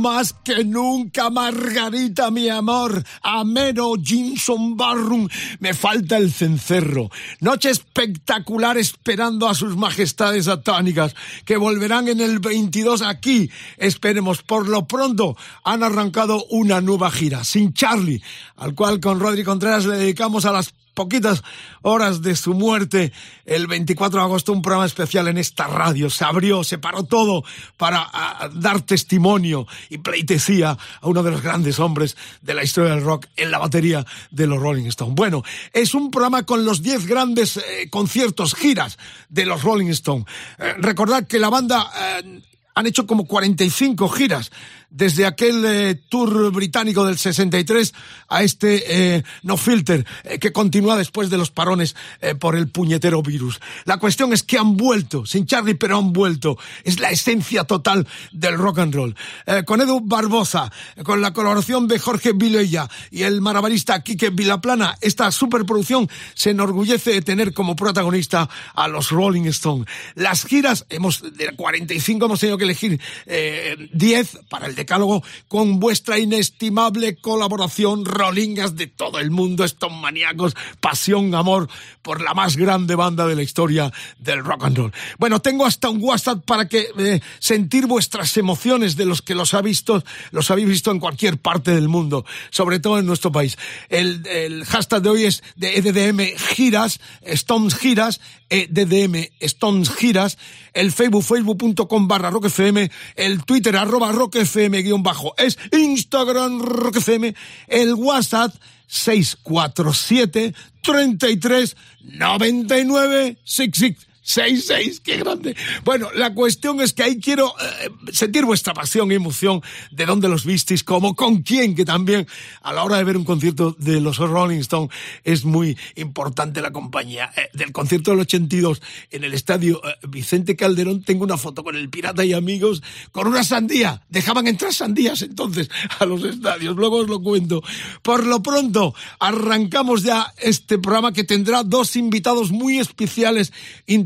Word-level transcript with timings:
Más 0.00 0.32
que 0.32 0.64
nunca, 0.64 1.28
Margarita, 1.28 2.30
mi 2.30 2.48
amor. 2.48 3.04
Ameno 3.22 3.92
Jinson 4.02 4.74
Barrum. 4.74 5.28
Me 5.58 5.74
falta 5.74 6.16
el 6.16 6.32
cencerro. 6.32 7.10
Noche 7.40 7.68
espectacular 7.68 8.78
esperando 8.78 9.46
a 9.46 9.54
sus 9.54 9.76
majestades 9.76 10.48
atónicas, 10.48 11.14
que 11.44 11.58
volverán 11.58 12.08
en 12.08 12.20
el 12.20 12.38
22 12.38 13.02
aquí. 13.02 13.50
Esperemos, 13.76 14.40
por 14.40 14.70
lo 14.70 14.86
pronto 14.88 15.36
han 15.64 15.82
arrancado 15.82 16.46
una 16.48 16.80
nueva 16.80 17.10
gira, 17.10 17.44
sin 17.44 17.74
Charlie, 17.74 18.22
al 18.56 18.74
cual 18.74 19.00
con 19.00 19.20
Rodri 19.20 19.44
Contreras 19.44 19.84
le 19.84 19.98
dedicamos 19.98 20.46
a 20.46 20.52
las 20.52 20.72
poquitas 20.94 21.42
horas 21.82 22.22
de 22.22 22.36
su 22.36 22.54
muerte, 22.54 23.12
el 23.44 23.66
24 23.66 24.20
de 24.20 24.24
agosto, 24.24 24.52
un 24.52 24.62
programa 24.62 24.86
especial 24.86 25.28
en 25.28 25.38
esta 25.38 25.66
radio. 25.66 26.10
Se 26.10 26.24
abrió, 26.24 26.64
se 26.64 26.78
paró 26.78 27.04
todo 27.04 27.44
para 27.76 28.10
dar 28.54 28.82
testimonio 28.82 29.66
y 29.88 29.98
pleitesía 29.98 30.70
a 31.00 31.08
uno 31.08 31.22
de 31.22 31.30
los 31.30 31.42
grandes 31.42 31.78
hombres 31.78 32.16
de 32.42 32.54
la 32.54 32.64
historia 32.64 32.94
del 32.94 33.04
rock 33.04 33.26
en 33.36 33.50
la 33.50 33.58
batería 33.58 34.04
de 34.30 34.46
los 34.46 34.60
Rolling 34.60 34.86
Stones. 34.86 35.14
Bueno, 35.14 35.42
es 35.72 35.94
un 35.94 36.10
programa 36.10 36.44
con 36.44 36.64
los 36.64 36.82
10 36.82 37.06
grandes 37.06 37.56
eh, 37.56 37.88
conciertos, 37.90 38.54
giras 38.54 38.98
de 39.28 39.46
los 39.46 39.62
Rolling 39.62 39.88
Stones. 39.88 40.26
Eh, 40.58 40.74
recordad 40.78 41.26
que 41.26 41.38
la 41.38 41.50
banda 41.50 41.90
eh, 42.22 42.40
han 42.74 42.86
hecho 42.86 43.06
como 43.06 43.26
45 43.26 44.08
giras 44.08 44.50
desde 44.90 45.26
aquel 45.26 45.64
eh, 45.64 45.94
tour 46.08 46.50
británico 46.52 47.04
del 47.04 47.18
63 47.18 47.94
a 48.28 48.42
este 48.42 49.16
eh, 49.16 49.24
No 49.42 49.56
Filter, 49.56 50.04
eh, 50.24 50.38
que 50.38 50.52
continúa 50.52 50.96
después 50.96 51.30
de 51.30 51.38
los 51.38 51.50
parones 51.50 51.96
eh, 52.20 52.34
por 52.34 52.56
el 52.56 52.68
puñetero 52.68 53.22
virus. 53.22 53.60
La 53.84 53.98
cuestión 53.98 54.32
es 54.32 54.42
que 54.42 54.58
han 54.58 54.76
vuelto, 54.76 55.26
sin 55.26 55.46
Charlie, 55.46 55.74
pero 55.74 55.98
han 55.98 56.12
vuelto. 56.12 56.58
Es 56.84 57.00
la 57.00 57.10
esencia 57.10 57.64
total 57.64 58.06
del 58.32 58.56
rock 58.56 58.80
and 58.80 58.94
roll. 58.94 59.16
Eh, 59.46 59.62
con 59.64 59.80
Edu 59.80 60.00
Barbosa, 60.02 60.72
con 61.02 61.20
la 61.20 61.32
colaboración 61.32 61.88
de 61.88 61.98
Jorge 61.98 62.32
Vilella 62.32 62.88
y 63.10 63.22
el 63.22 63.40
maravilista 63.40 64.02
Quique 64.02 64.30
Vilaplana, 64.30 64.96
esta 65.00 65.30
superproducción 65.30 66.08
se 66.34 66.50
enorgullece 66.50 67.12
de 67.12 67.22
tener 67.22 67.52
como 67.52 67.76
protagonista 67.76 68.48
a 68.74 68.88
los 68.88 69.10
Rolling 69.10 69.46
Stones. 69.46 69.86
Las 70.14 70.44
giras, 70.44 70.86
hemos, 70.88 71.22
de 71.36 71.54
45 71.54 72.24
hemos 72.24 72.40
tenido 72.40 72.58
que 72.58 72.64
elegir 72.64 73.00
eh, 73.26 73.88
10 73.92 74.40
para 74.48 74.66
el 74.66 74.74
decálogo 74.80 75.22
con 75.48 75.78
vuestra 75.78 76.18
inestimable 76.18 77.16
colaboración, 77.16 78.04
rolingas 78.04 78.76
de 78.76 78.86
todo 78.86 79.18
el 79.18 79.30
mundo, 79.30 79.64
estos 79.64 79.92
maníacos, 79.92 80.56
pasión, 80.80 81.34
amor 81.34 81.68
por 82.02 82.20
la 82.20 82.34
más 82.34 82.56
grande 82.56 82.94
banda 82.94 83.26
de 83.26 83.36
la 83.36 83.42
historia 83.42 83.92
del 84.18 84.44
rock 84.44 84.64
and 84.64 84.76
roll. 84.76 84.92
Bueno, 85.18 85.40
tengo 85.40 85.66
hasta 85.66 85.90
un 85.90 86.02
WhatsApp 86.02 86.44
para 86.44 86.66
que 86.66 86.88
eh, 86.98 87.20
sentir 87.38 87.86
vuestras 87.86 88.36
emociones 88.36 88.96
de 88.96 89.04
los 89.04 89.22
que 89.22 89.34
los 89.34 89.54
ha 89.54 89.60
visto, 89.60 90.02
los 90.30 90.50
habéis 90.50 90.68
visto 90.68 90.90
en 90.90 90.98
cualquier 90.98 91.38
parte 91.38 91.74
del 91.74 91.88
mundo, 91.88 92.24
sobre 92.50 92.80
todo 92.80 92.98
en 92.98 93.06
nuestro 93.06 93.30
país. 93.30 93.58
El, 93.88 94.26
el 94.26 94.64
hashtag 94.64 95.02
de 95.02 95.08
hoy 95.10 95.24
es 95.24 95.42
de 95.56 95.76
EDDM 95.76 96.36
Giras, 96.54 97.00
Stones 97.22 97.74
Giras, 97.74 98.20
EDDM 98.50 99.28
Stones 99.40 99.90
Giras, 99.90 100.36
el 100.74 100.92
Facebook, 100.92 101.22
facebook.com 101.22 102.08
barra 102.08 102.30
Rock 102.30 102.46
FM, 102.46 102.90
el 103.16 103.44
Twitter 103.44 103.76
arroba 103.76 104.12
Rock 104.12 104.36
FM 104.36 104.82
guion 104.82 105.02
bajo, 105.02 105.34
es 105.38 105.58
Instagram 105.72 106.60
Rock 106.60 106.96
FM, 106.96 107.34
el 107.68 107.94
WhatsApp 107.94 108.54
647 108.86 110.54
33 110.82 111.76
99 112.02 113.38
66. 113.44 114.09
6-6, 114.24 115.00
qué 115.02 115.16
grande. 115.16 115.56
Bueno, 115.84 116.08
la 116.14 116.34
cuestión 116.34 116.80
es 116.80 116.92
que 116.92 117.02
ahí 117.02 117.18
quiero 117.18 117.54
eh, 117.60 117.90
sentir 118.12 118.44
vuestra 118.44 118.74
pasión 118.74 119.10
y 119.10 119.14
emoción 119.14 119.62
de 119.90 120.06
dónde 120.06 120.28
los 120.28 120.44
visteis, 120.44 120.84
cómo, 120.84 121.16
con 121.16 121.42
quién, 121.42 121.74
que 121.74 121.84
también 121.84 122.26
a 122.62 122.72
la 122.72 122.84
hora 122.84 122.98
de 122.98 123.04
ver 123.04 123.16
un 123.16 123.24
concierto 123.24 123.74
de 123.78 124.00
los 124.00 124.18
Rolling 124.18 124.60
Stones 124.60 124.90
es 125.24 125.44
muy 125.44 125.76
importante 125.96 126.60
la 126.60 126.70
compañía. 126.70 127.32
Eh, 127.36 127.48
del 127.54 127.72
concierto 127.72 128.10
del 128.10 128.20
82 128.20 128.82
en 129.10 129.24
el 129.24 129.34
estadio 129.34 129.80
eh, 129.84 129.96
Vicente 130.08 130.56
Calderón 130.56 131.02
tengo 131.02 131.24
una 131.24 131.36
foto 131.36 131.64
con 131.64 131.76
el 131.76 131.88
Pirata 131.88 132.24
y 132.24 132.32
amigos 132.32 132.82
con 133.12 133.26
una 133.26 133.42
sandía. 133.42 134.02
Dejaban 134.08 134.46
entrar 134.46 134.72
sandías 134.72 135.22
entonces 135.22 135.70
a 135.98 136.04
los 136.04 136.22
estadios, 136.24 136.76
luego 136.76 136.98
os 136.98 137.08
lo 137.08 137.22
cuento. 137.22 137.62
Por 138.02 138.26
lo 138.26 138.42
pronto, 138.42 138.94
arrancamos 139.18 140.02
ya 140.02 140.32
este 140.38 140.78
programa 140.78 141.12
que 141.12 141.24
tendrá 141.24 141.62
dos 141.62 141.96
invitados 141.96 142.50
muy 142.50 142.78
especiales 142.78 143.52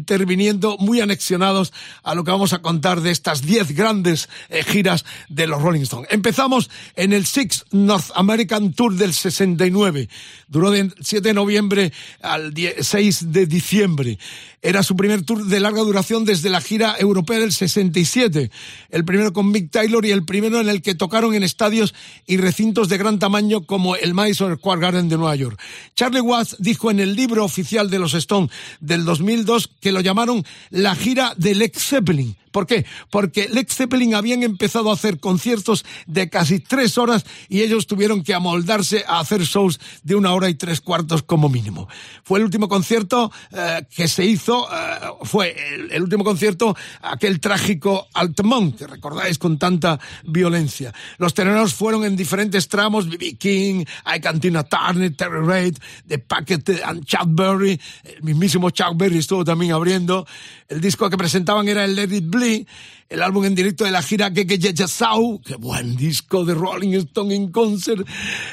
interviniendo 0.04 0.76
muy 0.78 1.00
anexionados 1.00 1.72
a 2.02 2.14
lo 2.14 2.24
que 2.24 2.30
vamos 2.30 2.52
a 2.52 2.60
contar 2.60 3.00
de 3.00 3.10
estas 3.10 3.40
10 3.40 3.74
grandes 3.74 4.28
eh, 4.50 4.62
giras 4.62 5.06
de 5.30 5.46
los 5.46 5.62
Rolling 5.62 5.80
Stones. 5.80 6.08
Empezamos 6.10 6.68
en 6.94 7.14
el 7.14 7.24
Six 7.24 7.64
North 7.70 8.10
American 8.14 8.74
Tour 8.74 8.96
del 8.96 9.14
69. 9.14 10.10
Duró 10.46 10.70
del 10.70 10.94
7 11.00 11.28
de 11.28 11.34
noviembre 11.34 11.92
al 12.20 12.52
6 12.54 13.32
de 13.32 13.46
diciembre. 13.46 14.18
Era 14.60 14.82
su 14.82 14.96
primer 14.96 15.22
tour 15.22 15.44
de 15.44 15.60
larga 15.60 15.82
duración 15.82 16.24
desde 16.24 16.48
la 16.48 16.62
gira 16.62 16.96
europea 16.98 17.38
del 17.38 17.52
67. 17.52 18.50
El 18.88 19.04
primero 19.04 19.34
con 19.34 19.50
Mick 19.50 19.70
Taylor 19.70 20.06
y 20.06 20.10
el 20.10 20.24
primero 20.24 20.58
en 20.58 20.70
el 20.70 20.80
que 20.80 20.94
tocaron 20.94 21.34
en 21.34 21.42
estadios 21.42 21.94
y 22.26 22.38
recintos 22.38 22.88
de 22.88 22.96
gran 22.96 23.18
tamaño 23.18 23.66
como 23.66 23.94
el 23.94 24.14
Madison 24.14 24.56
Square 24.56 24.80
Garden 24.80 25.10
de 25.10 25.18
Nueva 25.18 25.36
York. 25.36 25.60
Charlie 25.94 26.22
Watts 26.22 26.56
dijo 26.60 26.90
en 26.90 26.98
el 26.98 27.14
libro 27.14 27.44
oficial 27.44 27.90
de 27.90 27.98
los 27.98 28.14
Stones 28.14 28.50
del 28.80 29.04
2002 29.04 29.70
que 29.80 29.92
lo 29.94 30.00
llamaron 30.00 30.44
la 30.70 30.94
gira 30.94 31.32
de 31.36 31.54
Led 31.54 31.72
Zeppelin. 31.74 32.36
¿Por 32.54 32.68
qué? 32.68 32.86
Porque 33.10 33.48
Led 33.48 33.66
Zeppelin 33.68 34.14
habían 34.14 34.44
empezado 34.44 34.88
a 34.88 34.94
hacer 34.94 35.18
conciertos 35.18 35.84
de 36.06 36.30
casi 36.30 36.60
tres 36.60 36.98
horas 36.98 37.26
y 37.48 37.62
ellos 37.62 37.88
tuvieron 37.88 38.22
que 38.22 38.32
amoldarse 38.32 39.04
a 39.08 39.18
hacer 39.18 39.42
shows 39.42 39.80
de 40.04 40.14
una 40.14 40.32
hora 40.32 40.48
y 40.48 40.54
tres 40.54 40.80
cuartos 40.80 41.24
como 41.24 41.48
mínimo. 41.48 41.88
Fue 42.22 42.38
el 42.38 42.44
último 42.44 42.68
concierto 42.68 43.32
eh, 43.50 43.84
que 43.90 44.06
se 44.06 44.24
hizo, 44.24 44.68
eh, 44.72 45.00
fue 45.22 45.56
el, 45.90 46.00
último 46.00 46.22
concierto, 46.22 46.76
aquel 47.02 47.40
trágico 47.40 48.06
Altamont, 48.14 48.78
que 48.78 48.86
recordáis 48.86 49.36
con 49.36 49.58
tanta 49.58 49.98
violencia. 50.22 50.94
Los 51.18 51.34
terrenos 51.34 51.74
fueron 51.74 52.04
en 52.04 52.14
diferentes 52.14 52.68
tramos, 52.68 53.08
B.B. 53.08 53.34
King, 53.34 53.84
I 54.06 54.20
Cantina 54.20 54.62
Turner, 54.62 55.12
Terry 55.16 55.44
Reid, 55.44 55.78
The 56.06 56.20
Packet 56.20 56.82
and 56.84 57.04
Chuck 57.04 57.26
Berry, 57.26 57.80
el 58.04 58.22
mismísimo 58.22 58.70
Chuck 58.70 58.96
Berry 58.96 59.18
estuvo 59.18 59.44
también 59.44 59.72
abriendo. 59.72 60.24
El 60.68 60.80
disco 60.80 61.10
que 61.10 61.18
presentaban 61.18 61.66
era 61.66 61.84
el 61.84 61.96
Let 61.96 62.14
It 62.14 62.30
el 62.44 63.22
álbum 63.22 63.44
en 63.44 63.54
directo 63.54 63.84
de 63.84 63.90
la 63.90 64.02
gira 64.02 64.32
Keke 64.32 64.88
Sau, 64.88 65.40
qué 65.40 65.56
buen 65.56 65.96
disco 65.96 66.44
de 66.44 66.54
Rolling 66.54 66.94
Stone 66.94 67.34
en 67.34 67.50
concert, 67.50 68.06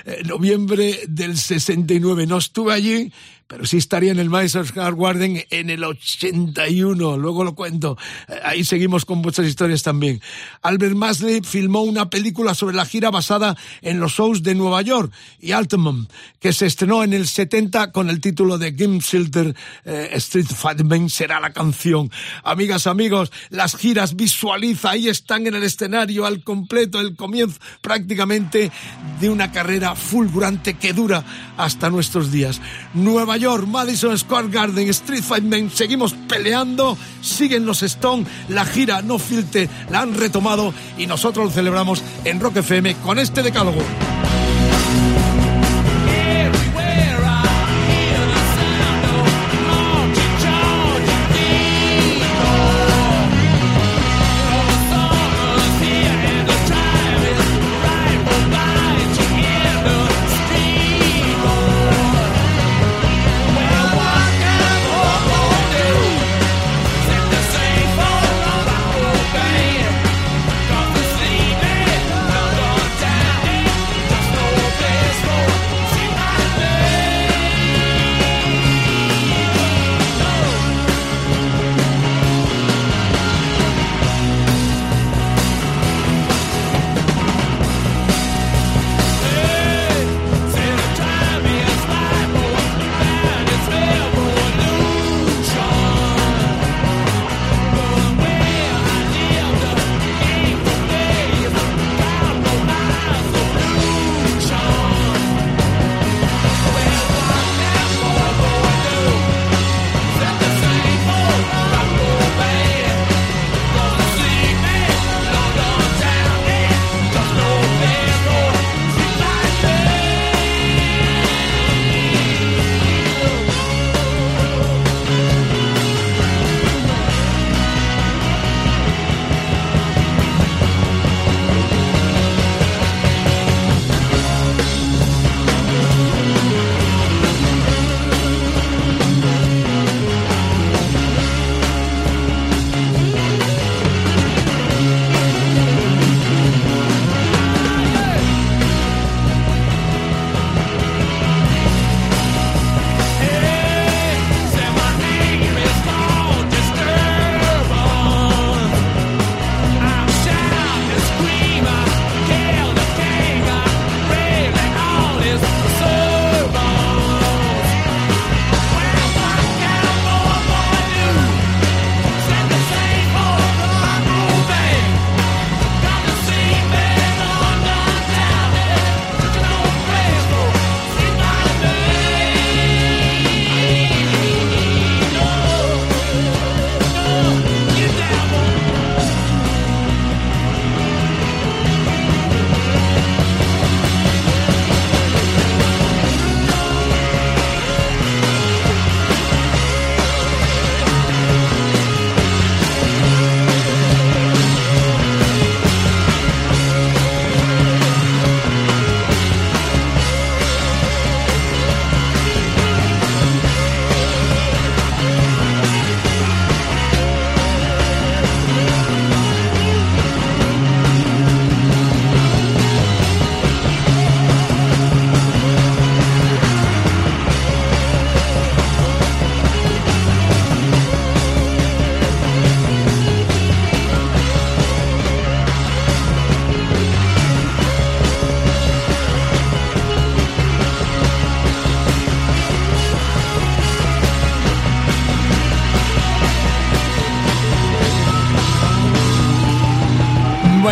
en 0.05 0.27
noviembre 0.27 1.01
del 1.07 1.37
69. 1.37 2.27
No 2.27 2.37
estuve 2.37 2.73
allí, 2.73 3.11
pero 3.51 3.65
sí 3.65 3.75
estaría 3.75 4.13
en 4.13 4.19
el 4.19 4.29
Madison 4.29 4.65
Square 4.65 4.95
Garden 4.97 5.43
en 5.49 5.69
el 5.69 5.83
81, 5.83 7.17
luego 7.17 7.43
lo 7.43 7.53
cuento. 7.53 7.97
Ahí 8.45 8.63
seguimos 8.63 9.03
con 9.03 9.21
vuestras 9.21 9.45
historias 9.45 9.83
también. 9.83 10.21
Albert 10.61 10.95
Masley 10.95 11.41
filmó 11.41 11.81
una 11.81 12.09
película 12.09 12.55
sobre 12.55 12.77
la 12.77 12.85
gira 12.85 13.11
basada 13.11 13.57
en 13.81 13.99
los 13.99 14.13
shows 14.13 14.41
de 14.41 14.55
Nueva 14.55 14.81
York 14.83 15.11
y 15.41 15.51
Altamont, 15.51 16.09
que 16.39 16.53
se 16.53 16.65
estrenó 16.65 17.03
en 17.03 17.11
el 17.11 17.27
70 17.27 17.91
con 17.91 18.09
el 18.09 18.21
título 18.21 18.57
de 18.57 18.71
Game 18.71 18.99
Shelter 18.99 19.53
eh, 19.83 20.11
Street 20.13 20.47
Fighting 20.47 21.09
será 21.09 21.41
la 21.41 21.51
canción. 21.51 22.09
Amigas, 22.45 22.87
amigos, 22.87 23.33
las 23.49 23.75
giras 23.75 24.15
visualiza, 24.15 24.91
ahí 24.91 25.09
están 25.09 25.45
en 25.45 25.55
el 25.55 25.63
escenario 25.63 26.25
al 26.25 26.41
completo, 26.41 27.01
el 27.01 27.17
comienzo 27.17 27.59
prácticamente 27.81 28.71
de 29.19 29.29
una 29.29 29.51
carrera 29.51 29.93
fulgurante 29.93 30.75
que 30.75 30.93
dura 30.93 31.25
hasta 31.57 31.89
nuestros 31.89 32.31
días. 32.31 32.61
Nueva 32.93 33.40
Madison 33.41 34.15
Square 34.19 34.49
Garden, 34.49 34.87
Street 34.89 35.23
Fight 35.23 35.43
Men, 35.43 35.71
seguimos 35.71 36.13
peleando, 36.13 36.95
siguen 37.21 37.65
los 37.65 37.81
Stone, 37.81 38.23
la 38.49 38.65
gira 38.65 39.01
No 39.01 39.17
Filte 39.17 39.67
la 39.89 40.01
han 40.01 40.13
retomado 40.13 40.73
y 40.95 41.07
nosotros 41.07 41.47
lo 41.47 41.51
celebramos 41.51 42.03
en 42.23 42.39
Rock 42.39 42.57
FM 42.57 42.95
con 42.97 43.17
este 43.17 43.41
decálogo. 43.41 43.81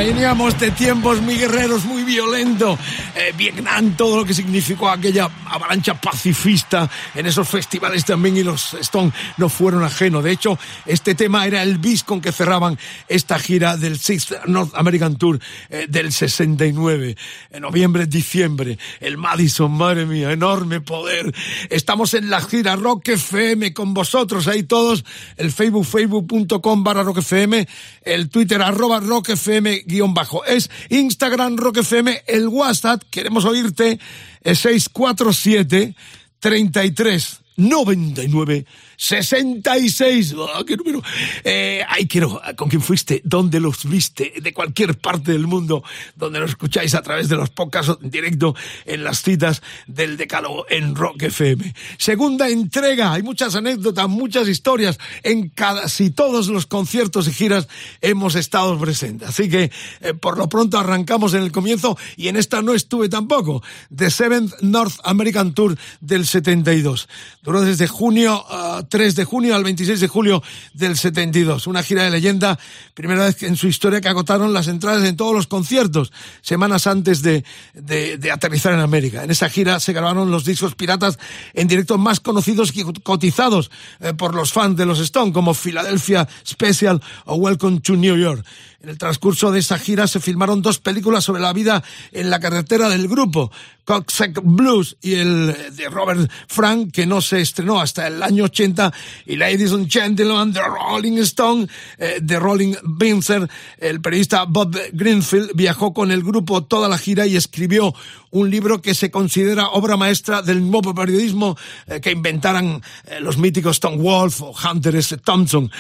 Veníamos 0.06 0.58
de 0.58 0.72
tiempos 0.72 1.22
muy 1.22 1.36
guerreros, 1.36 1.84
muy 1.84 2.04
violentos. 2.04 2.80
Eh, 3.20 3.34
Vietnam, 3.36 3.98
todo 3.98 4.16
lo 4.16 4.24
que 4.24 4.34
significó 4.34 4.90
aquella 4.90 5.30
avalancha 5.48 6.00
pacifista 6.00 6.90
en 7.14 7.26
esos 7.26 7.50
festivales 7.50 8.06
también 8.06 8.38
y 8.38 8.44
los 8.44 8.76
Stone 8.76 9.12
no 9.36 9.50
fueron 9.50 9.84
ajenos. 9.84 10.24
De 10.24 10.32
hecho, 10.32 10.58
este 10.86 11.16
tema 11.16 11.46
era 11.46 11.62
el 11.62 11.80
bis 11.80 12.06
con 12.06 12.22
que 12.22 12.32
cerraban 12.32 12.80
esta 13.10 13.38
gira 13.38 13.76
del 13.76 14.00
Sixth 14.00 14.46
North 14.46 14.74
American 14.74 15.18
Tour 15.18 15.38
eh, 15.70 15.88
del 15.90 16.14
69. 16.14 17.18
En 17.52 17.62
noviembre, 17.62 18.06
diciembre, 18.06 18.78
el 19.02 19.18
Madison, 19.18 19.70
madre 19.70 20.06
mía, 20.06 20.32
enorme 20.32 20.80
poder. 20.80 21.36
Estamos 21.70 22.14
en 22.14 22.30
la 22.30 22.40
gira 22.40 22.78
Rock 22.78 23.10
FM 23.10 23.74
con 23.74 23.94
vosotros 23.94 24.48
ahí 24.48 24.64
todos. 24.64 25.04
El 25.36 25.52
Facebook, 25.52 25.86
facebook.com 25.86 26.86
barra 26.86 27.04
Rock 27.04 27.18
FM, 27.18 27.68
el 28.04 28.30
Twitter 28.30 28.62
arroba 28.62 29.02
Rock 29.02 29.32
FM 29.32 29.84
guion 29.86 30.14
bajo. 30.14 30.46
Es 30.46 30.72
Instagram 30.88 31.58
Rock 31.58 31.80
FM, 31.80 32.24
el 32.26 32.48
WhatsApp, 32.48 33.04
queremos 33.10 33.46
oírte, 33.46 34.00
es 34.44 34.60
647 34.60 35.96
33 36.40 37.42
99 37.58 38.66
66. 39.00 40.36
Oh, 40.38 40.66
¡Qué 40.66 40.76
número! 40.76 41.02
Eh, 41.46 41.82
ay, 41.88 42.06
quiero, 42.06 42.42
¿con 42.58 42.68
quién 42.68 42.82
fuiste? 42.82 43.22
¿Dónde 43.24 43.62
los 43.62 43.90
viste? 43.90 44.34
De 44.42 44.54
cualquier 44.54 44.98
parte 44.98 45.32
del 45.32 45.48
mundo 45.48 45.84
donde 46.18 46.40
lo 46.40 46.46
escucháis 46.46 46.94
a 46.96 47.02
través 47.02 47.30
de 47.30 47.38
los 47.38 47.50
podcasts 47.50 47.98
en 48.02 48.10
directo 48.12 48.56
en 48.86 49.06
las 49.06 49.22
citas 49.22 49.62
del 49.88 50.18
Decálogo 50.18 50.66
en 50.70 50.96
Rock 50.96 51.24
FM. 51.24 51.74
Segunda 51.98 52.50
entrega. 52.50 53.14
Hay 53.14 53.24
muchas 53.24 53.56
anécdotas, 53.56 54.10
muchas 54.10 54.50
historias. 54.50 55.00
En 55.24 55.48
casi 55.48 56.10
todos 56.10 56.50
los 56.50 56.66
conciertos 56.66 57.30
y 57.30 57.32
giras 57.32 57.70
hemos 58.02 58.36
estado 58.36 58.78
presentes. 58.78 59.30
Así 59.30 59.50
que, 59.50 59.72
eh, 60.02 60.14
por 60.14 60.38
lo 60.38 60.50
pronto, 60.50 60.78
arrancamos 60.78 61.34
en 61.34 61.44
el 61.44 61.54
comienzo 61.54 61.98
y 62.18 62.28
en 62.28 62.36
esta 62.36 62.62
no 62.62 62.74
estuve 62.74 63.08
tampoco. 63.08 63.64
The 63.96 64.12
Seventh 64.12 64.60
North 64.60 64.96
American 65.06 65.54
Tour 65.54 65.78
del 66.02 66.26
72. 66.26 67.08
Duró 67.42 67.62
desde 67.62 67.88
junio 67.88 68.44
a 68.50 68.84
3 68.90 69.16
de 69.16 69.26
junio 69.26 69.56
al 69.56 69.64
26 69.64 70.00
de 70.00 70.08
julio 70.08 70.44
del 70.74 70.98
72. 70.98 71.68
Una 71.68 71.84
gira 71.84 72.04
de 72.04 72.12
leyenda, 72.12 72.60
primera 72.94 73.26
vez 73.26 73.42
en 73.44 73.56
su 73.56 73.68
historia 73.68 74.02
que 74.02 74.10
agotaron 74.10 74.54
las 74.54 74.68
entradas 74.68 75.06
en 75.06 75.16
todos 75.16 75.34
los 75.34 75.48
conciertos, 75.48 76.12
semanas 76.42 76.88
antes 76.88 77.22
de, 77.22 77.46
de, 77.74 78.32
aterrizar 78.32 78.74
en 78.74 78.80
América. 78.80 79.24
En 79.24 79.32
esa 79.32 79.50
gira 79.50 79.80
se 79.80 79.94
grabaron 79.94 80.32
los 80.32 80.44
discos 80.44 80.76
piratas 80.76 81.18
en 81.54 81.68
directo 81.68 81.98
más 81.98 82.20
conocidos 82.20 82.76
y 82.76 82.84
cotizados 83.04 83.72
eh, 84.00 84.14
por 84.14 84.36
los 84.36 84.52
fans 84.52 84.76
de 84.76 84.86
los 84.86 85.00
Stone, 85.00 85.32
como 85.32 85.54
Philadelphia 85.54 86.28
Special 86.46 87.02
o 87.26 87.36
Welcome 87.36 87.80
to 87.82 87.96
New 87.96 88.18
York. 88.18 88.46
En 88.82 88.88
el 88.88 88.98
transcurso 88.98 89.52
de 89.52 89.60
esa 89.60 89.78
gira 89.78 90.08
se 90.08 90.22
filmaron 90.22 90.62
dos 90.62 90.80
películas 90.80 91.26
sobre 91.26 91.42
la 91.42 91.52
vida 91.52 91.84
en 92.14 92.30
la 92.30 92.40
carretera 92.40 92.88
del 92.88 93.10
grupo, 93.10 93.52
Coxsack 93.84 94.40
Blues 94.42 94.96
y 95.02 95.16
el 95.16 95.76
de 95.76 95.90
Robert 95.90 96.32
Frank, 96.48 96.94
que 96.94 97.06
no 97.06 97.20
se 97.20 97.42
estrenó 97.42 97.82
hasta 97.82 98.08
el 98.08 98.24
año 98.24 98.46
80, 98.46 98.94
y 99.26 99.36
Ladies 99.36 99.74
and 99.74 99.92
Gentlemen, 99.92 100.54
The 100.54 100.62
Rolling 100.62 101.18
Stone, 101.18 101.68
eh, 101.98 102.22
The 102.26 102.40
Rolling 102.40 102.76
Vincer. 102.84 103.50
El 103.80 104.00
periodista 104.00 104.46
Bob 104.46 104.78
Greenfield 104.94 105.52
viajó 105.56 105.94
con 105.94 106.10
el 106.12 106.24
grupo 106.24 106.64
toda 106.64 106.88
la 106.88 106.98
gira 106.98 107.28
y 107.28 107.36
escribió 107.36 107.94
un 108.32 108.50
libro 108.50 108.82
que 108.82 108.94
se 108.94 109.12
considera 109.12 109.70
obra 109.70 109.98
maestra 109.98 110.42
del 110.42 110.70
nuevo 110.70 110.94
periodismo 110.94 111.58
eh, 111.88 112.00
que 112.02 112.12
inventaran 112.12 112.82
eh, 113.06 113.20
los 113.20 113.38
míticos 113.38 113.80
Tom 113.80 113.98
Wolf 113.98 114.42
o 114.42 114.54
Hunter 114.54 114.96
S. 114.96 115.18
Thompson, 115.18 115.72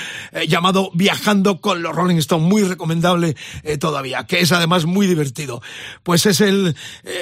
llamado 0.47 0.91
Viajando 0.93 1.61
con 1.61 1.81
los 1.81 1.95
Rolling 1.95 2.17
Stone, 2.17 2.47
muy 2.47 2.63
recomendable 2.63 3.35
todavía, 3.79 4.25
que 4.25 4.39
es 4.39 4.51
además 4.51 4.85
muy 4.85 5.07
divertido. 5.07 5.61
Pues 6.03 6.25
es 6.25 6.41
el 6.41 6.75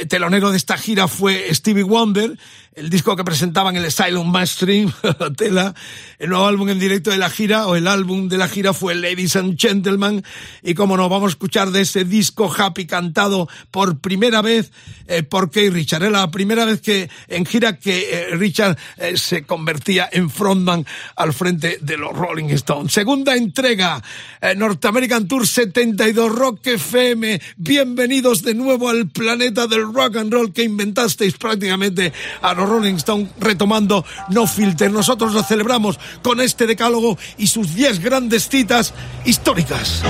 telonero 0.08 0.52
de 0.52 0.58
esta 0.58 0.78
gira 0.78 1.08
fue 1.08 1.54
Stevie 1.54 1.84
Wonder, 1.84 2.38
el 2.78 2.92
disco 2.92 3.16
que 3.16 3.24
presentaban 3.24 3.76
el 3.76 3.86
Asylum 3.86 4.32
Mainstream, 4.32 4.94
tela, 5.36 5.74
el 6.20 6.30
nuevo 6.30 6.46
álbum 6.46 6.70
en 6.70 6.78
directo 6.78 7.10
de 7.10 7.18
la 7.18 7.30
gira, 7.32 7.66
o 7.66 7.76
el 7.76 7.88
álbum 7.88 8.30
de 8.30 8.38
la 8.38 8.48
gira 8.48 8.72
fue 8.72 8.94
Ladies 8.94 9.36
and 9.36 9.60
Gentlemen, 9.60 10.24
y 10.62 10.76
como 10.76 10.96
nos 10.96 11.10
vamos 11.10 11.30
a 11.30 11.32
escuchar 11.32 11.72
de 11.72 11.82
ese 11.82 12.06
disco 12.06 12.54
Happy 12.56 12.86
cantado 12.86 13.50
por 13.72 13.98
primera 13.98 14.44
vez 14.44 14.72
eh, 15.08 15.24
por 15.24 15.50
Kay 15.50 15.72
Richard. 15.72 16.04
Era 16.04 16.20
la 16.20 16.32
primera 16.32 16.66
vez 16.66 16.82
que 16.82 17.10
en 17.28 17.46
gira 17.46 17.80
que 17.80 18.12
eh, 18.12 18.36
Richard 18.36 18.78
eh, 18.98 19.18
se 19.18 19.44
convertía 19.44 20.08
en 20.12 20.30
frontman 20.30 20.86
al 21.16 21.34
frente 21.34 21.80
de 21.82 21.98
los 21.98 22.16
Rolling 22.16 22.50
Stones. 22.50 22.94
Segunda 22.94 23.36
entrega, 23.36 24.04
North 24.56 24.86
American 24.86 25.28
Tour 25.28 25.48
72 25.48 26.32
Rock 26.32 26.68
FM. 26.68 27.42
Bienvenidos 27.56 28.44
de 28.44 28.54
nuevo 28.54 28.90
al 28.90 29.08
planeta 29.08 29.66
del 29.66 29.92
rock 29.92 30.18
and 30.18 30.32
roll 30.32 30.54
que 30.54 30.64
inventasteis 30.64 31.38
prácticamente 31.38 32.14
a 32.42 32.54
Rolling 32.68 32.96
Stone 32.96 33.30
retomando 33.40 34.06
No 34.30 34.46
Filter. 34.46 34.92
Nosotros 34.92 35.34
lo 35.34 35.44
celebramos 35.44 36.00
con 36.22 36.40
este 36.42 36.68
decálogo 36.68 37.18
y 37.38 37.48
sus 37.48 37.74
10 37.74 38.00
grandes 38.00 38.48
citas 38.50 38.94
históricas. 39.26 40.04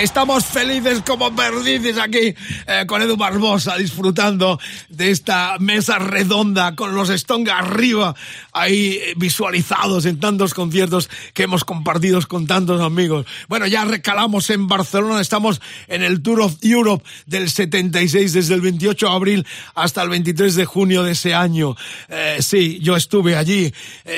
Estamos 0.00 0.46
felices 0.46 1.02
como 1.06 1.36
perdices 1.36 1.98
aquí 1.98 2.34
eh, 2.66 2.84
con 2.86 3.02
Edu 3.02 3.18
Barbosa 3.18 3.76
disfrutando 3.76 4.58
de 4.88 5.10
esta 5.10 5.58
mesa 5.58 5.98
redonda 5.98 6.74
con 6.74 6.94
los 6.94 7.10
Stone 7.10 7.50
arriba 7.50 8.14
ahí 8.54 8.92
eh, 8.92 9.12
visualizados 9.18 10.06
en 10.06 10.18
tantos 10.18 10.54
conciertos 10.54 11.10
que 11.34 11.42
hemos 11.42 11.66
compartido 11.66 12.18
con 12.26 12.46
tantos 12.46 12.80
amigos. 12.80 13.26
Bueno, 13.46 13.66
ya 13.66 13.84
recalamos 13.84 14.48
en 14.48 14.68
Barcelona, 14.68 15.20
estamos 15.20 15.60
en 15.86 16.02
el 16.02 16.22
Tour 16.22 16.40
of 16.40 16.56
Europe 16.62 17.04
del 17.26 17.50
76 17.50 18.32
desde 18.32 18.54
el 18.54 18.62
28 18.62 19.06
de 19.06 19.12
abril 19.12 19.46
hasta 19.74 20.02
el 20.02 20.08
23 20.08 20.54
de 20.54 20.64
junio 20.64 21.02
de 21.02 21.12
ese 21.12 21.34
año. 21.34 21.76
Eh, 22.08 22.38
sí, 22.40 22.78
yo 22.80 22.96
estuve 22.96 23.36
allí, 23.36 23.70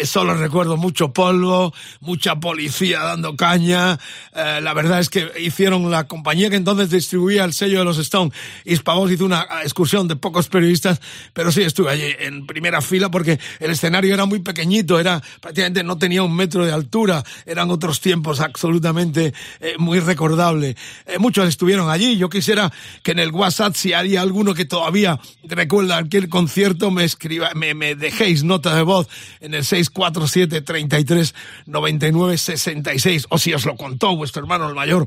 solo 0.05 0.35
recuerdo 0.35 0.77
mucho 0.77 1.13
polvo, 1.13 1.75
mucha 1.99 2.37
policía 2.37 3.01
dando 3.01 3.35
caña. 3.35 3.99
la 4.33 4.75
verdad 4.75 5.01
es 5.01 5.11
que 5.11 5.29
hicieron 5.41 5.72
la 5.81 6.05
compañía 6.05 6.51
que 6.51 6.57
entonces 6.57 6.91
distribuía 6.91 7.45
el 7.45 7.53
sello 7.53 7.79
de 7.79 7.85
los 7.85 7.99
Stone. 7.99 8.31
Hispavox 8.65 9.13
hizo 9.13 9.25
una 9.25 9.47
excursión 9.63 10.09
de 10.09 10.17
pocos 10.17 10.49
periodistas, 10.49 11.01
pero 11.33 11.51
sí 11.51 11.63
estuve 11.63 11.91
allí 11.91 12.15
en 12.21 12.47
primera 12.47 12.81
fila 12.81 13.11
porque 13.11 13.39
el 13.61 13.71
escenario 13.71 14.15
era 14.15 14.27
muy 14.27 14.41
pequeñito, 14.41 14.99
era 14.99 15.23
prácticamente 15.41 15.83
no 15.83 15.99
tenía 15.99 16.23
un 16.23 16.35
metro 16.35 16.65
de 16.67 16.73
altura, 16.73 17.25
eran 17.47 17.71
otros 17.71 18.01
tiempos 18.01 18.41
absolutamente 18.41 19.33
eh, 19.61 19.75
muy 19.79 20.01
recordable. 20.01 20.77
Eh, 21.07 21.19
muchos 21.19 21.49
estuvieron 21.49 21.91
allí. 21.91 22.17
Yo 22.17 22.29
quisiera 22.29 22.73
que 23.03 23.13
en 23.13 23.19
el 23.19 23.31
WhatsApp, 23.31 23.75
si 23.75 23.93
hay 23.93 24.17
alguno 24.17 24.55
que 24.55 24.65
todavía 24.65 25.19
recuerda 25.45 25.99
aquel 25.99 26.29
concierto, 26.29 26.91
me 26.91 27.05
escriba, 27.05 27.53
me, 27.55 27.75
me 27.75 27.95
dejéis 27.95 28.45
nota 28.45 28.75
de 28.75 28.83
voz 28.83 29.09
en 29.41 29.55
el 29.55 29.65
647 29.65 30.61
33 30.61 31.35
99 31.67 32.39
66 32.39 33.27
o 33.29 33.39
si 33.39 33.55
os 33.55 33.65
lo 33.65 33.77
contó 33.77 34.17
vuestro 34.17 34.43
hermano 34.43 34.69
el 34.69 34.75
mayor, 34.75 35.07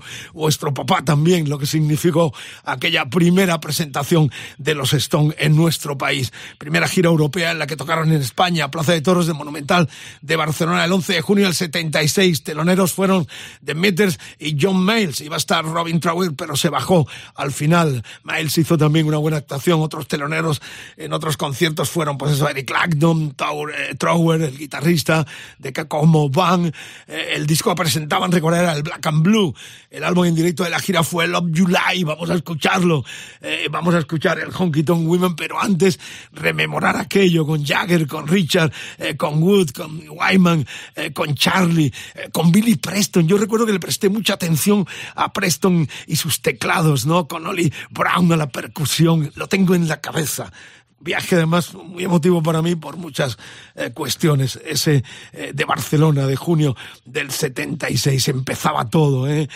vuestro 0.55 0.73
papá 0.73 1.03
también, 1.03 1.49
lo 1.49 1.59
que 1.59 1.65
significó 1.65 2.33
aquella 2.63 3.05
primera 3.07 3.59
presentación 3.59 4.31
de 4.57 4.73
los 4.73 4.93
Stone 4.93 5.35
en 5.37 5.53
nuestro 5.53 5.97
país. 5.97 6.31
Primera 6.57 6.87
gira 6.87 7.09
europea 7.09 7.51
en 7.51 7.59
la 7.59 7.67
que 7.67 7.75
tocaron 7.75 8.09
en 8.13 8.21
España, 8.21 8.71
Plaza 8.71 8.93
de 8.93 9.01
Toros 9.01 9.27
de 9.27 9.33
Monumental 9.33 9.89
de 10.21 10.35
Barcelona 10.37 10.85
el 10.85 10.93
11 10.93 11.13
de 11.13 11.21
junio 11.21 11.43
del 11.43 11.55
76. 11.55 12.43
Teloneros 12.43 12.93
fueron 12.93 13.27
The 13.65 13.75
Meters 13.75 14.17
y 14.39 14.55
John 14.57 14.85
Miles. 14.85 15.19
Iba 15.19 15.35
a 15.35 15.37
estar 15.37 15.65
Robin 15.65 15.99
Trower, 15.99 16.33
pero 16.37 16.55
se 16.55 16.69
bajó 16.69 17.05
al 17.35 17.51
final. 17.51 18.01
Miles 18.23 18.57
hizo 18.57 18.77
también 18.77 19.07
una 19.07 19.17
buena 19.17 19.37
actuación. 19.37 19.81
Otros 19.81 20.07
teloneros 20.07 20.61
en 20.95 21.11
otros 21.11 21.35
conciertos 21.35 21.89
fueron, 21.89 22.17
pues 22.17 22.31
eso, 22.31 22.47
Eric 22.47 22.67
Clapton, 22.67 23.35
eh, 23.77 23.95
Trower, 23.97 24.41
el 24.41 24.57
guitarrista 24.57 25.27
de 25.59 25.73
Como 25.73 26.29
Bang. 26.29 26.71
Eh, 27.07 27.31
el 27.33 27.45
disco 27.45 27.71
que 27.71 27.75
presentaban, 27.75 28.31
recordar, 28.31 28.63
era 28.63 28.73
el 28.73 28.83
Black 28.83 29.05
and 29.05 29.21
Blue. 29.21 29.53
El 29.89 30.05
álbum 30.05 30.23
en 30.25 30.35
directo 30.35 30.44
de 30.53 30.69
la 30.69 30.79
gira 30.79 31.03
fue 31.03 31.27
Love 31.27 31.51
July, 31.55 32.03
vamos 32.03 32.29
a 32.29 32.35
escucharlo, 32.35 33.03
eh, 33.41 33.67
vamos 33.71 33.95
a 33.95 33.99
escuchar 33.99 34.37
el 34.39 34.51
Honky 34.53 34.83
Tonk 34.83 35.07
Women, 35.07 35.35
pero 35.35 35.59
antes 35.59 35.99
rememorar 36.33 36.97
aquello 36.97 37.45
con 37.47 37.65
Jagger, 37.65 38.05
con 38.05 38.27
Richard, 38.27 38.71
eh, 38.99 39.17
con 39.17 39.41
Wood, 39.41 39.71
con 39.71 40.03
Wyman, 40.07 40.65
eh, 40.95 41.11
con 41.11 41.33
Charlie, 41.33 41.91
con 42.31 42.51
Billy 42.51 42.75
Preston. 42.75 43.27
Yo 43.27 43.37
recuerdo 43.37 43.65
que 43.65 43.73
le 43.73 43.79
presté 43.79 44.09
mucha 44.09 44.35
atención 44.35 44.85
a 45.15 45.33
Preston 45.33 45.87
y 46.05 46.15
sus 46.15 46.41
teclados, 46.41 47.05
¿no? 47.05 47.27
Con 47.27 47.47
Oli 47.47 47.73
Brown 47.89 48.31
a 48.31 48.37
la 48.37 48.49
percusión, 48.49 49.31
lo 49.35 49.47
tengo 49.47 49.73
en 49.73 49.87
la 49.87 49.99
cabeza 49.99 50.51
viaje 50.99 51.35
además 51.35 51.73
muy 51.73 52.03
emotivo 52.03 52.41
para 52.41 52.61
mí 52.61 52.75
por 52.75 52.97
muchas 52.97 53.37
eh, 53.75 53.91
cuestiones. 53.93 54.59
Ese 54.65 55.03
eh, 55.33 55.51
de 55.53 55.65
Barcelona 55.65 56.25
de 56.25 56.35
junio 56.35 56.75
del 57.05 57.31
76 57.31 58.27
empezaba 58.29 58.89
todo, 58.89 59.27
¿eh? 59.27 59.47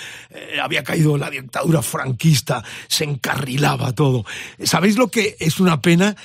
había 0.62 0.84
caído 0.84 1.18
la 1.18 1.30
dictadura 1.30 1.82
franquista, 1.82 2.64
se 2.88 3.04
encarrilaba 3.04 3.94
todo. 3.94 4.26
¿Sabéis 4.64 4.98
lo 4.98 5.10
que 5.10 5.36
es 5.40 5.60
una 5.60 5.82
pena? 5.82 6.16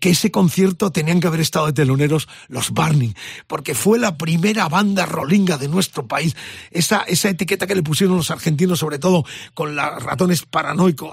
que 0.00 0.10
ese 0.10 0.30
concierto 0.30 0.92
tenían 0.92 1.20
que 1.20 1.26
haber 1.26 1.40
estado 1.40 1.66
de 1.66 1.72
teloneros 1.72 2.28
los 2.48 2.70
Barney, 2.72 3.14
porque 3.46 3.74
fue 3.74 3.98
la 3.98 4.16
primera 4.16 4.68
banda 4.68 5.06
rolinga 5.06 5.58
de 5.58 5.68
nuestro 5.68 6.06
país. 6.06 6.36
Esa, 6.70 7.02
esa 7.02 7.28
etiqueta 7.28 7.66
que 7.66 7.74
le 7.74 7.82
pusieron 7.82 8.16
los 8.16 8.30
argentinos, 8.30 8.78
sobre 8.78 8.98
todo 8.98 9.24
con 9.54 9.74
los 9.74 10.02
ratones 10.02 10.42
paranoicos, 10.42 11.12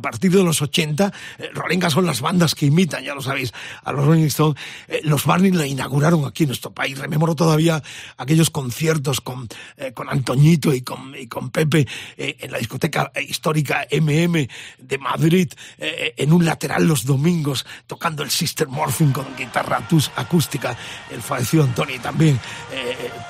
partir 0.00 0.32
de 0.32 0.42
los 0.42 0.60
80, 0.62 1.12
eh, 1.38 1.50
Rolinga 1.54 1.90
son 1.90 2.06
las 2.06 2.20
bandas 2.20 2.54
que 2.54 2.66
imitan, 2.66 3.04
ya 3.04 3.14
lo 3.14 3.22
sabéis, 3.22 3.52
a 3.84 3.92
los 3.92 4.04
Rolling 4.04 4.26
Stones. 4.26 4.60
Eh, 4.88 5.00
los 5.04 5.24
Barney 5.24 5.52
la 5.52 5.66
inauguraron 5.66 6.24
aquí 6.24 6.44
en 6.44 6.48
nuestro 6.48 6.72
país. 6.72 6.98
Rememoro 6.98 7.34
todavía 7.34 7.82
aquellos 8.16 8.50
conciertos 8.50 9.20
con, 9.20 9.48
eh, 9.76 9.92
con 9.92 10.08
Antoñito 10.08 10.72
y 10.74 10.82
con, 10.82 11.14
y 11.14 11.26
con 11.26 11.50
Pepe 11.50 11.86
en 12.16 12.50
la 12.50 12.58
discoteca 12.58 13.12
histórica 13.26 13.86
MM 13.90 14.48
de 14.78 14.98
Madrid, 14.98 15.52
en 15.78 16.32
un 16.32 16.44
lateral 16.44 16.86
los 16.86 17.04
domingos, 17.04 17.64
tocando 17.86 18.22
el 18.22 18.30
Sister 18.30 18.68
Morphine 18.68 19.12
con 19.12 19.36
guitarra 19.36 19.82
acústica. 20.16 20.76
El 21.10 21.22
fallecido 21.22 21.64
Antonio 21.64 22.00
también, 22.00 22.40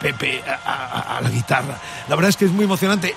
Pepe 0.00 0.42
a, 0.42 1.20
la 1.22 1.30
guitarra. 1.30 1.80
La 2.08 2.16
verdad 2.16 2.30
es 2.30 2.36
que 2.36 2.46
es 2.46 2.52
muy 2.52 2.64
emocionante. 2.64 3.14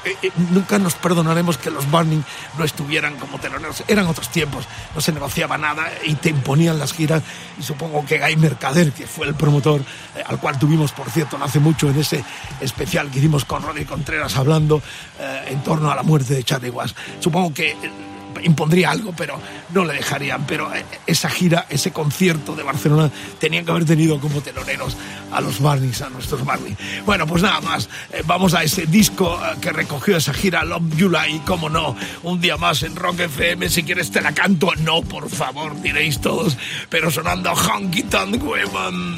nunca 0.52 0.78
nos 0.80 0.96
perdonaremos 0.96 1.58
que 1.58 1.72
los 1.72 1.90
Barney 1.90 2.24
no 2.58 2.64
estuvieran 2.64 3.16
como 3.22 3.40
teloneros. 3.40 3.84
Eran 3.88 4.08
otros 4.08 4.30
tiempos, 4.30 4.68
no 4.94 5.00
se 5.00 5.14
negociaba 5.14 5.58
nada 5.58 5.90
y 6.04 6.16
te 6.16 6.30
imponían 6.30 6.78
las 6.78 6.92
giras. 6.92 7.24
Y 7.58 7.64
supongo 7.64 8.06
que 8.06 8.20
Guy 8.20 8.36
Mercader, 8.36 8.92
que 8.92 9.08
fue 9.08 9.28
el 9.28 9.36
promotor, 9.36 9.80
eh, 10.16 10.24
al 10.26 10.40
cual 10.40 10.60
tuvimos, 10.60 10.92
por 10.92 11.10
cierto, 11.10 11.38
no 11.38 11.46
hace 11.46 11.60
mucho 11.60 11.90
en 11.90 12.00
ese 12.00 12.24
especial 12.60 13.10
que 13.10 13.20
hicimos 13.20 13.46
con 13.46 13.62
Ronnie 13.62 13.86
Contreras 13.86 14.36
hablando 14.36 14.82
eh, 15.20 15.46
en 15.48 15.64
torno 15.64 15.90
a 15.90 15.96
la 15.96 16.04
muerte 16.04 16.34
de 16.34 16.44
Charlie 16.44 16.70
Watts. 16.70 16.96
Supongo 17.22 17.54
que 17.54 17.78
impondría 18.44 18.92
algo, 18.92 19.14
pero 19.16 19.40
no 19.74 19.86
le 19.86 19.94
dejarían. 19.94 20.46
Pero 20.46 20.74
eh, 20.74 20.84
esa 21.06 21.30
gira, 21.30 21.66
ese 21.70 21.92
concierto 21.92 22.56
de 22.56 22.64
Barcelona, 22.64 23.12
tenían 23.40 23.66
que 23.66 23.72
haber 23.72 23.86
tenido 23.86 24.20
como 24.20 24.42
teloneros 24.42 24.96
a 25.32 25.42
los 25.42 25.60
Barneys, 25.62 26.02
a 26.02 26.10
nuestros 26.10 26.44
Barney. 26.46 26.76
Bueno, 27.06 27.26
pues 27.26 27.42
nada 27.44 27.62
más, 27.62 27.90
eh, 28.12 28.24
vamos 28.26 28.54
a 28.54 28.64
ese 28.64 28.86
disco 28.86 29.40
eh, 29.44 29.58
que 29.62 29.72
recogió 29.72 30.18
esa 30.18 30.34
gira, 30.34 30.64
Love 30.64 30.94
July, 31.00 31.36
y 31.36 31.40
cómo 31.40 31.70
no, 31.70 31.96
un 32.24 32.42
día 32.42 32.58
más 32.58 32.84
en 32.84 32.96
Rock 32.96 33.22
FM, 33.22 33.70
si 33.70 33.84
quieres 33.84 34.12
te 34.12 34.22
la 34.22 34.34
canto, 34.34 34.72
no, 34.80 35.02
por 35.02 35.30
favor, 35.30 35.80
diréis 35.82 36.20
todos, 36.20 36.58
pero 36.90 37.10
sonando 37.12 37.52
Honky 37.54 38.04
Tonk 38.04 38.44
Women. 38.44 39.18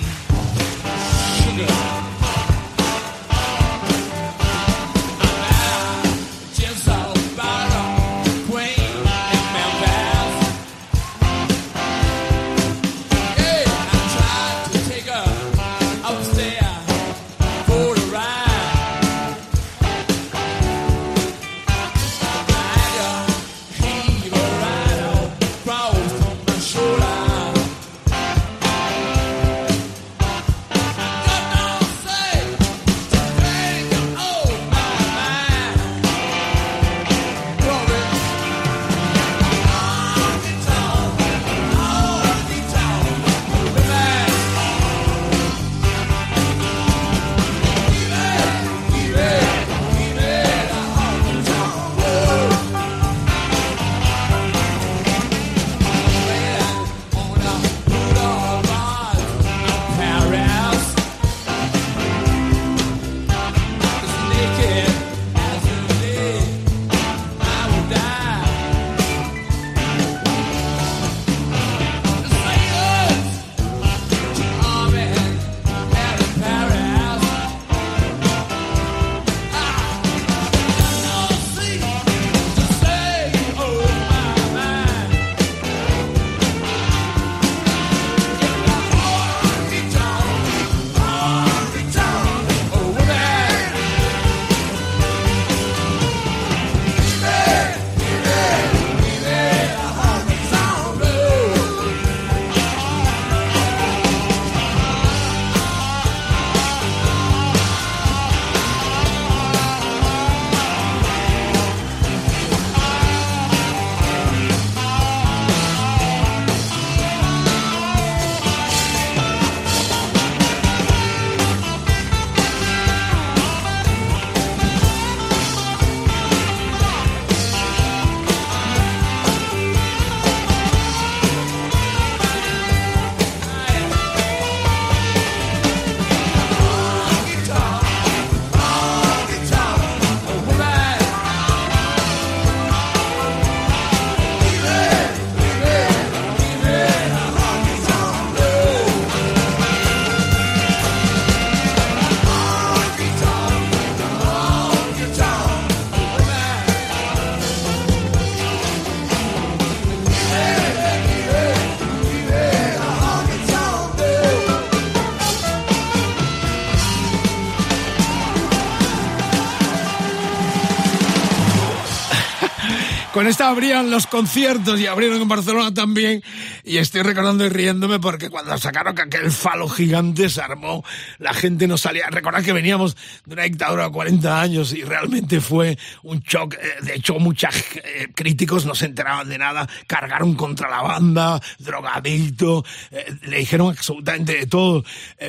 Con 173.23 173.29
esta 173.29 173.47
abrían 173.47 173.89
los 173.89 174.05
conciertos 174.05 174.81
y 174.81 174.85
abrieron 174.85 175.21
en 175.21 175.29
Barcelona 175.29 175.73
también. 175.73 176.21
Y 176.65 176.77
estoy 176.77 177.01
recordando 177.01 177.45
y 177.45 177.49
riéndome 177.49 177.99
porque 177.99 178.29
cuando 178.29 178.57
sacaron 178.57 178.95
que 178.95 179.01
aquel 179.01 179.31
falo 179.31 179.67
gigante 179.67 180.29
se 180.29 180.41
armó, 180.41 180.85
la 181.19 181.33
gente 181.33 181.67
no 181.67 181.77
salía. 181.77 182.07
Recordad 182.09 182.41
que 182.41 182.53
veníamos 182.53 182.95
de 183.25 183.33
una 183.33 183.43
dictadura 183.43 183.83
de 183.83 183.91
40 183.91 184.41
años 184.41 184.71
y 184.71 184.81
realmente 184.83 185.41
fue 185.41 185.77
un 186.03 186.21
shock. 186.21 186.53
Eh, 186.53 186.83
de 186.83 186.95
hecho, 186.95 187.15
muchos 187.19 187.53
eh, 187.75 188.07
críticos 188.15 188.65
no 188.65 188.75
se 188.75 188.85
enteraban 188.85 189.27
de 189.27 189.37
nada. 189.37 189.67
Cargaron 189.87 190.35
contra 190.35 190.69
la 190.69 190.81
banda, 190.81 191.41
drogadicto, 191.59 192.63
eh, 192.91 193.13
le 193.23 193.39
dijeron 193.39 193.71
absolutamente 193.71 194.33
de 194.37 194.47
todo. 194.47 194.85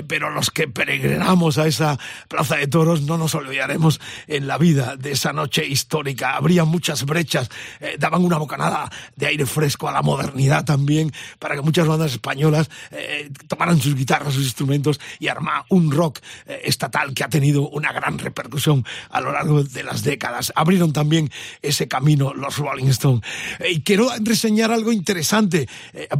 pero 0.07 0.31
los 0.31 0.53
que 0.53 0.69
peregrinamos 0.69 1.59
a 1.59 1.67
esa 1.67 1.99
plaza 2.29 2.57
de 2.57 2.69
toros 2.69 3.03
no 3.03 3.19
nos 3.19 3.35
olvidaremos 3.35 4.01
en 4.29 4.47
la 4.47 4.57
vida 4.57 4.95
de 4.97 5.11
esa 5.11 5.33
noche 5.33 5.67
histórica. 5.67 6.37
Habría 6.37 6.65
muchas 6.65 7.05
brechas 7.05 7.51
daban 7.99 8.25
una 8.25 8.39
bocanada 8.39 8.91
de 9.17 9.27
aire 9.27 9.47
fresco 9.47 9.89
a 9.89 9.93
la 9.93 10.03
modernidad 10.03 10.65
también, 10.65 11.13
para 11.39 11.55
que 11.55 11.63
muchas 11.63 11.87
bandas 11.87 12.13
españolas 12.13 12.71
eh, 12.91 13.31
tomaran 13.49 13.81
sus 13.81 13.95
guitarras, 13.95 14.35
sus 14.35 14.45
instrumentos 14.45 15.01
y 15.19 15.29
armar 15.29 15.65
un 15.69 15.91
rock 15.91 16.21
eh, 16.47 16.63
estatal 16.65 17.15
que 17.15 17.25
ha 17.25 17.29
tenido 17.29 17.69
una 17.69 17.93
gran 17.93 18.19
repercusión 18.19 18.85
a 19.11 19.21
lo 19.21 19.33
largo 19.33 19.63
de 19.63 19.83
las 19.83 20.03
décadas. 20.03 20.53
Abrieron 20.57 20.93
también 20.93 21.31
ese 21.63 21.89
camino 21.89 22.35
los 22.35 22.59
Rolling 22.59 22.87
Stones. 22.87 23.23
y 23.69 23.83
quiero 23.83 24.09
reseñar 24.21 24.73
algo 24.73 24.93
interesante, 24.93 25.69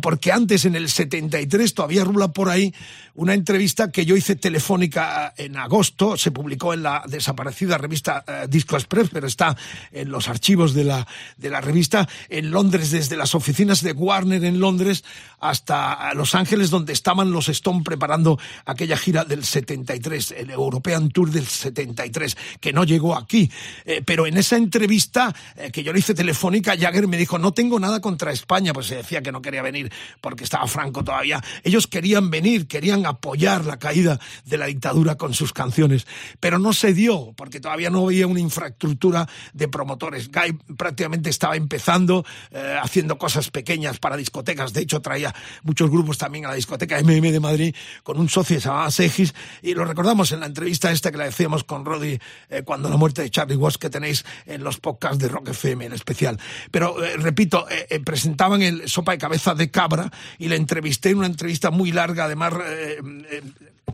porque 0.01 0.33
antes, 0.33 0.65
en 0.65 0.77
el 0.77 0.89
73, 0.89 1.75
todavía 1.75 2.05
rula 2.05 2.29
por 2.29 2.49
ahí 2.49 2.75
una 3.15 3.35
entrevista 3.35 3.91
que 3.91 4.05
yo 4.05 4.17
hice 4.17 4.37
telefónica 4.37 5.33
en 5.37 5.57
agosto, 5.57 6.17
se 6.17 6.31
publicó 6.31 6.75
en 6.75 6.83
la 6.83 7.05
desaparecida 7.07 7.79
revista 7.79 8.25
Disco 8.49 8.77
Express, 8.77 9.11
pero 9.13 9.27
está 9.27 9.57
en 9.93 10.11
los 10.11 10.29
archivos 10.29 10.75
de 10.75 10.85
la, 10.85 11.07
de 11.37 11.51
la 11.51 11.61
revista 11.61 12.09
en 12.29 12.51
Londres, 12.51 12.91
desde 12.91 13.17
las 13.17 13.35
oficinas 13.35 13.83
de 13.83 13.93
Warner 13.93 14.45
en 14.45 14.61
Londres 14.61 14.94
hasta 15.41 16.15
Los 16.15 16.35
Ángeles, 16.35 16.71
donde 16.71 16.93
estaban 16.93 17.31
los 17.31 17.49
Stone 17.49 17.83
preparando 17.85 18.39
aquella 18.65 18.97
gira 18.97 19.25
del 19.25 19.45
73, 19.45 20.35
el 20.39 20.51
European 20.51 21.11
Tour 21.11 21.31
del 21.31 21.47
73, 21.47 22.37
que 22.61 22.73
no 22.73 22.85
llegó 22.85 23.17
aquí. 23.17 23.51
Eh, 23.85 24.03
pero 24.05 24.27
en 24.27 24.37
esa 24.37 24.57
entrevista 24.57 25.35
eh, 25.57 25.71
que 25.71 25.83
yo 25.83 25.93
le 25.93 25.99
hice 25.99 26.15
telefónica, 26.15 26.77
Jagger 26.79 27.09
me 27.09 27.17
dijo, 27.17 27.39
no 27.39 27.53
tengo 27.53 27.79
nada 27.79 28.01
contra 28.01 28.33
España, 28.33 28.73
pues 28.73 28.87
se 28.87 28.97
decía 28.97 29.23
que 29.23 29.33
no 29.33 29.43
quería 29.43 29.63
venir 29.63 29.93
porque 30.21 30.45
estaba 30.45 30.67
Franco 30.67 31.05
todavía. 31.05 31.43
Ellos 31.63 31.87
querían 31.87 32.31
venir, 32.31 32.67
querían 32.67 33.07
apoyar 33.07 33.65
la 33.65 33.79
caída 33.79 34.19
de 34.45 34.59
la 34.59 34.67
dictadura 34.67 35.17
con 35.17 35.35
sus 35.35 35.53
canciones, 35.53 36.07
pero 36.41 36.59
no 36.59 36.73
se 36.73 36.95
dio 36.95 37.33
porque 37.37 37.61
todavía 37.61 37.91
no 37.91 38.05
había 38.07 38.27
una 38.27 38.41
infraestructura 38.41 39.29
de 39.53 39.69
promotores. 39.69 40.31
Guy 40.31 40.53
prácticamente 40.77 41.31
estaba 41.31 41.57
empezando, 41.57 42.25
eh, 42.51 42.79
haciendo 42.83 43.19
cosas 43.19 43.51
pequeñas 43.51 43.99
para 43.99 44.17
discotecas. 44.17 44.73
De 44.73 44.81
hecho, 44.85 45.01
traía 45.01 45.35
muchos 45.63 45.91
grupos 45.91 46.19
también 46.19 46.47
a 46.47 46.49
la 46.49 46.55
discoteca 46.55 47.01
MM 47.03 47.33
de 47.33 47.41
Madrid 47.41 47.75
con 48.03 48.19
un 48.19 48.29
socio 48.29 48.57
que 48.57 48.61
se 48.61 48.69
llamaba 48.69 48.91
Segis. 48.91 49.35
Y 49.63 49.75
lo 49.75 49.85
recordamos 49.85 50.33
en 50.33 50.41
la 50.41 50.47
entrevista 50.47 50.91
esta 50.91 51.11
que 51.11 51.19
le 51.19 51.25
decíamos 51.25 51.65
con 51.65 51.85
Roddy 51.85 52.19
eh, 52.51 52.63
cuando 52.65 52.89
la 52.89 52.97
muerte 52.97 53.23
de 53.23 53.31
Charlie 53.31 53.57
Watts 53.57 53.79
que 53.79 53.91
tenéis 53.91 54.25
en 54.47 54.63
los 54.63 54.79
podcasts 54.79 55.19
de 55.19 55.29
Rock 55.29 55.49
FM 55.49 55.87
en 55.87 55.93
especial. 55.93 56.39
Pero, 56.71 57.03
eh, 57.05 57.17
repito, 57.17 57.67
presentaban 58.05 58.63
el 58.63 58.89
Sopa 58.89 59.13
de 59.13 59.19
Cabeza 59.19 59.55
de 59.55 59.71
Cabra 59.71 60.11
y 60.39 60.49
le 60.49 60.57
entrevisté 60.57 61.11
en 61.11 61.19
una 61.19 61.27
entrevista 61.27 61.71
muy 61.71 61.93
larga, 61.93 62.25
además 62.25 62.53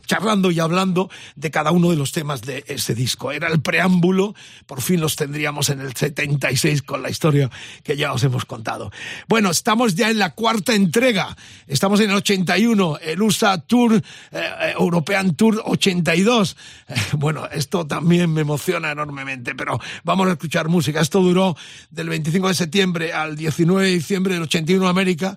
charlando 0.06 0.50
y 0.50 0.60
hablando 0.60 1.10
de 1.36 1.50
cada 1.50 1.70
uno 1.70 1.90
de 1.90 1.96
los 1.96 2.12
temas 2.12 2.42
de 2.42 2.64
ese 2.66 2.94
disco. 2.94 3.32
Era 3.32 3.48
el 3.48 3.60
preámbulo, 3.60 4.34
por 4.66 4.82
fin 4.82 5.00
los 5.00 5.16
tendríamos 5.16 5.68
en 5.70 5.80
el 5.80 5.94
76 5.94 6.82
con 6.82 7.02
la 7.02 7.10
historia 7.10 7.50
que 7.82 7.96
ya 7.96 8.12
os 8.12 8.24
hemos 8.24 8.44
contado. 8.44 8.90
Bueno, 9.28 9.50
estamos 9.50 9.94
ya 9.94 10.10
en 10.10 10.18
la 10.18 10.34
cuarta 10.34 10.74
entrega, 10.82 11.36
estamos 11.66 12.00
en 12.00 12.10
el 12.10 12.16
81, 12.16 12.98
el 13.02 13.22
USA 13.22 13.58
Tour, 13.58 13.94
eh, 13.96 14.00
eh, 14.32 14.74
European 14.78 15.34
Tour 15.34 15.62
82. 15.64 16.56
bueno, 17.12 17.46
esto 17.52 17.86
también 17.86 18.32
me 18.32 18.40
emociona 18.40 18.90
enormemente, 18.90 19.54
pero 19.54 19.78
vamos 20.04 20.28
a 20.28 20.32
escuchar 20.32 20.68
música. 20.68 21.00
Esto 21.00 21.20
duró 21.20 21.56
del 21.90 22.08
25 22.08 22.48
de 22.48 22.54
septiembre 22.54 23.12
al 23.12 23.36
19 23.36 23.86
de 23.86 23.92
diciembre 23.92 24.34
del 24.34 24.42
81 24.44 24.84
en 24.84 24.90
América 24.90 25.36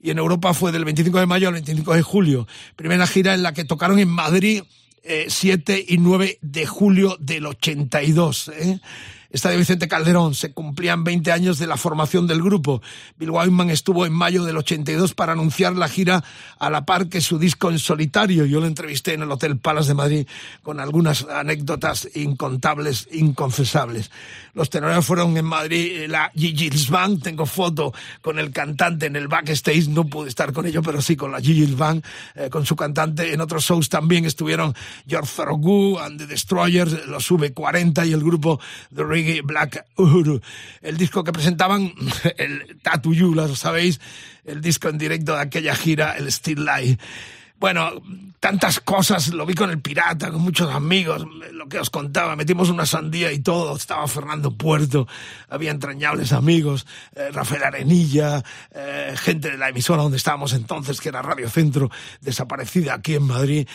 y 0.00 0.10
en 0.10 0.18
Europa 0.18 0.52
fue 0.52 0.70
del 0.70 0.84
25 0.84 1.18
de 1.18 1.26
mayo 1.26 1.48
al 1.48 1.54
25 1.54 1.94
de 1.94 2.02
julio. 2.02 2.46
Primera 2.76 3.06
gira 3.06 3.34
en 3.34 3.42
la 3.42 3.54
que 3.54 3.64
tocaron 3.64 3.98
en 3.98 4.08
Madrid 4.08 4.62
7 5.28 5.74
eh, 5.74 5.84
y 5.88 5.98
9 5.98 6.38
de 6.40 6.66
julio 6.66 7.16
del 7.20 7.46
82. 7.46 8.48
¿eh? 8.48 8.80
Estadio 9.34 9.58
Vicente 9.58 9.88
Calderón. 9.88 10.32
Se 10.32 10.52
cumplían 10.52 11.02
20 11.02 11.32
años 11.32 11.58
de 11.58 11.66
la 11.66 11.76
formación 11.76 12.28
del 12.28 12.40
grupo. 12.40 12.80
Bill 13.16 13.32
Wyman 13.32 13.68
estuvo 13.68 14.06
en 14.06 14.12
mayo 14.12 14.44
del 14.44 14.56
82 14.56 15.12
para 15.14 15.32
anunciar 15.32 15.74
la 15.74 15.88
gira 15.88 16.22
a 16.60 16.70
la 16.70 16.86
par 16.86 17.08
que 17.08 17.20
su 17.20 17.36
disco 17.36 17.68
en 17.68 17.80
solitario. 17.80 18.44
Yo 18.44 18.60
lo 18.60 18.66
entrevisté 18.66 19.14
en 19.14 19.22
el 19.22 19.32
Hotel 19.32 19.58
Palas 19.58 19.88
de 19.88 19.94
Madrid 19.94 20.28
con 20.62 20.78
algunas 20.78 21.24
anécdotas 21.24 22.08
incontables, 22.14 23.08
inconfesables. 23.10 24.12
Los 24.54 24.70
tenores 24.70 25.04
fueron 25.04 25.36
en 25.36 25.46
Madrid 25.46 26.06
la 26.06 26.30
Gigi 26.36 26.70
Band. 26.88 27.20
Tengo 27.20 27.44
foto 27.44 27.92
con 28.22 28.38
el 28.38 28.52
cantante 28.52 29.06
en 29.06 29.16
el 29.16 29.26
backstage. 29.26 29.88
No 29.88 30.06
pude 30.06 30.28
estar 30.28 30.52
con 30.52 30.64
ellos, 30.64 30.84
pero 30.86 31.02
sí 31.02 31.16
con 31.16 31.32
la 31.32 31.40
Gigi 31.40 31.74
Band, 31.74 32.04
eh, 32.36 32.50
con 32.50 32.64
su 32.64 32.76
cantante. 32.76 33.32
En 33.32 33.40
otros 33.40 33.64
shows 33.64 33.88
también 33.88 34.26
estuvieron 34.26 34.76
George 35.08 35.32
Thorogood 35.34 35.98
and 36.02 36.20
the 36.20 36.26
Destroyers, 36.28 37.08
los 37.08 37.28
V40 37.28 38.06
y 38.06 38.12
el 38.12 38.22
grupo 38.22 38.60
The 38.94 39.02
Ring 39.02 39.23
Black 39.42 39.86
Uhuru. 39.96 40.40
El 40.82 40.96
disco 40.96 41.24
que 41.24 41.32
presentaban, 41.32 41.92
el 42.36 42.78
Tattoo 42.82 43.12
You, 43.12 43.34
lo 43.34 43.54
sabéis, 43.56 44.00
el 44.44 44.60
disco 44.60 44.88
en 44.88 44.98
directo 44.98 45.34
de 45.34 45.40
aquella 45.40 45.74
gira, 45.74 46.16
el 46.16 46.30
Still 46.30 46.64
Life. 46.64 46.98
Bueno, 47.58 48.02
tantas 48.40 48.80
cosas, 48.80 49.28
lo 49.28 49.46
vi 49.46 49.54
con 49.54 49.70
el 49.70 49.80
pirata, 49.80 50.30
con 50.30 50.42
muchos 50.42 50.70
amigos, 50.70 51.24
lo 51.52 51.66
que 51.66 51.78
os 51.78 51.88
contaba, 51.88 52.36
metimos 52.36 52.68
una 52.68 52.84
sandía 52.84 53.32
y 53.32 53.38
todo, 53.38 53.74
estaba 53.74 54.06
Fernando 54.06 54.50
Puerto, 54.50 55.08
había 55.48 55.70
entrañables 55.70 56.32
amigos, 56.32 56.86
eh, 57.14 57.30
Rafael 57.32 57.62
Arenilla, 57.62 58.42
eh, 58.70 59.14
gente 59.16 59.52
de 59.52 59.56
la 59.56 59.70
emisora 59.70 60.02
donde 60.02 60.18
estábamos 60.18 60.52
entonces, 60.52 61.00
que 61.00 61.08
era 61.08 61.22
Radio 61.22 61.48
Centro, 61.48 61.90
desaparecida 62.20 62.92
aquí 62.92 63.14
en 63.14 63.22
Madrid. 63.22 63.66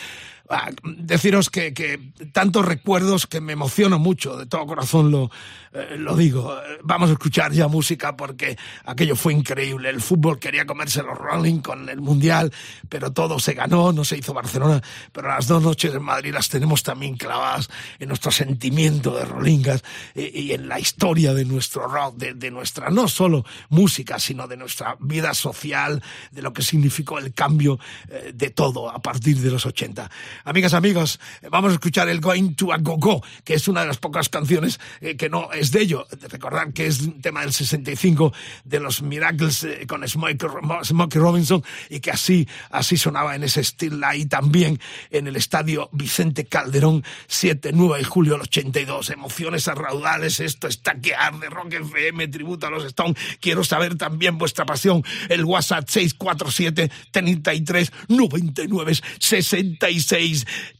Ah, 0.52 0.70
deciros 0.82 1.48
que, 1.48 1.72
que, 1.72 2.12
tantos 2.32 2.64
recuerdos 2.64 3.28
que 3.28 3.40
me 3.40 3.52
emociono 3.52 4.00
mucho, 4.00 4.36
de 4.36 4.46
todo 4.46 4.66
corazón 4.66 5.12
lo, 5.12 5.30
eh, 5.72 5.96
lo 5.96 6.16
digo. 6.16 6.52
Vamos 6.82 7.10
a 7.10 7.12
escuchar 7.12 7.52
ya 7.52 7.68
música 7.68 8.16
porque 8.16 8.58
aquello 8.84 9.14
fue 9.14 9.32
increíble. 9.32 9.88
El 9.88 10.00
fútbol 10.00 10.40
quería 10.40 10.66
comerse 10.66 11.04
los 11.04 11.16
Rolling 11.16 11.60
con 11.60 11.88
el 11.88 12.00
Mundial, 12.00 12.52
pero 12.88 13.12
todo 13.12 13.38
se 13.38 13.54
ganó, 13.54 13.92
no 13.92 14.04
se 14.04 14.18
hizo 14.18 14.34
Barcelona, 14.34 14.82
pero 15.12 15.28
las 15.28 15.46
dos 15.46 15.62
noches 15.62 15.94
en 15.94 16.02
Madrid 16.02 16.34
las 16.34 16.48
tenemos 16.48 16.82
también 16.82 17.16
clavadas 17.16 17.70
en 18.00 18.08
nuestro 18.08 18.32
sentimiento 18.32 19.16
de 19.16 19.24
Rollingas 19.24 19.84
y, 20.16 20.50
en 20.50 20.68
la 20.68 20.80
historia 20.80 21.34
de 21.34 21.44
nuestro 21.44 21.86
rock, 21.86 22.16
de, 22.16 22.50
nuestra 22.50 22.90
no 22.90 23.06
solo 23.06 23.44
música, 23.68 24.18
sino 24.18 24.48
de 24.48 24.56
nuestra 24.56 24.96
vida 24.98 25.34
social, 25.34 26.02
de 26.32 26.42
lo 26.42 26.52
que 26.52 26.62
significó 26.62 27.18
el 27.20 27.32
cambio 27.32 27.78
eh, 28.08 28.32
de 28.34 28.50
todo 28.50 28.90
a 28.90 29.00
partir 29.00 29.38
de 29.38 29.52
los 29.52 29.64
80. 29.66 30.10
Amigas, 30.44 30.72
amigos, 30.72 31.20
vamos 31.50 31.72
a 31.72 31.74
escuchar 31.74 32.08
el 32.08 32.20
Going 32.20 32.54
to 32.54 32.72
a 32.72 32.78
Go 32.78 32.96
Go, 32.96 33.22
que 33.44 33.54
es 33.54 33.68
una 33.68 33.82
de 33.82 33.88
las 33.88 33.98
pocas 33.98 34.30
canciones 34.30 34.80
eh, 35.02 35.16
que 35.16 35.28
no 35.28 35.52
es 35.52 35.70
de 35.70 35.82
ello. 35.82 36.06
Recordar 36.28 36.72
que 36.72 36.86
es 36.86 37.00
un 37.00 37.20
tema 37.20 37.42
del 37.42 37.52
65 37.52 38.32
de 38.64 38.80
los 38.80 39.02
Miracles 39.02 39.64
eh, 39.64 39.86
con 39.86 40.06
Smokey, 40.08 41.20
Robinson 41.20 41.62
y 41.90 42.00
que 42.00 42.10
así, 42.10 42.48
así 42.70 42.96
sonaba 42.96 43.34
en 43.34 43.44
ese 43.44 43.60
estilo 43.60 44.06
ahí 44.06 44.24
también 44.24 44.80
en 45.10 45.26
el 45.26 45.36
estadio 45.36 45.90
Vicente 45.92 46.46
Calderón 46.46 47.04
7, 47.26 47.72
9 47.74 47.98
de 47.98 48.04
julio 48.04 48.32
del 48.32 48.42
82. 48.42 49.10
Emociones 49.10 49.68
a 49.68 49.74
raudales, 49.74 50.40
esto 50.40 50.68
está 50.68 50.94
que 50.94 51.14
arde, 51.14 51.50
Rock 51.50 51.74
FM, 51.74 52.28
tributo 52.28 52.66
a 52.66 52.70
los 52.70 52.84
Stones. 52.84 53.16
Quiero 53.40 53.62
saber 53.62 53.96
también 53.96 54.38
vuestra 54.38 54.64
pasión. 54.64 55.04
El 55.28 55.44
WhatsApp 55.44 55.86
647 55.88 56.90
33 57.10 57.92
99 58.08 58.92
66 59.18 60.29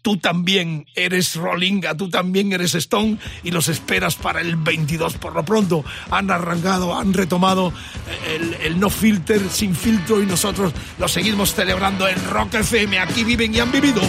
tú 0.02 0.16
también 0.16 0.86
eres 0.94 1.36
Rollinga, 1.36 1.96
tú 1.96 2.08
también 2.08 2.52
eres 2.52 2.74
Stone 2.74 3.18
y 3.42 3.50
los 3.50 3.68
esperas 3.68 4.16
para 4.16 4.40
el 4.40 4.56
22. 4.56 5.14
Por 5.14 5.34
lo 5.34 5.44
pronto 5.44 5.84
han 6.10 6.30
arrancado, 6.30 6.98
han 6.98 7.12
retomado 7.12 7.72
el, 8.28 8.54
el 8.62 8.80
no 8.80 8.90
filter, 8.90 9.40
sin 9.50 9.74
filtro 9.74 10.22
y 10.22 10.26
nosotros 10.26 10.72
lo 10.98 11.08
seguimos 11.08 11.54
celebrando 11.54 12.08
en 12.08 12.22
Rock 12.28 12.54
FM. 12.54 12.98
Aquí 12.98 13.24
viven 13.24 13.54
y 13.54 13.60
han 13.60 13.72
vivido. 13.72 14.00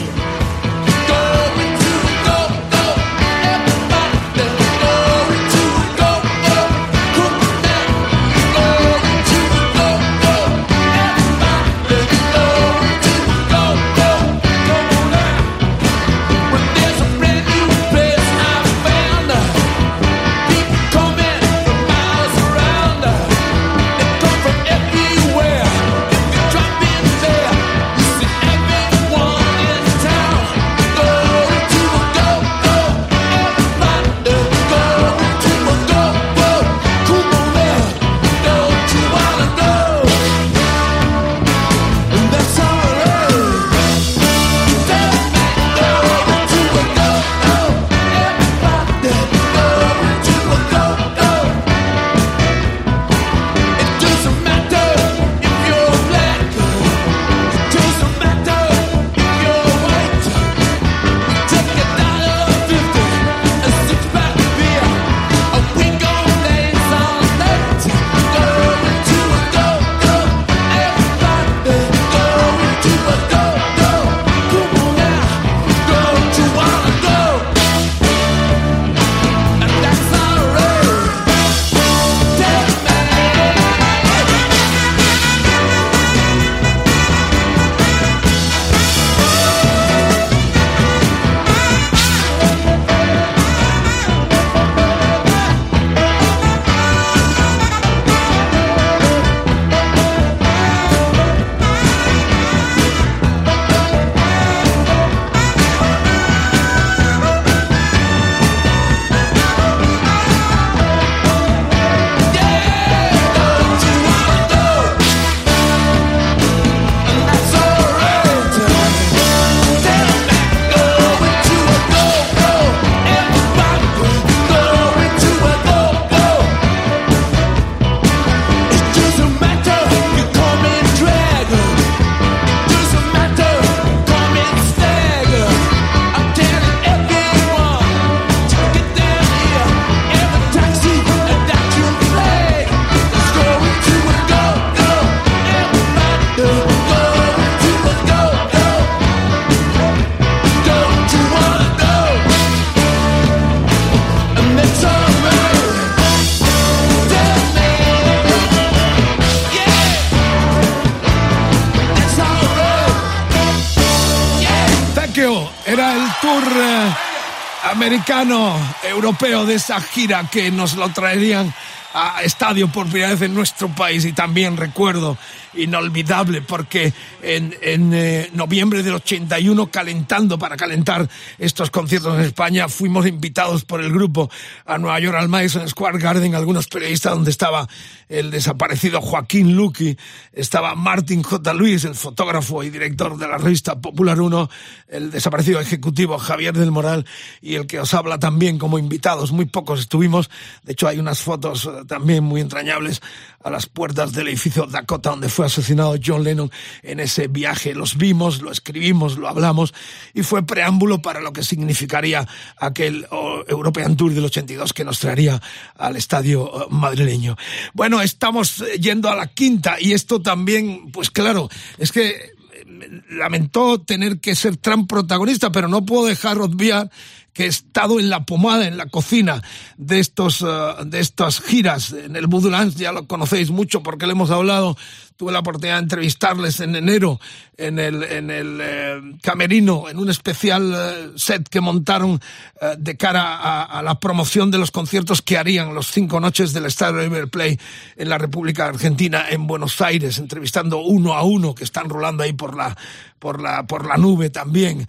Americano, 167.82 168.56
europeo 168.84 169.44
de 169.48 169.56
esa 169.56 169.82
gira 169.82 170.30
que 170.30 170.52
nos 170.52 170.76
lo 170.76 170.90
traerían 170.90 171.52
a 171.94 172.24
estadio 172.24 172.68
por 172.68 172.88
primera 172.88 173.10
vez 173.10 173.22
en 173.22 173.34
nuestro 173.34 173.68
país 173.70 174.06
y 174.06 174.14
también 174.14 174.58
recuerdo 174.58 175.18
inolvidable 175.54 176.42
porque 176.42 176.94
en, 177.22 177.56
en 177.62 177.94
eh, 177.94 178.30
noviembre 178.34 178.84
del 178.84 178.96
81 178.96 179.70
calentando 179.70 180.40
para 180.40 180.56
calentar 180.56 181.10
estos 181.38 181.70
conciertos 181.70 182.16
en 182.16 182.26
España 182.26 182.70
fuimos 182.70 183.06
invitados 183.06 183.66
por 183.66 183.82
el 183.82 183.92
grupo 183.92 184.30
a 184.66 184.78
Nueva 184.78 185.00
York 185.00 185.18
al 185.18 185.30
Madison 185.30 185.68
Square 185.68 186.00
Garden. 186.00 186.36
Algunos 186.36 186.68
periodistas 186.68 187.14
donde 187.14 187.32
estaba 187.32 187.68
el 188.08 188.32
desaparecido 188.32 189.02
Joaquín 189.02 189.56
Luqui 189.56 189.98
estaba 190.34 190.76
Martin 190.76 191.24
J. 191.24 191.54
Luis 191.54 191.84
el 191.86 191.96
fotógrafo 191.96 192.64
y 192.64 192.70
director 192.70 193.18
de 193.18 193.28
la 193.28 193.38
revista 193.38 193.80
Popular 193.80 194.20
1 194.22 194.50
el 194.88 195.12
desaparecido 195.12 195.60
ejecutivo 195.60 196.18
Javier 196.18 196.54
del 196.54 196.72
Moral 196.72 197.06
y 197.42 197.56
el 197.56 197.68
que 197.68 197.80
os 197.80 197.94
habla 197.94 198.20
también 198.20 198.58
como 198.58 198.78
invitados. 198.78 199.32
Muy 199.32 199.46
pocos 199.46 199.80
estuvimos. 199.82 200.30
De 200.64 200.74
hecho 200.74 200.88
hay 200.88 201.00
unas 201.00 201.20
fotos 201.20 201.66
eh, 201.66 201.81
también 201.86 202.24
muy 202.24 202.42
entrañables 202.42 203.02
a 203.44 203.50
las 203.50 203.66
puertas 203.66 204.14
del 204.14 204.28
edificio 204.28 204.66
Dakota 204.66 205.10
donde 205.10 205.30
fue 205.30 205.46
asesinado 205.46 205.96
John 206.04 206.24
Lennon 206.24 206.52
en 206.84 207.00
ese 207.00 207.28
viaje. 207.28 207.74
Los 207.74 207.98
vimos, 207.98 208.42
lo 208.42 208.52
escribimos, 208.52 209.18
lo 209.18 209.28
hablamos 209.28 209.74
y 210.14 210.24
fue 210.24 210.46
preámbulo 210.46 211.02
para 211.02 211.22
lo 211.22 211.34
que 211.34 211.44
significaría 211.44 212.28
aquel 212.58 213.08
European 213.48 213.96
Tour 213.96 214.14
del 214.14 214.26
82 214.26 214.74
que 214.74 214.86
nos 214.86 215.00
traería 215.00 215.42
al 215.78 215.96
estadio 215.96 216.64
eh, 216.64 216.66
madrileño. 216.70 217.38
Bueno, 217.74 218.02
estamos 218.02 218.64
yendo 218.80 219.10
a 219.10 219.16
la 219.16 219.28
quinta 219.28 219.78
y 219.80 219.94
esto 219.94 220.22
también, 220.22 220.92
pues 220.92 221.10
claro, 221.10 221.50
es 221.78 221.92
que 221.92 222.10
eh, 222.10 223.02
lamentó 223.10 223.82
tener 223.82 224.20
que 224.20 224.36
ser 224.36 224.58
tan 224.58 224.88
protagonista, 224.88 225.52
pero 225.52 225.68
no 225.68 225.86
puedo 225.86 226.06
dejar 226.06 226.40
obviar 226.40 226.90
que 227.34 227.46
he 227.46 227.48
estado 227.48 228.00
en 228.00 228.10
la 228.10 228.26
pomada, 228.26 228.68
en 228.68 228.78
la 228.78 228.88
cocina 228.88 229.42
de 229.78 230.00
estos, 230.00 230.46
de 230.86 231.00
estas 231.00 231.42
giras 231.42 231.94
en 231.94 232.16
el 232.16 232.28
Budulans, 232.28 232.76
ya 232.76 232.92
lo 232.92 233.08
conocéis 233.08 233.52
mucho 233.52 233.84
porque 233.84 234.06
le 234.06 234.14
hemos 234.14 234.32
hablado 234.32 234.78
tuve 235.22 235.32
la 235.32 235.42
oportunidad 235.42 235.76
de 235.76 235.84
entrevistarles 235.84 236.62
en 236.62 236.76
enero 236.76 237.20
en 237.56 237.78
el, 237.78 238.02
en 238.04 238.32
el 238.32 238.60
eh, 238.60 239.02
camerino, 239.22 239.88
en 239.88 240.00
un 240.00 240.10
especial 240.10 240.74
eh, 240.74 241.12
set 241.16 241.48
que 241.48 241.62
montaron 241.62 242.20
eh, 242.60 242.76
de 242.80 242.98
cara 242.98 243.36
a, 243.66 243.84
la 243.84 244.00
promoción 244.00 244.50
de 244.50 244.58
los 244.58 244.72
conciertos 244.72 245.22
que 245.22 245.38
harían 245.38 245.76
los 245.76 245.92
cinco 245.92 246.20
noches 246.20 246.54
del 246.54 246.66
Estadio 246.66 247.02
River 247.02 247.28
Play 247.30 247.60
en 247.98 248.10
la 248.10 248.18
República 248.18 248.66
Argentina, 248.66 249.26
en 249.30 249.46
Buenos 249.46 249.80
Aires, 249.80 250.18
entrevistando 250.18 250.80
uno 250.80 251.14
a 251.14 251.22
uno 251.22 251.54
que 251.54 251.66
están 251.66 251.88
rolando 251.88 252.24
ahí 252.24 252.34
por 252.34 252.58
la, 252.58 252.76
por 253.20 253.40
la, 253.40 253.68
por 253.68 253.86
la 253.86 253.98
nube 253.98 254.32
también. 254.32 254.88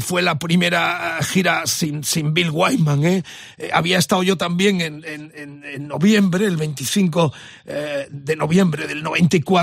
fue 0.00 0.20
la 0.20 0.38
primera 0.38 1.18
gira 1.22 1.66
sin, 1.66 2.04
sin 2.04 2.34
Bill 2.34 2.50
Wyman. 2.50 3.04
¿eh? 3.04 3.22
había 3.72 3.98
estado 3.98 4.22
yo 4.22 4.36
también 4.36 4.82
en, 4.82 5.02
en, 5.06 5.64
en 5.64 5.88
noviembre, 5.88 6.44
el 6.44 6.58
25 6.58 7.32
de 8.10 8.36
noviembre 8.36 8.86
del 8.86 9.02
94 9.02 9.61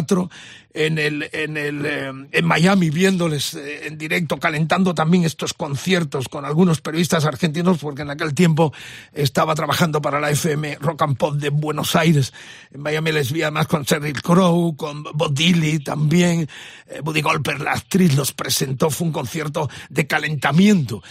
en, 0.73 0.97
el, 0.97 1.29
en, 1.31 1.57
el, 1.57 1.85
eh, 1.85 2.11
en 2.31 2.45
Miami 2.45 2.89
viéndoles 2.89 3.55
eh, 3.55 3.87
en 3.87 3.97
directo, 3.97 4.37
calentando 4.37 4.93
también 4.93 5.25
estos 5.25 5.53
conciertos 5.53 6.29
con 6.29 6.45
algunos 6.45 6.79
periodistas 6.81 7.25
argentinos, 7.25 7.79
porque 7.79 8.03
en 8.03 8.11
aquel 8.11 8.33
tiempo 8.33 8.71
estaba 9.13 9.55
trabajando 9.55 10.01
para 10.01 10.19
la 10.19 10.29
FM 10.29 10.77
Rock 10.79 11.01
and 11.01 11.17
Pop 11.17 11.35
de 11.35 11.49
Buenos 11.49 11.95
Aires. 11.95 12.33
En 12.71 12.81
Miami 12.81 13.11
les 13.11 13.31
vi 13.31 13.41
además 13.41 13.67
con 13.67 13.83
Sheryl 13.83 14.21
Crow, 14.21 14.75
con 14.75 15.03
Bob 15.03 15.33
Dylan 15.33 15.83
también. 15.83 16.47
Eh, 16.87 17.01
Buddy 17.03 17.21
Golper, 17.21 17.61
la 17.61 17.71
actriz, 17.71 18.15
los 18.15 18.33
presentó. 18.33 18.91
Fue 18.91 19.07
un 19.07 19.13
concierto 19.13 19.69
de 19.89 20.07
calentamiento 20.07 21.01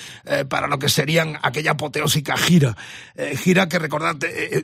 para 0.48 0.66
lo 0.66 0.78
que 0.78 0.88
serían 0.88 1.38
aquella 1.42 1.72
apoteósica 1.72 2.36
gira. 2.36 2.76
gira 3.36 3.68
que, 3.68 3.78
recordad, 3.78 4.16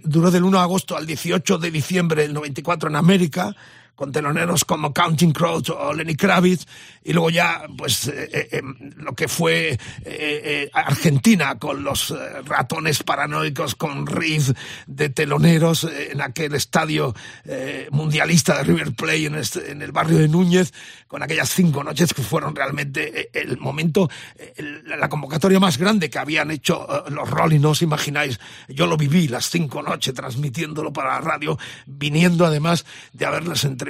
duró 0.03 0.31
del 0.31 0.45
1 0.45 0.59
de 0.59 0.63
agosto 0.63 0.97
al 0.97 1.07
18 1.07 1.59
de 1.59 1.71
diciembre 1.71 2.23
del 2.23 2.35
94 2.35 2.89
en 2.89 2.97
América 2.97 3.55
con 3.95 4.13
teloneros 4.13 4.65
como 4.65 4.93
Counting 4.93 5.33
Crows 5.33 5.71
o 5.71 5.93
Lenny 5.93 6.17
Kravitz, 6.17 6.67
y 7.05 7.13
luego 7.13 7.31
ya, 7.31 7.67
pues, 7.77 8.09
eh, 8.09 8.29
eh, 8.33 8.49
em, 8.53 8.75
lo 8.97 9.15
que 9.15 9.29
fue 9.29 9.79
eh, 10.05 10.71
Argentina 10.73 11.59
con 11.59 11.85
los 11.85 12.15
ratones 12.47 13.03
paranoicos, 13.03 13.75
con 13.75 14.07
Riff 14.07 14.53
de 14.87 15.11
teloneros 15.11 15.85
en 15.85 16.23
aquel 16.23 16.55
estadio 16.55 17.15
mundialista 17.91 18.59
de 18.59 18.65
River 18.65 18.95
Plate 18.95 19.27
en, 19.27 19.35
este, 19.35 19.71
el 19.71 19.93
barrio 19.93 20.19
de 20.19 20.29
Núñez, 20.29 20.73
con 21.07 21.23
aquellas 21.23 21.51
cinco 21.51 21.85
noches 21.85 22.15
que 22.15 22.23
fueron 22.23 22.57
realmente 22.57 23.31
el 23.33 23.59
momento, 23.59 24.09
la 24.85 25.09
convocatoria 25.09 25.61
más 25.61 25.79
grande 25.79 26.11
que 26.11 26.19
habían 26.19 26.51
hecho 26.51 26.87
los 27.11 27.29
Rolling, 27.29 27.61
no 27.61 27.71
os 27.71 27.83
imagináis, 27.83 28.41
yo 28.69 28.87
lo 28.87 28.97
viví 28.97 29.29
las 29.29 29.51
cinco 29.51 29.83
noches 29.83 30.15
transmitiéndolo 30.15 30.93
para 30.93 31.11
la 31.11 31.21
radio, 31.21 31.59
viniendo 31.87 32.47
además 32.47 32.85
de 33.13 33.27
haberles 33.27 33.65
entre 33.65 33.84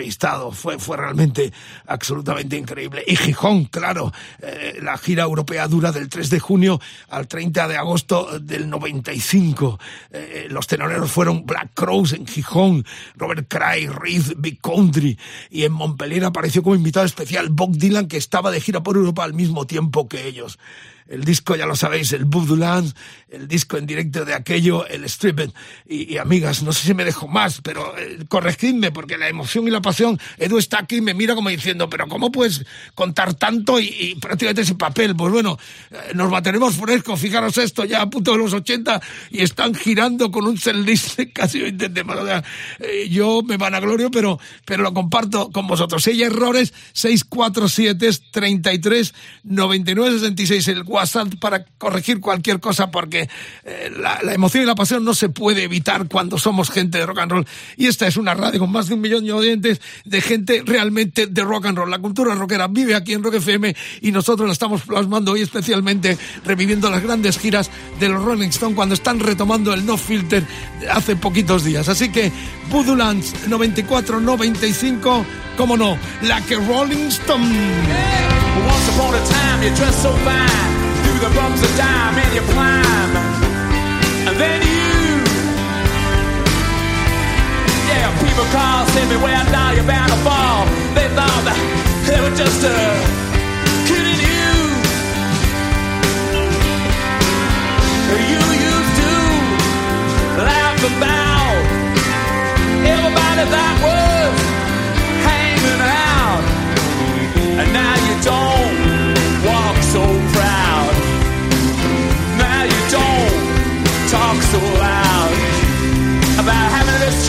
Fue, 0.52 0.76
realmente 0.96 1.52
absolutamente 1.86 2.56
increíble. 2.56 3.04
Y 3.06 3.16
Gijón, 3.16 3.66
claro, 3.66 4.12
eh, 4.40 4.78
la 4.82 4.96
gira 4.98 5.24
europea 5.24 5.68
dura 5.68 5.92
del 5.92 6.08
3 6.08 6.30
de 6.30 6.40
junio 6.40 6.80
al 7.08 7.28
30 7.28 7.68
de 7.68 7.76
agosto 7.76 8.38
del 8.40 8.68
95. 8.68 9.78
Eh, 10.10 10.46
los 10.50 10.66
tenoreros 10.66 11.10
fueron 11.10 11.46
Black 11.46 11.70
Crows 11.74 12.12
en 12.12 12.26
Gijón, 12.26 12.84
Robert 13.16 13.46
Cray, 13.48 13.86
Reed, 13.86 14.34
Big 14.36 14.60
Country. 14.60 15.18
Y 15.50 15.64
en 15.64 15.72
Montpellier 15.72 16.24
apareció 16.24 16.62
como 16.62 16.76
invitado 16.76 17.06
especial 17.06 17.48
Bob 17.50 17.76
Dylan, 17.76 18.08
que 18.08 18.16
estaba 18.16 18.50
de 18.50 18.60
gira 18.60 18.82
por 18.82 18.96
Europa 18.96 19.24
al 19.24 19.34
mismo 19.34 19.66
tiempo 19.66 20.08
que 20.08 20.26
ellos 20.26 20.58
el 21.08 21.24
disco, 21.24 21.54
ya 21.54 21.66
lo 21.66 21.76
sabéis, 21.76 22.12
el 22.12 22.24
Voodooland, 22.24 22.94
el 23.34 23.48
disco 23.48 23.76
en 23.76 23.86
directo 23.86 24.24
de 24.24 24.34
aquello, 24.34 24.86
el 24.86 25.08
Stripped. 25.08 25.50
Y, 25.86 26.16
amigas, 26.18 26.62
no 26.62 26.72
sé 26.72 26.86
si 26.86 26.94
me 26.94 27.04
dejo 27.04 27.28
más, 27.28 27.60
pero 27.62 27.96
eh, 27.98 28.18
corregidme, 28.28 28.92
porque 28.92 29.18
la 29.18 29.28
emoción 29.28 29.66
y 29.66 29.70
la 29.70 29.82
pasión, 29.82 30.18
Edu 30.38 30.58
está 30.58 30.80
aquí 30.80 30.96
y 30.96 31.00
me 31.00 31.14
mira 31.14 31.34
como 31.34 31.48
diciendo, 31.48 31.88
pero 31.88 32.06
¿cómo 32.08 32.30
puedes 32.30 32.64
contar 32.94 33.34
tanto 33.34 33.80
y, 33.80 34.16
prácticamente 34.20 34.62
ese 34.62 34.74
papel? 34.74 35.14
Pues 35.16 35.32
bueno, 35.32 35.58
eh, 35.90 36.12
nos 36.14 36.30
mantenemos 36.30 36.76
frescos, 36.76 37.20
fijaros 37.20 37.58
esto, 37.58 37.84
ya 37.84 38.02
a 38.02 38.10
punto 38.10 38.32
de 38.32 38.38
los 38.38 38.52
80 38.52 39.00
y 39.30 39.42
están 39.42 39.74
girando 39.74 40.30
con 40.30 40.46
un 40.46 40.58
setlist 40.58 41.20
casi 41.32 41.60
20 41.60 41.88
temas. 41.90 42.18
O 42.18 42.26
sea, 42.26 42.44
eh, 42.78 43.08
yo 43.10 43.42
me 43.42 43.56
van 43.56 43.74
a 43.74 43.80
glorio, 43.80 44.10
pero, 44.10 44.38
pero 44.64 44.82
lo 44.82 44.94
comparto 44.94 45.50
con 45.50 45.66
vosotros. 45.66 46.02
Si 46.02 46.10
hay 46.10 46.22
errores, 46.22 46.72
647 46.92 48.10
33 48.30 49.14
99 49.44 50.18
66 50.18 50.68
el 50.68 50.82
WhatsApp 50.82 51.34
para 51.40 51.64
corregir 51.78 52.20
cualquier 52.20 52.60
cosa 52.60 52.90
porque 52.90 53.23
eh, 53.64 53.92
la, 53.96 54.32
emoción 54.32 54.64
y 54.64 54.66
la 54.66 54.74
pasión 54.74 55.04
no 55.04 55.14
se 55.14 55.28
puede 55.28 55.64
evitar 55.64 56.08
cuando 56.08 56.38
somos 56.38 56.70
gente 56.70 56.98
de 56.98 57.06
rock 57.06 57.18
and 57.18 57.32
roll. 57.32 57.46
Y 57.76 57.86
esta 57.86 58.06
es 58.06 58.16
una 58.16 58.34
radio 58.34 58.60
con 58.60 58.72
más 58.72 58.88
de 58.88 58.94
un 58.94 59.00
millón 59.00 59.24
de 59.24 59.32
oyentes 59.32 59.80
de 60.04 60.20
gente 60.20 60.62
realmente 60.64 61.26
de 61.26 61.42
rock 61.42 61.66
and 61.66 61.78
roll. 61.78 61.90
La 61.90 61.98
cultura 61.98 62.34
rockera 62.34 62.66
vive 62.68 62.94
aquí 62.94 63.12
en 63.12 63.22
Rock 63.22 63.34
FM 63.34 63.74
y 64.00 64.12
nosotros 64.12 64.46
la 64.46 64.52
estamos 64.52 64.82
plasmando 64.82 65.32
hoy 65.32 65.42
especialmente 65.42 66.18
reviviendo 66.44 66.90
las 66.90 67.02
grandes 67.02 67.38
giras 67.38 67.70
de 68.00 68.08
los 68.08 68.22
Rolling 68.22 68.48
Stones 68.48 68.76
cuando 68.76 68.94
están 68.94 69.20
retomando 69.20 69.72
el 69.72 69.84
No 69.86 69.96
Filter 69.96 70.44
hace 70.90 71.16
poquitos 71.16 71.64
días. 71.64 71.88
Así 71.88 72.10
que 72.10 72.32
Budulans 72.70 73.34
94-95, 73.48 75.24
cómo 75.56 75.76
no, 75.76 75.98
la 76.22 76.40
que 76.42 76.56
Rolling 76.56 77.08
Stone. 77.08 77.44
Once 78.66 78.88
upon 78.94 79.14
a 79.14 79.18
time 79.24 79.92
so 79.92 80.12
fine. 80.18 80.54
the 81.60 81.68
dime 81.76 82.18
and. 82.18 83.03
Then 84.38 84.60
you, 84.62 85.22
yeah, 87.90 88.06
people 88.18 88.44
call, 88.50 88.86
say 88.94 89.04
me 89.08 89.16
where 89.22 89.44
now 89.52 89.70
you're 89.72 89.86
bound 89.86 90.10
to 90.10 90.18
fall. 90.26 90.66
They 90.96 91.08
thought 91.16 91.42
that 91.48 91.58
they 92.08 92.18
were 92.20 92.34
just 92.34 92.60
uh, 92.64 92.72
kidding 93.86 94.20
you. 94.28 94.52
You 98.30 98.42
used 98.70 98.94
to 99.02 99.12
laugh 100.48 100.80
about 100.82 101.56
everybody 102.94 103.44
that 103.54 103.74
was 103.86 104.34
hanging 105.28 105.82
out, 106.10 106.42
and 107.60 107.68
now 107.72 107.94
you 108.06 108.14
don't 108.22 108.53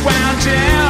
wound 0.05 0.45
down. 0.45 0.84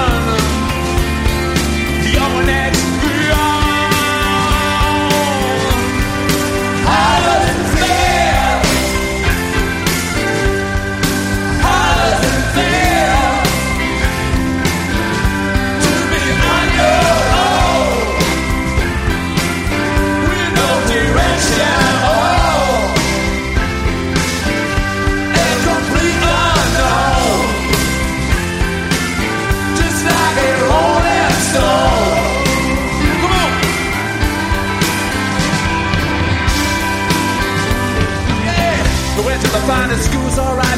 Sometimes 39.66 39.98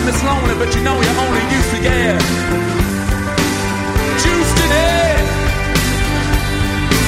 it's 0.07 0.23
lonely, 0.23 0.55
but 0.55 0.73
you 0.73 0.81
know 0.81 0.95
you're 0.95 1.19
only 1.19 1.43
used 1.51 1.71
to 1.75 1.79
get 1.83 2.15
juiced 4.23 4.59
in 4.63 4.71
it. 4.71 5.19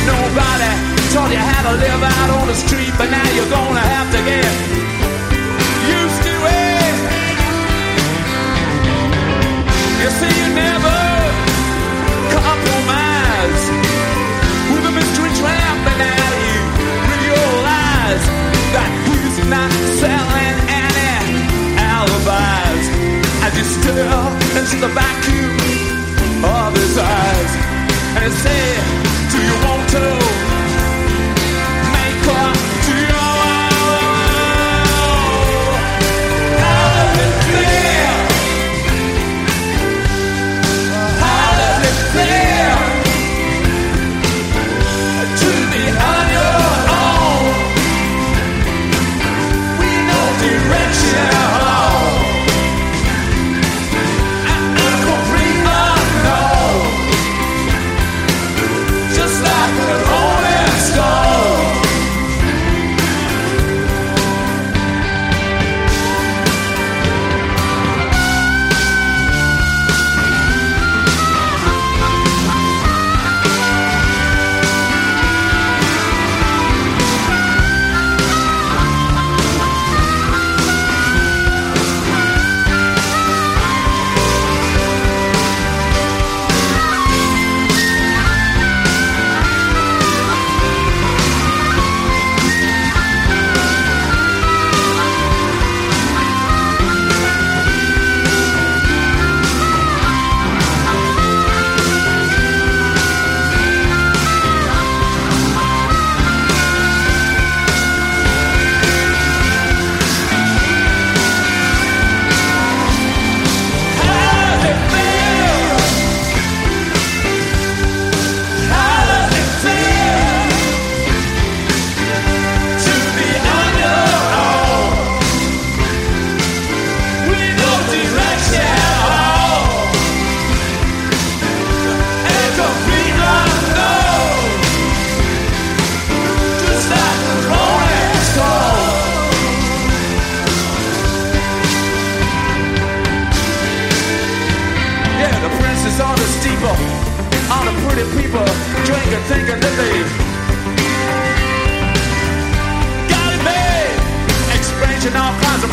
Nobody 0.04 0.72
taught 1.15 1.32
you 1.32 1.39
how 1.39 1.72
to 1.72 1.74
live 1.80 2.04
out 2.04 2.30
on 2.36 2.48
the 2.48 2.54
street, 2.54 2.92
but 3.00 3.10
now 3.10 3.24
you're 3.32 3.48
gonna 3.48 3.80
have 3.80 4.12
to 4.12 4.20
get 4.28 4.52
used 5.96 6.22
to 6.28 6.36
it. 6.52 6.96
You 10.04 10.10
see, 10.20 10.34
you 10.36 10.48
never 10.60 11.00
compromise 12.36 13.63
with 14.76 14.84
a 14.84 14.94
mystery 15.00 15.32
trap, 15.39 15.76
but 15.88 15.96
now 15.96 16.28
you 16.44 16.60
realize 17.15 18.26
that 18.76 18.89
he's 19.08 19.38
not 19.48 19.72
selling 20.04 20.18
as 23.50 23.58
you 23.58 23.64
stare 23.64 24.60
into 24.60 24.76
the 24.78 24.88
vacuum 24.90 26.44
of 26.44 26.74
his 26.76 26.98
eyes 26.98 27.52
and 28.22 28.34
said, 28.34 28.82
Do 29.32 29.38
you 29.48 29.56
want 29.66 29.90
to 29.96 30.06
make 31.96 32.28
up 32.28 32.58
to 32.88 33.09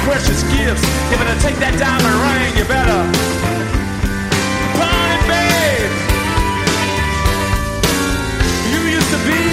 precious 0.07 0.47
gifts. 0.55 0.87
You 1.11 1.19
better 1.19 1.35
take 1.43 1.59
that 1.59 1.75
diamond 1.83 2.15
ring, 2.23 2.55
you 2.55 2.65
better 2.71 3.27
it, 5.17 5.23
babe. 5.27 5.93
You 8.71 8.81
used 8.87 9.11
to 9.11 9.21
be 9.27 9.45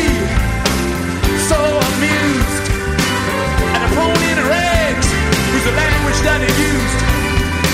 so 1.49 1.57
amused. 1.57 2.65
And 3.73 3.81
a 3.81 3.89
pony 3.97 4.27
in 4.29 4.39
rags 4.45 5.09
was 5.57 5.63
the 5.65 5.73
language 5.73 6.19
that 6.21 6.39
he 6.45 6.51
used. 6.53 6.99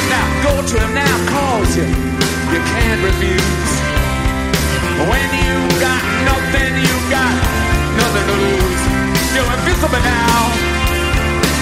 Now 0.07 0.25
go 0.47 0.53
to 0.63 0.75
him 0.80 0.91
now, 0.95 1.15
calls 1.36 1.71
you. 1.75 1.84
You 1.84 2.59
can't 2.63 3.01
refuse. 3.03 3.71
When 5.03 5.27
you 5.36 5.57
got 5.84 6.03
nothing, 6.32 6.73
you 6.80 6.95
got 7.11 7.36
nothing 7.99 8.25
to 8.32 8.36
lose. 8.39 8.82
You're 9.36 9.51
invisible 9.51 9.99
now. 9.99 10.68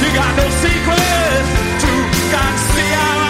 You 0.08 0.14
got 0.14 0.38
no 0.38 0.50
secrets 0.50 1.50
to 1.82 1.92
conceal. 2.32 3.27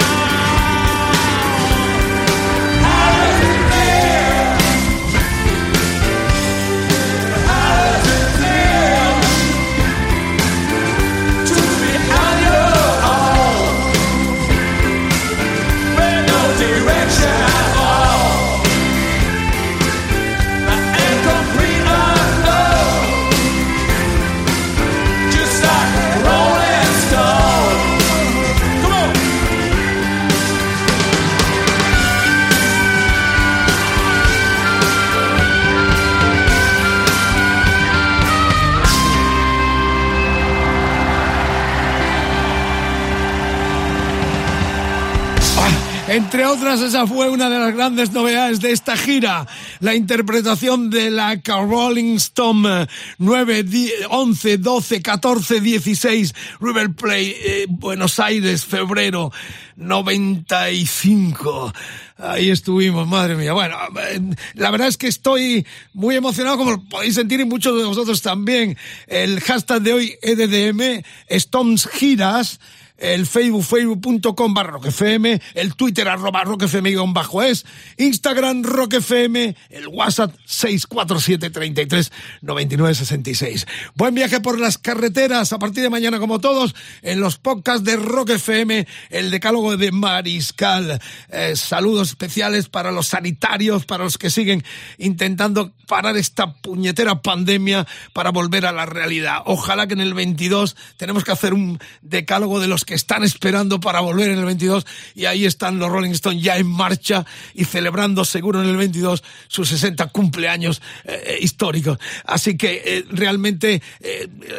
Entre 46.17 46.47
otras, 46.47 46.81
esa 46.81 47.05
fue 47.05 47.29
una 47.29 47.47
de 47.47 47.59
las 47.59 47.75
grandes 47.75 48.11
novedades 48.11 48.59
de 48.59 48.71
esta 48.71 48.97
gira, 48.97 49.45
la 49.81 49.93
interpretación 49.93 50.89
de 50.89 51.11
la 51.11 51.39
Rolling 51.45 52.15
Stone 52.15 52.87
9, 53.19 53.65
11, 54.09 54.57
12, 54.57 55.01
14, 55.03 55.61
16, 55.61 56.33
River 56.59 56.95
Plate, 56.95 57.61
eh, 57.61 57.65
Buenos 57.69 58.19
Aires, 58.19 58.65
febrero 58.65 59.31
95. 59.75 61.71
Ahí 62.17 62.49
estuvimos, 62.49 63.07
madre 63.07 63.35
mía. 63.35 63.53
Bueno, 63.53 63.77
eh, 64.01 64.19
la 64.55 64.71
verdad 64.71 64.87
es 64.87 64.97
que 64.97 65.05
estoy 65.05 65.67
muy 65.93 66.15
emocionado, 66.15 66.57
como 66.57 66.83
podéis 66.85 67.13
sentir 67.13 67.41
y 67.41 67.45
muchos 67.45 67.77
de 67.77 67.85
vosotros 67.85 68.23
también. 68.23 68.75
El 69.05 69.39
hashtag 69.41 69.83
de 69.83 69.93
hoy, 69.93 70.17
EDDM, 70.23 71.03
Stones 71.27 71.87
Giras 71.87 72.59
el 72.97 73.25
Facebook, 73.25 73.63
facebook.com 73.63 74.53
barra 74.53 74.71
roquefm, 74.71 75.39
el 75.53 75.75
Twitter 75.75 76.07
arroba 76.07 76.43
roquefm 76.43 77.13
bajo 77.13 77.43
es, 77.43 77.65
Instagram 77.97 78.63
roquefm, 78.63 79.53
el 79.69 79.87
WhatsApp 79.87 80.33
647 80.45 81.49
33 81.49 82.11
99 82.41 82.95
66. 82.95 83.67
Buen 83.95 84.15
viaje 84.15 84.41
por 84.41 84.59
las 84.59 84.77
carreteras 84.77 85.53
a 85.53 85.59
partir 85.59 85.83
de 85.83 85.89
mañana 85.89 86.19
como 86.19 86.39
todos 86.39 86.75
en 87.01 87.19
los 87.19 87.37
podcasts 87.37 87.83
de 87.83 87.95
Rock 87.95 88.31
FM, 88.31 88.87
el 89.09 89.31
decálogo 89.31 89.77
de 89.77 89.91
Mariscal. 89.91 90.99
Eh, 91.29 91.55
saludos 91.55 92.09
especiales 92.09 92.69
para 92.69 92.91
los 92.91 93.07
sanitarios, 93.07 93.85
para 93.85 94.03
los 94.03 94.17
que 94.17 94.29
siguen 94.29 94.63
intentando 94.97 95.71
parar 95.87 96.17
esta 96.17 96.53
puñetera 96.53 97.21
pandemia 97.21 97.87
para 98.13 98.31
volver 98.31 98.65
a 98.65 98.71
la 98.71 98.85
realidad. 98.85 99.41
Ojalá 99.45 99.87
que 99.87 99.93
en 99.93 100.01
el 100.01 100.13
22 100.13 100.75
tenemos 100.97 101.23
que 101.23 101.31
hacer 101.31 101.53
un 101.53 101.79
decálogo 102.01 102.59
de 102.59 102.67
los 102.67 102.85
que 102.87 102.95
están 102.95 103.23
esperando 103.23 103.81
para 103.81 103.99
volver 103.99 104.29
en 104.29 104.39
el 104.39 104.45
22 104.45 104.85
y 105.13 105.25
ahí 105.25 105.45
están 105.45 105.77
los 105.77 105.89
Rolling 105.89 106.11
Stones 106.11 106.41
ya 106.41 106.57
en 106.57 106.67
marcha 106.67 107.25
y 107.53 107.65
celebrando 107.65 108.23
seguro 108.23 108.63
en 108.63 108.69
el 108.69 108.77
22 108.77 109.23
sus 109.49 109.67
60 109.67 110.07
cumpleaños 110.07 110.81
eh, 111.03 111.21
eh, 111.25 111.37
históricos. 111.41 111.99
Así 112.23 112.55
que 112.57 112.81
eh, 112.85 113.05
realmente 113.11 113.83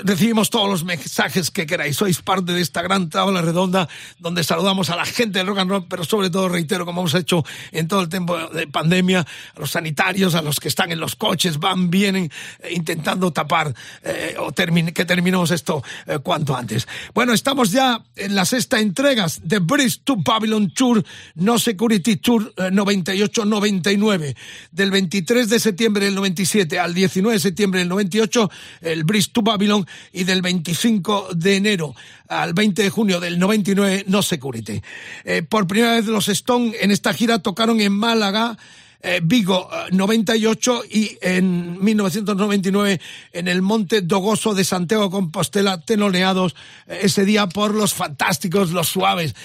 recibimos 0.04 0.50
todos 0.50 0.68
los 0.68 0.84
mensajes 0.84 1.50
que 1.50 1.66
queráis. 1.66 1.96
Sois 1.96 2.20
parte 2.20 2.52
de 2.52 2.60
esta 2.60 2.82
gran 2.82 3.08
tabla 3.08 3.40
redonda 3.40 3.88
donde 4.18 4.44
saludamos 4.44 4.90
a 4.90 4.96
la 4.96 5.06
gente 5.06 5.38
del 5.38 5.46
rock 5.46 5.58
and 5.60 5.70
roll, 5.70 5.86
pero 5.88 6.04
sobre 6.04 6.28
todo 6.28 6.50
reitero, 6.50 6.84
como 6.84 7.00
hemos 7.00 7.14
hecho 7.14 7.44
en 7.72 7.88
todo 7.88 8.02
el 8.02 8.10
tiempo 8.10 8.36
de 8.36 8.66
pandemia, 8.66 9.20
a 9.20 9.60
los 9.60 9.70
sanitarios, 9.70 10.34
a 10.34 10.42
los 10.42 10.60
que 10.60 10.68
están 10.68 10.92
en 10.92 11.00
los 11.00 11.16
coches, 11.16 11.58
van, 11.58 11.88
vienen 11.88 12.30
intentando 12.70 13.32
tapar 13.32 13.74
o 14.38 14.52
que 14.52 15.04
terminemos 15.06 15.50
esto 15.50 15.82
cuanto 16.22 16.54
antes. 16.54 16.86
Bueno, 17.14 17.32
estamos 17.32 17.72
ya 17.72 18.02
la 18.28 18.44
sexta 18.44 18.80
entrega 18.80 19.26
de 19.42 19.58
Bridge 19.58 20.00
to 20.04 20.16
Babylon 20.16 20.70
Tour, 20.70 21.04
No 21.36 21.58
Security 21.58 22.16
Tour 22.16 22.52
98-99. 22.56 24.36
Del 24.72 24.90
23 24.90 25.48
de 25.48 25.60
septiembre 25.60 26.04
del 26.04 26.14
97 26.14 26.78
al 26.78 26.94
19 26.94 27.34
de 27.34 27.40
septiembre 27.40 27.80
del 27.80 27.88
98, 27.88 28.50
el 28.82 29.04
Bridge 29.04 29.32
to 29.32 29.42
Babylon, 29.42 29.86
y 30.12 30.24
del 30.24 30.42
25 30.42 31.28
de 31.34 31.56
enero 31.56 31.94
al 32.28 32.52
20 32.52 32.82
de 32.82 32.90
junio 32.90 33.20
del 33.20 33.38
99, 33.38 34.04
No 34.08 34.22
Security. 34.22 34.82
Eh, 35.24 35.42
por 35.42 35.66
primera 35.66 35.94
vez 35.94 36.06
los 36.06 36.28
Stone 36.28 36.72
en 36.80 36.90
esta 36.90 37.12
gira 37.14 37.38
tocaron 37.38 37.80
en 37.80 37.92
Málaga, 37.92 38.58
eh, 39.00 39.20
Vigo 39.22 39.70
98 39.92 40.82
eh, 40.82 40.88
y 40.90 41.18
en 41.20 41.82
1999 41.84 43.00
en 43.32 43.46
el 43.46 43.62
Monte 43.62 44.02
Dogoso 44.02 44.54
de 44.54 44.64
Santiago 44.64 45.08
Compostela, 45.08 45.80
tenoneados 45.80 46.56
eh, 46.88 47.00
ese 47.02 47.24
día 47.24 47.46
por 47.46 47.74
los 47.74 47.94
fantásticos, 47.94 48.72
los 48.72 48.88
suaves. 48.88 49.36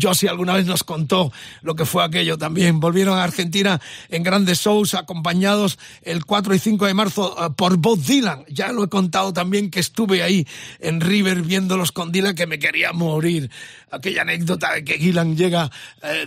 Josie 0.00 0.30
alguna 0.30 0.54
vez 0.54 0.64
nos 0.64 0.82
contó 0.82 1.30
lo 1.60 1.74
que 1.74 1.84
fue 1.84 2.02
aquello 2.04 2.38
también. 2.38 2.80
Volvieron 2.80 3.18
a 3.18 3.24
Argentina 3.24 3.80
en 4.08 4.22
grandes 4.22 4.60
shows 4.60 4.94
acompañados 4.94 5.78
el 6.02 6.24
4 6.24 6.54
y 6.54 6.58
5 6.58 6.86
de 6.86 6.94
marzo 6.94 7.54
por 7.56 7.76
Bob 7.76 8.00
Dylan. 8.00 8.44
Ya 8.48 8.72
lo 8.72 8.84
he 8.84 8.88
contado 8.88 9.34
también 9.34 9.70
que 9.70 9.80
estuve 9.80 10.22
ahí 10.22 10.46
en 10.80 11.02
River 11.02 11.42
viéndolos 11.42 11.92
con 11.92 12.12
Dylan 12.12 12.34
que 12.34 12.46
me 12.46 12.58
quería 12.58 12.92
morir. 12.92 13.50
Aquella 13.92 14.22
anécdota 14.22 14.72
de 14.72 14.84
que 14.84 14.98
Dylan 14.98 15.36
llega, 15.36 15.70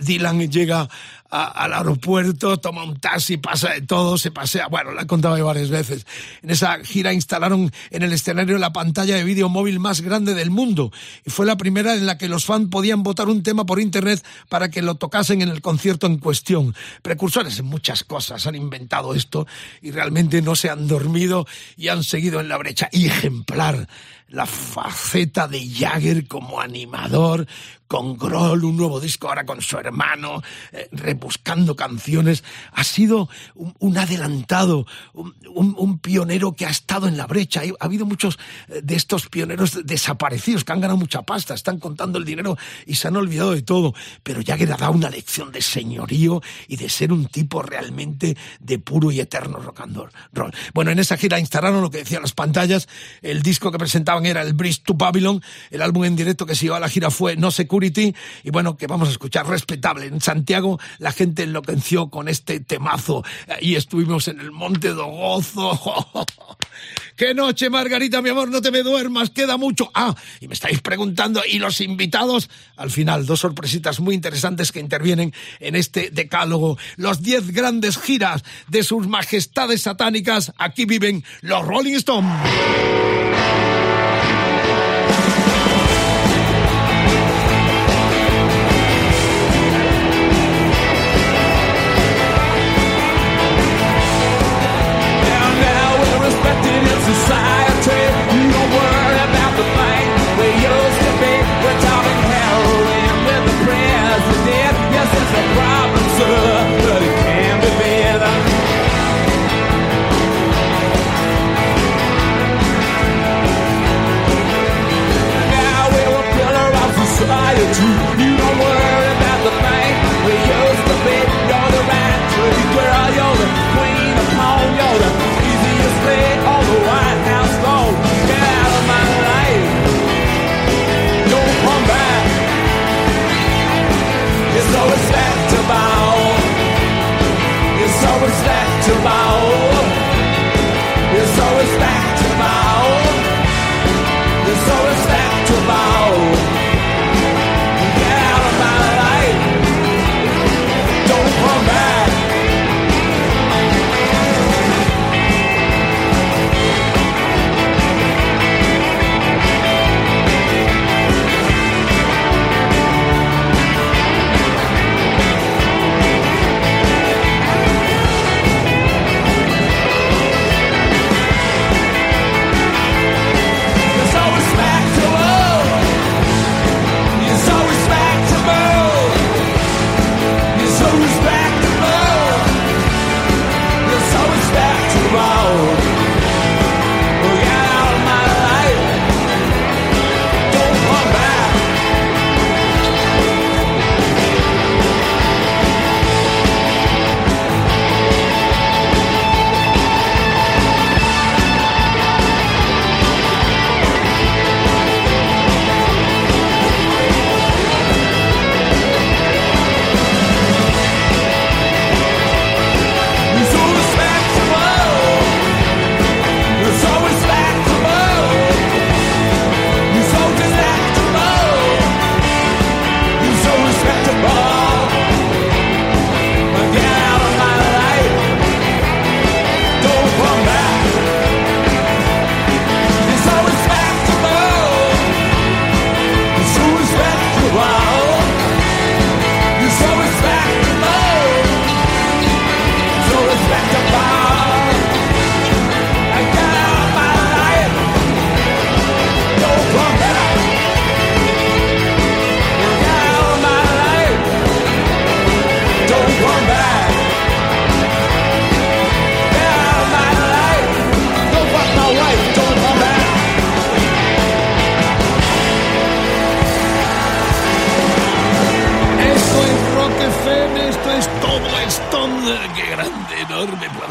Dylan 0.00 0.50
llega 0.50 0.88
al 1.30 1.74
aeropuerto, 1.74 2.58
toma 2.58 2.84
un 2.84 2.98
taxi, 2.98 3.36
pasa 3.36 3.72
de 3.72 3.82
todo, 3.82 4.16
se 4.16 4.30
pasea. 4.30 4.68
Bueno, 4.68 4.92
la 4.92 5.02
he 5.02 5.06
contado 5.06 5.44
varias 5.44 5.70
veces. 5.70 6.06
En 6.42 6.50
esa 6.50 6.78
gira 6.84 7.12
instalaron 7.12 7.72
en 7.90 8.02
el 8.02 8.12
escenario 8.12 8.58
la 8.58 8.72
pantalla 8.72 9.16
de 9.16 9.24
vídeo 9.24 9.48
móvil 9.48 9.80
más 9.80 10.00
grande 10.00 10.34
del 10.34 10.50
mundo 10.50 10.92
y 11.24 11.30
fue 11.30 11.46
la 11.46 11.56
primera 11.56 11.94
en 11.94 12.06
la 12.06 12.16
que 12.16 12.28
los 12.28 12.44
fans 12.44 12.68
podían 12.70 13.02
votar 13.02 13.28
un 13.28 13.42
tema 13.42 13.66
por 13.66 13.80
internet 13.80 14.24
para 14.48 14.70
que 14.70 14.82
lo 14.82 14.94
tocasen 14.94 15.42
en 15.42 15.48
el 15.48 15.60
concierto 15.60 16.06
en 16.06 16.18
cuestión. 16.18 16.74
Precursores 17.02 17.58
en 17.58 17.66
muchas 17.66 18.04
cosas 18.04 18.46
han 18.46 18.54
inventado 18.54 19.14
esto 19.14 19.46
y 19.82 19.90
realmente 19.90 20.42
no 20.42 20.54
se 20.54 20.70
han 20.70 20.86
dormido 20.86 21.46
y 21.76 21.88
han 21.88 22.04
seguido 22.04 22.40
en 22.40 22.48
la 22.48 22.56
brecha. 22.56 22.88
Ejemplar 22.92 23.88
la 24.28 24.46
faceta 24.46 25.46
de 25.48 25.68
Jagger 25.68 26.26
como 26.26 26.60
animador, 26.60 27.46
con 27.88 28.16
Grohl, 28.16 28.64
un 28.64 28.76
nuevo 28.76 29.00
disco 29.00 29.28
ahora 29.28 29.44
con 29.44 29.62
su 29.62 29.76
hermano, 29.78 30.42
eh, 30.72 30.88
rebuscando 30.92 31.76
canciones. 31.76 32.44
Ha 32.72 32.84
sido 32.84 33.28
un, 33.54 33.98
adelantado, 33.98 34.86
un, 35.14 35.98
pionero 35.98 36.54
que 36.54 36.66
ha 36.66 36.70
estado 36.70 37.08
en 37.08 37.16
la 37.16 37.26
brecha. 37.26 37.62
Ha 37.80 37.84
habido 37.84 38.06
muchos 38.06 38.38
eh, 38.68 38.80
de 38.82 38.96
estos 38.96 39.28
pioneros 39.28 39.86
desaparecidos 39.86 40.64
que 40.64 40.72
han 40.72 40.80
ganado 40.80 40.98
mucha 40.98 41.22
pasta, 41.22 41.54
están 41.54 41.78
contando 41.78 42.18
el 42.18 42.24
dinero 42.24 42.56
y 42.86 42.96
se 42.96 43.08
han 43.08 43.16
olvidado 43.16 43.52
de 43.52 43.62
todo. 43.62 43.94
Pero 44.22 44.40
Jagger 44.44 44.72
ha 44.72 44.76
dado 44.76 44.92
una 44.92 45.10
lección 45.10 45.52
de 45.52 45.62
señorío 45.62 46.42
y 46.68 46.76
de 46.76 46.88
ser 46.88 47.12
un 47.12 47.26
tipo 47.26 47.62
realmente 47.62 48.36
de 48.60 48.78
puro 48.78 49.10
y 49.10 49.20
eterno 49.20 49.58
rock 49.58 49.80
and 49.80 49.96
roll. 50.32 50.52
Bueno, 50.74 50.90
en 50.90 50.98
esa 50.98 51.16
gira 51.16 51.38
instalaron 51.38 51.80
lo 51.80 51.90
que 51.90 51.98
decían 51.98 52.22
las 52.22 52.32
pantallas. 52.32 52.88
El 53.22 53.42
disco 53.42 53.70
que 53.70 53.78
presentaban 53.78 54.26
era 54.26 54.42
el 54.42 54.54
Bridge 54.54 54.82
to 54.82 54.94
Babylon. 54.94 55.42
El 55.70 55.82
álbum 55.82 56.04
en 56.04 56.16
directo 56.16 56.46
que 56.46 56.54
se 56.54 56.64
llevó 56.64 56.76
a 56.76 56.80
la 56.80 56.88
gira 56.88 57.10
fue 57.10 57.36
No 57.36 57.50
sé 57.50 57.66
y 57.84 58.50
bueno, 58.50 58.76
que 58.76 58.86
vamos 58.86 59.08
a 59.08 59.12
escuchar 59.12 59.46
respetable. 59.46 60.06
En 60.06 60.20
Santiago 60.20 60.78
la 60.98 61.12
gente 61.12 61.42
enloqueció 61.42 62.08
con 62.08 62.28
este 62.28 62.60
temazo 62.60 63.24
y 63.60 63.74
estuvimos 63.74 64.28
en 64.28 64.40
el 64.40 64.50
Monte 64.50 64.88
do 64.88 65.06
Gozo. 65.06 65.78
¡Qué 67.16 67.32
noche, 67.32 67.70
Margarita, 67.70 68.20
mi 68.20 68.28
amor! 68.28 68.50
No 68.50 68.60
te 68.60 68.70
me 68.70 68.82
duermas, 68.82 69.30
queda 69.30 69.56
mucho. 69.56 69.90
Ah, 69.94 70.14
y 70.40 70.48
me 70.48 70.54
estáis 70.54 70.82
preguntando, 70.82 71.42
¿y 71.48 71.58
los 71.58 71.80
invitados? 71.80 72.50
Al 72.76 72.90
final, 72.90 73.24
dos 73.24 73.40
sorpresitas 73.40 74.00
muy 74.00 74.14
interesantes 74.14 74.70
que 74.70 74.80
intervienen 74.80 75.32
en 75.60 75.76
este 75.76 76.10
decálogo. 76.10 76.76
Los 76.96 77.22
diez 77.22 77.52
grandes 77.52 77.96
giras 77.98 78.44
de 78.68 78.82
sus 78.82 79.06
majestades 79.06 79.82
satánicas. 79.82 80.52
Aquí 80.58 80.84
viven 80.84 81.24
los 81.40 81.64
Rolling 81.64 81.94
Stones. 81.94 83.25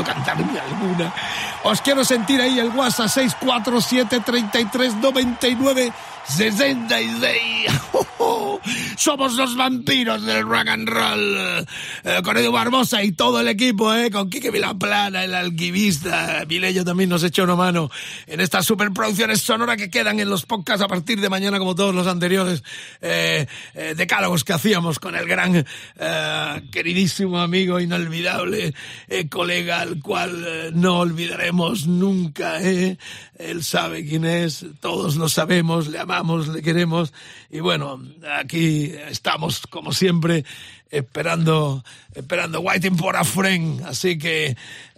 Cantarme 0.06 0.60
alguna. 0.60 1.12
Os 1.64 1.82
quiero 1.82 2.06
sentir 2.06 2.40
ahí 2.40 2.60
el 2.60 2.70
WhatsApp 2.70 3.10
647 3.10 4.22
33 4.22 4.96
99 4.96 5.92
66. 6.28 7.72
Somos 8.98 9.34
los 9.34 9.56
vampiros 9.56 10.26
del 10.26 10.44
rock 10.44 10.68
and 10.70 10.90
roll. 10.90 11.38
Eh, 12.04 12.22
con 12.24 12.38
Edu 12.38 12.52
Barbosa 12.52 13.04
y 13.04 13.12
todo 13.12 13.40
el 13.42 13.48
equipo, 13.48 13.94
¿eh? 13.94 14.10
Con 14.10 14.30
Quique 14.30 14.52
Vilaplana, 14.52 15.24
el 15.24 15.36
alquimista. 15.36 16.44
Mileyo 16.48 16.84
también 16.84 17.10
nos 17.10 17.24
echó 17.24 17.44
una 17.44 17.56
mano 17.56 17.92
en 18.26 18.40
estas 18.40 18.66
superproducciones 18.66 19.42
sonoras 19.42 19.78
que 19.78 19.90
quedan 19.90 20.20
en 20.20 20.30
los 20.30 20.46
podcasts 20.46 20.84
a 20.84 20.88
partir 20.88 21.20
de 21.20 21.30
mañana, 21.30 21.60
como 21.60 21.76
todos 21.76 21.94
los 21.94 22.08
anteriores 22.08 22.64
eh, 23.02 23.46
eh 23.74 23.94
decálogos 23.96 24.44
que 24.44 24.54
hacíamos 24.54 25.00
con 25.00 25.16
el 25.16 25.28
gran, 25.28 25.66
eh, 25.98 26.62
queridísimo 26.72 27.40
amigo 27.40 27.80
inolvidable, 27.80 28.74
colega 29.30 29.82
al 29.82 30.00
cual 30.02 30.72
no 30.74 31.00
olvidaremos 31.00 31.88
nunca. 31.88 32.60
Él 33.38 33.64
sabe 33.64 34.06
quién 34.06 34.26
es, 34.26 34.66
todos 34.80 35.18
lo 35.18 35.28
sabemos, 35.28 35.88
le 35.88 36.00
amamos, 36.00 36.48
le 36.48 36.62
queremos. 36.62 37.14
Y 37.50 37.60
bueno, 37.60 38.02
aquí 38.38 38.92
estamos, 39.10 39.68
como 39.68 39.92
siempre, 39.92 40.46
esperando, 40.90 41.84
esperando, 42.16 42.62
waiting 42.62 42.98
for 42.98 43.16
a 43.16 43.24
friend. 43.24 43.84
Así 43.86 44.18
que 44.18 44.56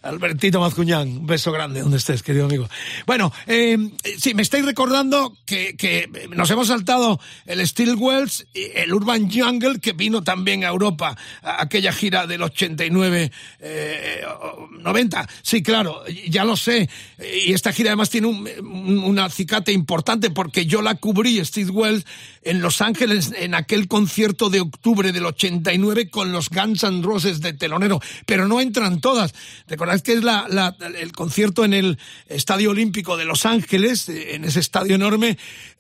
Albertito 0.07 0.59
Mazcuñán, 0.59 1.09
un 1.09 1.28
beso 1.28 1.51
grande 1.51 1.82
donde 1.82 1.97
estés, 1.97 2.24
querido 2.24 2.45
amigo. 2.45 2.70
Bueno, 3.05 3.34
eh, 3.45 3.78
sí, 4.18 4.34
me 4.34 4.41
estáis 4.41 4.63
recordando 4.63 5.36
que, 5.45 5.76
que, 5.76 6.09
nos 6.30 6.49
hemos 6.51 6.68
saltado 6.68 7.20
el 7.45 7.65
Steel 7.68 7.95
Wells, 7.95 8.45
el 8.53 8.93
Urban 8.93 9.30
Jungle, 9.30 9.80
que 9.80 9.93
vino 9.93 10.24
también 10.24 10.63
a 10.63 10.68
Europa, 10.68 11.18
a 11.41 11.63
aquella 11.63 11.91
gira 11.91 12.28
del 12.28 12.43
89, 12.43 13.32
eh, 13.59 14.22
90. 14.80 15.28
Sí, 15.41 15.63
claro, 15.63 16.03
ya 16.30 16.45
lo 16.45 16.55
sé. 16.55 16.89
Y 17.45 17.53
esta 17.53 17.74
gira 17.74 17.89
además 17.89 18.09
tiene 18.09 18.28
un, 18.28 18.47
un, 19.03 19.20
acicate 19.20 19.72
importante 19.74 20.30
porque 20.30 20.65
yo 20.65 20.82
la 20.82 20.95
cubrí, 20.95 21.43
Steel 21.43 21.72
Wells, 21.72 22.05
en 22.43 22.61
Los 22.61 22.82
Ángeles, 22.82 23.34
en 23.36 23.55
aquel 23.55 23.88
concierto 23.88 24.49
de 24.49 24.61
octubre 24.61 25.11
del 25.11 25.26
89 25.26 26.09
con 26.09 26.32
los 26.32 26.49
Guns 26.49 26.84
N' 26.84 27.01
Roses 27.08 27.41
de 27.41 27.53
telonero. 27.53 27.99
Pero 28.26 28.47
no 28.47 28.60
entran 28.62 29.01
todas. 29.01 29.34
¿Recordáis 29.68 30.01
que 30.01 30.14
es 30.14 30.24
la, 30.24 30.45
la, 30.49 30.76
el 30.99 31.12
concierto 31.14 31.66
en 31.66 31.74
el 31.74 31.97
Estadio 32.28 32.72
Olímpico 32.72 33.18
de 33.18 33.26
Los 33.26 33.45
Ángeles, 33.45 34.10
eh, 34.10 34.36
en 34.36 34.43
ese 34.43 34.60
estadio 34.60 34.95
enorme, 34.95 35.38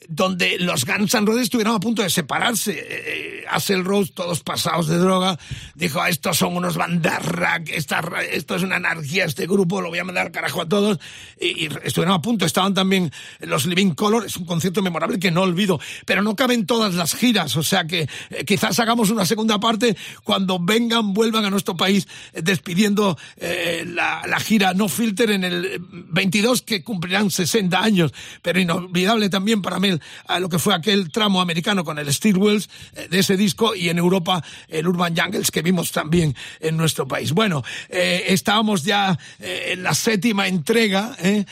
donde 0.07 0.57
los 0.59 0.85
Guns 0.85 1.13
N' 1.13 1.25
Roses 1.25 1.43
estuvieron 1.43 1.75
a 1.75 1.79
punto 1.79 2.01
de 2.01 2.09
separarse. 2.09 2.77
Eh, 2.77 3.43
Axel 3.49 3.83
Rose, 3.83 4.11
todos 4.13 4.41
pasados 4.41 4.87
de 4.87 4.97
droga, 4.97 5.37
dijo, 5.75 6.05
estos 6.05 6.37
son 6.37 6.55
unos 6.55 6.75
bandarrack, 6.75 7.69
esto 7.69 8.55
es 8.55 8.63
una 8.63 8.77
anarquía, 8.77 9.25
este 9.25 9.47
grupo, 9.47 9.81
lo 9.81 9.89
voy 9.89 9.99
a 9.99 10.03
mandar 10.03 10.31
carajo 10.31 10.61
a 10.61 10.69
todos. 10.69 10.99
Y, 11.39 11.65
y, 11.65 11.69
estuvieron 11.83 12.15
a 12.15 12.21
punto, 12.21 12.45
estaban 12.45 12.73
también 12.73 13.11
los 13.39 13.65
Living 13.65 13.91
Color, 13.91 14.25
es 14.25 14.37
un 14.37 14.45
concierto 14.45 14.81
memorable 14.81 15.19
que 15.19 15.31
no 15.31 15.41
olvido, 15.41 15.79
pero 16.05 16.21
no 16.21 16.35
caben 16.35 16.65
todas 16.65 16.93
las 16.93 17.15
giras, 17.15 17.55
o 17.55 17.63
sea 17.63 17.85
que 17.85 18.07
eh, 18.29 18.45
quizás 18.45 18.79
hagamos 18.79 19.09
una 19.09 19.25
segunda 19.25 19.59
parte 19.59 19.97
cuando 20.23 20.59
vengan, 20.59 21.13
vuelvan 21.17 21.45
a 21.45 21.49
nuestro 21.49 21.75
país 21.75 22.07
eh, 22.33 22.41
despidiendo 22.43 23.17
eh, 23.37 23.83
la, 23.87 24.21
la, 24.27 24.39
gira. 24.39 24.75
No 24.75 24.87
Filter 24.87 25.31
en 25.31 25.43
el 25.43 25.81
22 25.89 26.61
que 26.61 26.83
cumplirán 26.83 27.31
60 27.31 27.81
años, 27.81 28.13
pero 28.43 28.59
inolvidable 28.59 29.29
también 29.29 29.63
para 29.63 29.79
mí 29.79 29.89
a 30.27 30.39
lo 30.39 30.47
que 30.47 30.59
fue 30.59 30.75
aquel 30.75 31.11
tramo 31.11 31.41
americano 31.41 31.83
con 31.83 31.97
el 31.97 32.13
Steel 32.13 32.37
Wheels 32.37 32.69
eh, 32.95 33.07
de 33.09 33.19
ese 33.19 33.35
disco 33.35 33.73
y 33.73 33.89
en 33.89 33.97
Europa 33.97 34.43
el 34.67 34.87
Urban 34.87 35.15
Jungles 35.15 35.49
que 35.49 35.63
vimos 35.63 35.91
también 35.91 36.35
en 36.59 36.77
nuestro 36.77 37.07
país. 37.07 37.31
Bueno, 37.31 37.63
eh, 37.89 38.25
estábamos 38.27 38.83
ya 38.83 39.17
eh, 39.39 39.71
en 39.73 39.83
la 39.83 39.93
séptima 39.95 40.47
entrega, 40.47 41.15
eh, 41.19 41.45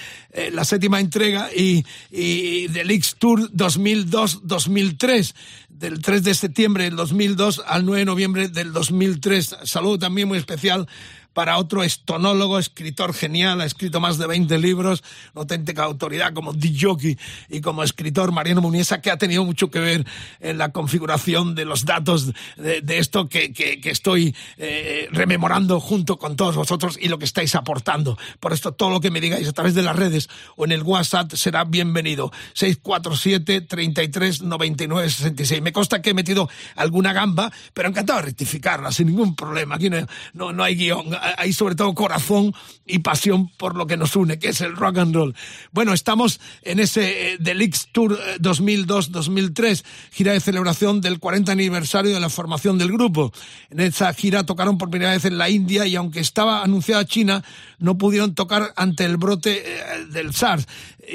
la 0.51 0.65
séptima 0.65 0.99
entrega 0.99 1.49
y, 1.55 1.85
y 2.11 2.67
del 2.67 2.91
X 2.91 3.15
Tour 3.17 3.49
2002-2003 3.51 5.33
del 5.77 6.01
3 6.01 6.23
de 6.23 6.33
septiembre 6.33 6.85
del 6.85 6.95
2002 6.95 7.61
al 7.65 7.85
9 7.85 7.99
de 7.99 8.05
noviembre 8.05 8.47
del 8.47 8.71
2003. 8.71 9.57
Saludo 9.63 9.99
también 9.99 10.27
muy 10.27 10.37
especial 10.37 10.87
para 11.35 11.57
otro 11.57 11.83
estonólogo, 11.83 12.57
escritor 12.57 13.13
genial, 13.13 13.59
ha 13.59 13.65
escrito 13.65 13.99
más 13.99 14.17
de 14.17 14.25
20 14.25 14.57
libros, 14.57 15.03
una 15.33 15.41
auténtica 15.41 15.83
autoridad 15.83 16.33
como 16.33 16.53
Dijoki 16.53 17.17
y 17.49 17.59
como 17.59 17.83
escritor 17.83 18.31
Mariano 18.31 18.61
Muniesa, 18.61 19.01
que 19.01 19.11
ha 19.11 19.17
tenido 19.17 19.43
mucho 19.43 19.69
que 19.69 19.79
ver 19.79 20.05
en 20.39 20.57
la 20.57 20.69
configuración 20.69 21.53
de 21.53 21.65
los 21.65 21.83
datos 21.83 22.31
de, 22.55 22.79
de 22.79 22.97
esto 22.99 23.27
que, 23.27 23.51
que, 23.51 23.81
que 23.81 23.89
estoy 23.89 24.33
eh, 24.55 25.09
rememorando 25.11 25.81
junto 25.81 26.17
con 26.17 26.37
todos 26.37 26.55
vosotros 26.55 26.97
y 27.01 27.09
lo 27.09 27.19
que 27.19 27.25
estáis 27.25 27.53
aportando. 27.55 28.17
Por 28.39 28.53
esto, 28.53 28.71
todo 28.71 28.89
lo 28.89 29.01
que 29.01 29.11
me 29.11 29.19
digáis 29.19 29.49
a 29.49 29.53
través 29.53 29.75
de 29.75 29.81
las 29.81 29.97
redes 29.97 30.29
o 30.55 30.63
en 30.63 30.71
el 30.71 30.83
WhatsApp 30.83 31.33
será 31.33 31.65
bienvenido. 31.65 32.31
647 32.53 33.59
33 33.59 34.41
99 34.41 35.09
66. 35.09 35.61
Me 35.61 35.73
consta 35.73 36.01
que 36.01 36.11
he 36.11 36.13
metido 36.13 36.49
alguna 36.77 37.11
gamba, 37.11 37.51
pero 37.73 37.89
encantado 37.89 38.19
de 38.19 38.27
rectificarla 38.27 38.93
sin 38.93 39.07
ningún 39.07 39.35
problema. 39.35 39.75
Aquí 39.75 39.89
no, 39.89 39.97
no, 40.31 40.53
no 40.53 40.63
hay 40.63 40.75
guion 40.75 41.13
hay 41.37 41.53
sobre 41.53 41.75
todo 41.75 41.93
corazón 41.93 42.53
y 42.85 42.99
pasión 42.99 43.49
por 43.57 43.75
lo 43.75 43.87
que 43.87 43.97
nos 43.97 44.15
une, 44.15 44.37
que 44.39 44.49
es 44.49 44.61
el 44.61 44.75
rock 44.75 44.99
and 44.99 45.15
roll. 45.15 45.35
Bueno, 45.71 45.93
estamos 45.93 46.39
en 46.61 46.79
ese 46.79 47.33
eh, 47.33 47.37
Delix 47.39 47.87
Tour 47.91 48.19
2002-2003, 48.39 49.83
gira 50.11 50.33
de 50.33 50.39
celebración 50.39 51.01
del 51.01 51.19
40 51.19 51.51
aniversario 51.51 52.13
de 52.13 52.19
la 52.19 52.29
formación 52.29 52.77
del 52.77 52.91
grupo. 52.91 53.33
En 53.69 53.79
esa 53.79 54.13
gira 54.13 54.45
tocaron 54.45 54.77
por 54.77 54.89
primera 54.89 55.11
vez 55.11 55.25
en 55.25 55.37
la 55.37 55.49
India 55.49 55.85
y 55.87 55.95
aunque 55.95 56.19
estaba 56.19 56.63
anunciada 56.63 57.05
China, 57.05 57.43
no 57.79 57.97
pudieron 57.97 58.35
tocar 58.35 58.73
ante 58.75 59.05
el 59.05 59.17
brote 59.17 59.63
eh, 59.65 60.05
del 60.11 60.33
SARS. 60.33 60.67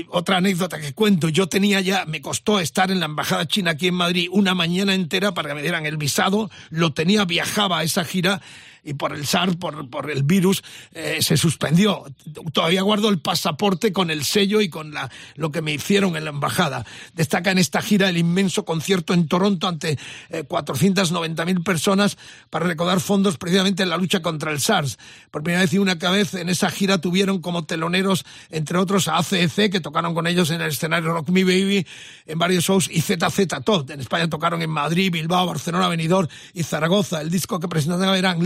Otra 0.09 0.37
anécdota 0.37 0.81
que 0.81 0.93
cuento, 0.93 1.29
yo 1.29 1.49
tenía 1.49 1.81
ya, 1.81 2.05
me 2.05 2.21
costó 2.21 2.61
estar 2.61 2.91
en 2.91 3.01
la 3.01 3.07
embajada 3.07 3.47
china 3.47 3.73
aquí 3.73 3.89
en 3.89 3.95
Madrid 3.95 4.29
una 4.31 4.55
mañana 4.55 4.95
entera 4.95 5.35
para 5.35 5.49
que 5.49 5.55
me 5.57 5.63
dieran 5.63 5.87
el 5.87 5.97
visado, 5.97 6.51
lo 6.71 6.93
tenía, 6.93 7.25
viajaba 7.25 7.81
a 7.81 7.83
esa 7.83 8.05
gira 8.05 8.41
y 8.85 8.95
por 8.95 9.15
el 9.15 9.27
SARS, 9.27 9.57
por, 9.57 9.89
por 9.91 10.11
el 10.11 10.23
virus, 10.23 10.63
eh, 10.93 11.19
se 11.21 11.37
suspendió. 11.37 12.05
Todavía 12.53 12.83
guardo 12.83 13.09
el 13.09 13.21
pasaporte 13.21 13.93
con 13.93 14.11
el 14.11 14.25
sello 14.25 14.61
y 14.61 14.69
con 14.69 14.93
la, 14.93 15.11
lo 15.37 15.51
que 15.51 15.63
me 15.63 15.73
hicieron 15.73 16.17
en 16.17 16.25
la 16.25 16.31
embajada. 16.31 16.87
Destaca 17.15 17.51
en 17.51 17.59
esta 17.59 17.83
gira 17.83 18.09
el 18.09 18.17
inmenso 18.17 18.65
concierto 18.65 19.15
en 19.15 19.29
Toronto 19.29 19.69
ante 19.69 19.99
eh, 20.31 20.45
490.000 20.47 21.63
personas 21.65 22.19
para 22.49 22.67
recaudar 22.67 23.01
fondos 23.01 23.37
precisamente 23.39 23.83
en 23.83 23.91
la 23.91 23.97
lucha 23.97 24.23
contra 24.23 24.51
el 24.53 24.61
SARS. 24.61 24.99
Por 25.31 25.43
primera 25.43 25.63
vez 25.63 25.73
y 25.73 25.79
una 25.79 25.95
vez 25.95 26.35
en 26.35 26.49
esa 26.49 26.71
gira 26.71 27.01
tuvieron 27.01 27.41
como 27.41 27.65
teloneros, 27.65 28.25
entre 28.51 28.79
otros, 28.79 29.09
a 29.09 29.19
ACEC, 29.19 29.73
que 29.73 29.81
tocaron 29.81 30.15
con 30.15 30.27
ellos 30.27 30.51
en 30.51 30.61
el 30.61 30.69
escenario 30.69 31.13
Rock 31.13 31.29
Me 31.31 31.45
Baby, 31.45 31.87
en 32.27 32.39
varios 32.39 32.65
shows, 32.65 32.89
y 32.91 33.01
ZZ 33.01 33.47
Top. 33.65 33.91
En 33.91 34.01
España 34.01 34.29
tocaron 34.29 34.63
en 34.63 34.71
Madrid, 34.71 35.11
Bilbao, 35.13 35.47
Barcelona, 35.47 35.89
Benidorm 35.89 36.29
y 36.55 36.63
Zaragoza. 36.63 37.21
El 37.21 37.31
disco 37.31 37.61
que 37.61 37.69
presentaban 37.69 38.17
eran 38.17 38.41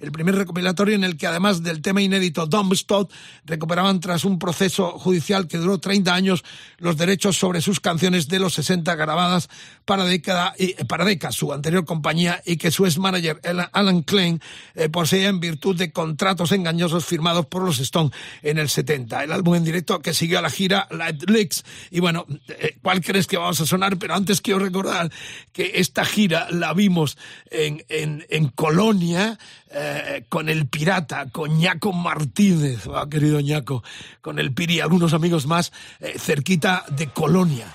El 0.00 0.12
primer 0.12 0.34
recopilatorio 0.34 0.94
en 0.94 1.04
el 1.04 1.16
que 1.16 1.26
además 1.26 1.62
del 1.62 1.82
tema 1.82 2.02
inédito 2.02 2.46
Dumbstone 2.46 3.08
recuperaban 3.44 4.00
tras 4.00 4.24
un 4.24 4.38
proceso 4.38 4.98
judicial 4.98 5.48
que 5.48 5.58
duró 5.58 5.78
30 5.78 6.14
años 6.14 6.44
los 6.78 6.96
derechos 6.96 7.36
sobre 7.36 7.60
sus 7.60 7.80
canciones 7.80 8.28
de 8.28 8.38
los 8.38 8.54
60 8.54 8.94
grabadas 8.94 9.48
para 9.86 10.04
década 10.04 10.54
y 10.58 10.74
para 10.84 11.04
Decca, 11.04 11.32
su 11.32 11.52
anterior 11.52 11.84
compañía 11.84 12.42
y 12.44 12.58
que 12.58 12.70
su 12.70 12.84
ex 12.84 12.98
manager 12.98 13.40
Alan 13.72 14.02
Klein 14.02 14.40
eh, 14.74 14.88
poseía 14.90 15.28
en 15.28 15.40
virtud 15.40 15.76
de 15.76 15.92
contratos 15.92 16.52
engañosos 16.52 17.06
firmados 17.06 17.46
por 17.46 17.62
los 17.62 17.78
Stones 17.78 18.12
en 18.42 18.58
el 18.58 18.68
70. 18.68 19.24
El 19.24 19.32
álbum 19.32 19.54
en 19.54 19.64
directo 19.64 20.00
que 20.00 20.12
siguió 20.12 20.40
a 20.40 20.42
la 20.42 20.50
gira 20.50 20.88
Light 20.90 21.30
Leaks 21.30 21.64
y 21.90 22.00
bueno, 22.00 22.26
eh, 22.48 22.76
¿cuál 22.82 23.00
crees 23.00 23.26
que 23.26 23.38
vamos 23.38 23.60
a 23.60 23.66
sonar? 23.66 23.96
Pero 23.96 24.14
antes 24.14 24.40
quiero 24.40 24.58
recordar 24.58 25.10
que 25.52 25.72
esta 25.76 26.04
gira 26.04 26.48
la 26.50 26.74
vimos 26.74 27.16
en, 27.50 27.84
en, 27.88 28.26
en 28.28 28.48
Colonia 28.48 29.38
eh, 29.70 30.24
con 30.28 30.48
el 30.48 30.66
pirata, 30.66 31.26
con 31.30 31.58
Ñaco 31.58 31.92
Martínez, 31.92 32.86
oh, 32.86 33.08
querido 33.08 33.40
Ñaco, 33.40 33.82
con 34.20 34.38
el 34.38 34.52
Piri 34.52 34.76
y 34.76 34.80
algunos 34.80 35.12
amigos 35.12 35.46
más, 35.46 35.72
eh, 36.00 36.14
cerquita 36.18 36.84
de 36.90 37.08
Colonia. 37.08 37.66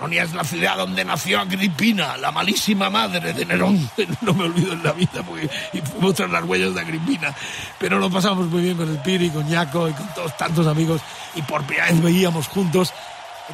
Colonia 0.00 0.22
es 0.22 0.32
la 0.32 0.44
ciudad 0.44 0.78
donde 0.78 1.04
nació 1.04 1.40
Agripina, 1.40 2.16
la 2.16 2.32
malísima 2.32 2.88
madre 2.88 3.34
de 3.34 3.44
Nerón. 3.44 3.90
No 4.22 4.32
me 4.32 4.44
olvido 4.44 4.72
en 4.72 4.82
la 4.82 4.92
vida 4.92 5.22
porque 5.22 5.50
y 5.74 5.82
fuimos 5.82 6.14
tras 6.14 6.30
las 6.30 6.42
huellas 6.44 6.74
de 6.74 6.80
Agripina. 6.80 7.34
Pero 7.78 7.98
lo 7.98 8.08
pasamos 8.08 8.46
muy 8.46 8.62
bien 8.62 8.78
con 8.78 8.88
el 8.88 8.96
Piri, 9.02 9.28
con 9.28 9.46
Ñaco 9.46 9.90
y 9.90 9.92
con 9.92 10.06
todos 10.14 10.34
tantos 10.38 10.66
amigos. 10.66 11.02
Y 11.34 11.42
por 11.42 11.64
primera 11.64 11.90
vez 11.90 12.02
veíamos 12.02 12.48
juntos 12.48 12.94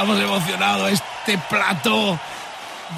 Estamos 0.00 0.20
emocionados. 0.22 0.92
Este 0.92 1.36
plato 1.50 2.20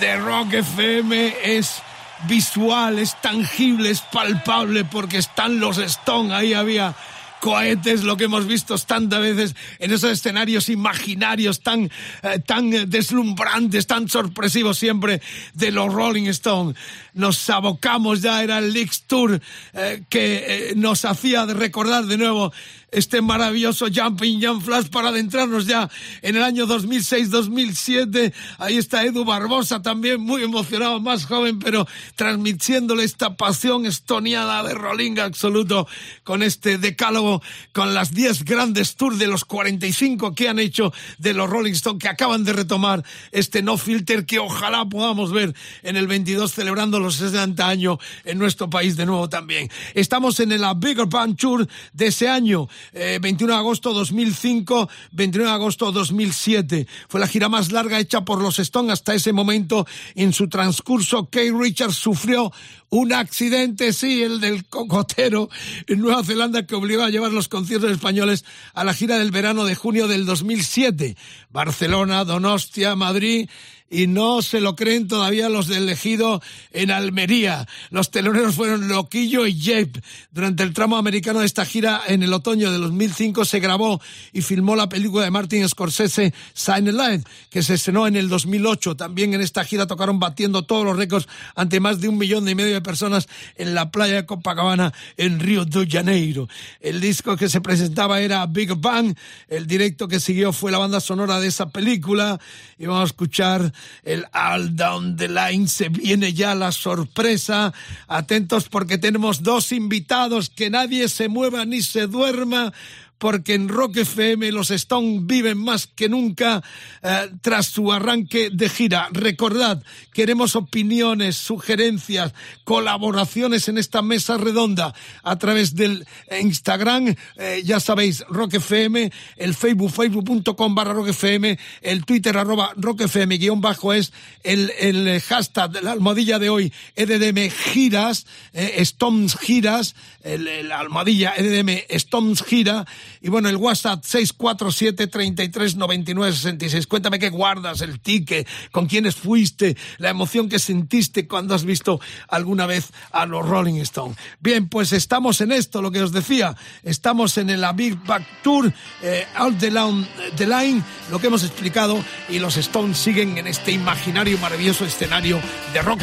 de 0.01 0.17
Rock 0.19 0.53
FM 0.53 1.35
es 1.43 1.81
visual, 2.29 2.99
es 2.99 3.19
tangible, 3.23 3.89
es 3.89 4.03
palpable 4.03 4.85
porque 4.85 5.17
están 5.17 5.61
los 5.61 5.79
Stone. 5.79 6.35
Ahí 6.35 6.53
había 6.53 6.95
cohetes, 7.41 8.03
lo 8.03 8.19
que 8.19 8.25
hemos 8.25 8.47
visto 8.47 8.77
tantas 8.77 9.19
veces 9.19 9.57
en 9.81 9.91
esos 9.93 10.13
escenarios 10.13 10.69
imaginarios 10.69 11.61
tan, 11.61 11.91
eh, 12.23 12.39
tan 12.47 12.71
deslumbrantes, 12.89 13.87
tan 13.87 14.09
sorpresivos 14.09 14.79
siempre 14.79 15.21
de 15.55 15.73
los 15.73 15.93
Rolling 15.93 16.29
Stones. 16.29 16.77
Nos 17.15 17.51
abocamos 17.51 18.23
ya, 18.23 18.43
era 18.43 18.59
el 18.59 18.73
Leaks 18.73 19.03
Tour 19.03 19.41
eh, 19.73 20.05
que 20.09 20.45
eh, 20.47 20.73
nos 20.77 21.05
hacía 21.05 21.47
recordar 21.47 22.05
de 22.05 22.19
nuevo 22.19 22.53
este 22.93 23.21
maravilloso 23.21 23.87
Jumping 23.93 24.43
Jump 24.43 24.65
Flash 24.65 24.89
para 24.89 25.09
adentrarnos 25.09 25.67
ya 25.67 25.89
en 26.23 26.37
el 26.37 26.43
año 26.43 26.67
2006-2007. 26.67 28.33
Ahí 28.59 28.77
está 28.77 29.05
Edu 29.05 29.25
Barbosa 29.25 29.83
también 29.83 30.21
muy 30.21 30.43
emocionado, 30.43 31.01
más 31.01 31.25
joven, 31.25 31.59
pero 31.59 31.87
transmitiéndole 32.17 33.05
esta 33.05 33.37
pasión 33.37 33.87
estoniada 33.87 34.63
de 34.65 34.75
Rolling 34.75 35.19
absoluto 35.19 35.87
con 36.25 36.43
este 36.43 36.79
decálogo, 36.79 37.43
con 37.73 37.95
las 37.95 38.13
10 38.13 38.45
grandes 38.45 38.97
tours 38.97 39.19
de 39.19 39.29
los 39.29 39.45
45 39.71 40.35
que 40.35 40.49
han 40.49 40.59
hecho 40.59 40.93
de 41.19 41.33
los 41.33 41.49
Rolling 41.49 41.73
Stones 41.73 42.01
que 42.01 42.09
acaban 42.09 42.45
de 42.45 42.53
retomar 42.53 43.05
este 43.31 43.63
No 43.63 43.79
Filter 43.79 44.27
que 44.27 44.39
ojalá 44.39 44.85
podamos 44.89 45.33
ver 45.33 45.55
en 45.83 45.97
el 45.97 46.09
22 46.09 46.53
celebrando 46.53 46.99
los 46.99 47.17
60 47.17 47.67
años 47.67 47.99
en 48.25 48.39
nuestro 48.39 48.69
país 48.69 48.97
de 48.97 49.07
nuevo 49.07 49.29
también. 49.29 49.71
Estamos 49.95 50.41
en 50.41 50.61
la 50.61 50.75
Bigger 50.75 51.07
Band 51.07 51.37
Tour 51.37 51.69
de 51.93 52.07
ese 52.07 52.29
año 52.29 52.69
21 52.93 53.53
eh, 53.53 53.55
de 53.55 53.61
agosto 53.61 53.93
2005, 53.93 54.89
29 55.13 55.49
de 55.49 55.55
agosto 55.55 55.93
2007. 55.93 56.87
Fue 57.09 57.21
la 57.21 57.29
gira 57.29 57.49
más 57.49 57.71
larga 57.71 58.01
hecha 58.01 58.25
por 58.25 58.43
los 58.43 58.59
Stones 58.59 58.93
hasta 58.93 59.15
ese 59.15 59.33
momento. 59.33 59.87
En 60.17 60.33
su 60.33 60.49
transcurso, 60.49 61.27
Kate 61.27 61.53
Richards 61.53 61.97
sufrió 61.97 62.53
un 62.91 63.13
accidente, 63.13 63.93
sí, 63.93 64.23
el 64.23 64.41
del 64.41 64.67
cocotero 64.67 65.49
en 65.87 66.01
Nueva 66.01 66.25
Zelanda 66.25 66.67
que 66.67 66.75
obligó 66.75 67.05
a 67.05 67.11
llevar 67.11 67.33
los 67.33 67.49
conciertos 67.49 67.91
españoles 67.91 68.45
a 68.75 68.85
la 68.85 68.95
gira 68.95 69.19
del 69.19 69.31
verano 69.31 69.65
de 69.65 69.77
junio 69.77 70.09
del 70.09 70.27
2007. 70.27 71.17
Barcelona, 71.51 72.25
Donostia, 72.25 72.97
Madrid 72.97 73.49
y 73.91 74.07
no 74.07 74.41
se 74.41 74.61
lo 74.61 74.77
creen 74.77 75.09
todavía 75.09 75.49
los 75.49 75.67
del 75.67 75.83
elegido 75.83 76.41
en 76.71 76.93
Almería. 76.93 77.67
Los 77.91 78.13
teloneros 78.13 78.55
fueron 78.55 78.87
Loquillo 78.89 79.47
y 79.47 79.61
Jape. 79.61 80.01
Durante 80.31 80.63
el 80.63 80.73
tramo 80.73 80.97
americano 80.97 81.41
de 81.41 81.47
esta 81.47 81.67
gira, 81.67 82.01
en 82.07 82.23
el 82.23 82.33
otoño 82.33 82.71
de 82.71 82.79
2005, 82.79 83.45
se 83.45 83.59
grabó 83.59 84.01
y 84.33 84.43
filmó 84.43 84.77
la 84.77 84.89
película 84.89 85.25
de 85.25 85.33
Martin 85.33 85.69
Scorsese, 85.69 86.33
Sign 86.55 86.97
Light, 86.97 87.27
que 87.51 87.65
se 87.65 87.75
estrenó 87.75 88.07
en 88.07 88.15
el 88.15 88.29
2008. 88.29 88.97
También 88.97 89.35
en 89.35 89.41
esta 89.41 89.65
gira 89.65 89.89
tocaron 89.89 90.21
batiendo 90.21 90.63
todos 90.63 90.85
los 90.85 90.97
récords 90.97 91.27
ante 91.57 91.81
más 91.81 92.01
de 92.01 92.09
un 92.09 92.17
millón 92.17 92.49
y 92.49 92.55
medio 92.55 92.75
de 92.75 92.81
personas 92.81 93.29
en 93.57 93.75
la 93.75 93.91
playa 93.91 94.15
de 94.15 94.27
Copacabana, 94.27 94.93
en 95.17 95.41
Río 95.41 95.65
de 95.65 95.89
Janeiro. 95.89 96.49
El 96.81 97.01
disco 97.01 97.37
que 97.37 97.49
se 97.49 97.61
presentaba 97.61 98.21
era 98.21 98.47
Big 98.47 98.73
Bang. 98.77 99.17
El 99.49 99.67
directo 99.67 100.07
que 100.07 100.21
siguió 100.21 100.53
fue 100.53 100.71
la 100.71 100.79
banda 100.79 101.01
sonora 101.01 101.41
de 101.41 101.49
esa 101.49 101.71
película. 101.71 102.39
Y 102.79 102.87
vamos 102.87 103.03
a 103.03 103.07
escuchar 103.07 103.73
el 104.05 104.27
All 104.33 104.77
Down 104.77 105.17
the 105.17 105.29
Line, 105.29 105.69
se 105.69 105.89
viene 105.89 106.33
ya 106.33 106.55
la 106.55 106.73
sorpresa. 106.73 107.73
Atentos 108.09 108.69
porque 108.69 108.99
tenemos 108.99 109.43
dos 109.43 109.73
invitados, 109.73 110.51
que 110.51 110.71
nadie 110.71 111.09
se 111.09 111.29
mueva 111.29 111.65
ni 111.65 111.83
se 111.83 112.07
duerma 112.07 112.73
porque 113.21 113.53
en 113.53 113.69
Rock 113.69 113.99
FM 113.99 114.51
los 114.51 114.71
Stones 114.71 115.27
viven 115.27 115.59
más 115.59 115.87
que 115.87 116.09
nunca 116.09 116.63
eh, 117.03 117.29
tras 117.43 117.67
su 117.67 117.93
arranque 117.93 118.49
de 118.51 118.69
gira. 118.71 119.09
Recordad, 119.13 119.83
queremos 120.13 120.57
opiniones, 120.57 121.37
sugerencias, 121.37 122.33
colaboraciones 122.65 123.69
en 123.69 123.77
esta 123.77 124.01
mesa 124.01 124.39
redonda 124.39 124.95
a 125.23 125.37
través 125.37 125.77
del 125.77 126.07
Instagram, 126.41 127.15
eh, 127.37 127.63
ya 127.63 127.79
sabéis, 127.79 128.25
Rock 128.31 128.55
FM, 128.55 129.13
el 129.37 129.55
Facebook, 129.55 129.93
facebook.com 129.93 130.75
barra 130.75 130.95
Rock 130.95 131.09
FM, 131.09 131.59
el 131.83 132.07
Twitter 132.07 132.39
arroba 132.39 132.73
Rock 132.77 133.03
FM 133.03 133.37
guion 133.37 133.61
bajo 133.61 133.93
es 133.93 134.15
el, 134.45 134.73
el 134.79 135.21
hashtag, 135.21 135.83
la 135.83 135.93
almohadilla 135.93 136.39
de 136.39 136.49
hoy, 136.49 136.73
EDM 136.97 137.51
giras, 137.51 138.27
eh, 138.55 138.77
Stones 138.79 139.37
giras, 139.37 139.95
el, 140.23 140.73
almohadilla 140.73 141.35
EDM 141.37 141.83
Stones 141.91 142.43
gira, 142.43 142.87
y 143.21 143.29
bueno, 143.29 143.49
el 143.49 143.57
WhatsApp 143.57 144.03
647 144.05 145.07
33 145.07 145.77
99 145.77 146.33
66. 146.33 146.87
Cuéntame 146.87 147.19
qué 147.19 147.29
guardas, 147.29 147.81
el 147.83 148.01
ticket, 148.01 148.49
con 148.71 148.87
quiénes 148.87 149.17
fuiste, 149.17 149.77
la 149.99 150.11
emoción 150.11 150.49
que 150.49 150.59
sentiste 150.59 151.29
cuando 151.29 151.55
has 151.55 151.65
visto 151.65 152.01
alguna 152.29 152.67
vez 152.67 152.91
a 153.13 153.27
los 153.27 153.47
Rolling 153.47 153.81
Stones. 153.81 154.17
Bien, 154.41 154.69
pues 154.69 154.93
estamos 154.93 155.41
en 155.41 155.53
esto, 155.53 155.83
lo 155.83 155.91
que 155.91 156.03
os 156.03 156.13
decía. 156.13 156.57
Estamos 156.83 157.37
en 157.39 157.51
el 157.51 157.65
Big 157.75 158.03
Back 158.05 158.43
Tour, 158.43 158.73
eh, 159.03 159.27
Out 159.35 159.59
the 159.59 159.71
line, 159.71 160.07
the 160.37 160.47
line, 160.47 160.83
lo 161.11 161.19
que 161.19 161.27
hemos 161.27 161.45
explicado, 161.45 162.03
y 162.29 162.39
los 162.39 162.57
Stones 162.57 162.97
siguen 162.99 163.37
en 163.39 163.47
este 163.47 163.73
imaginario 163.73 164.39
maravilloso 164.39 164.85
escenario 164.85 165.41
de 165.73 165.83
Rock 165.83 166.03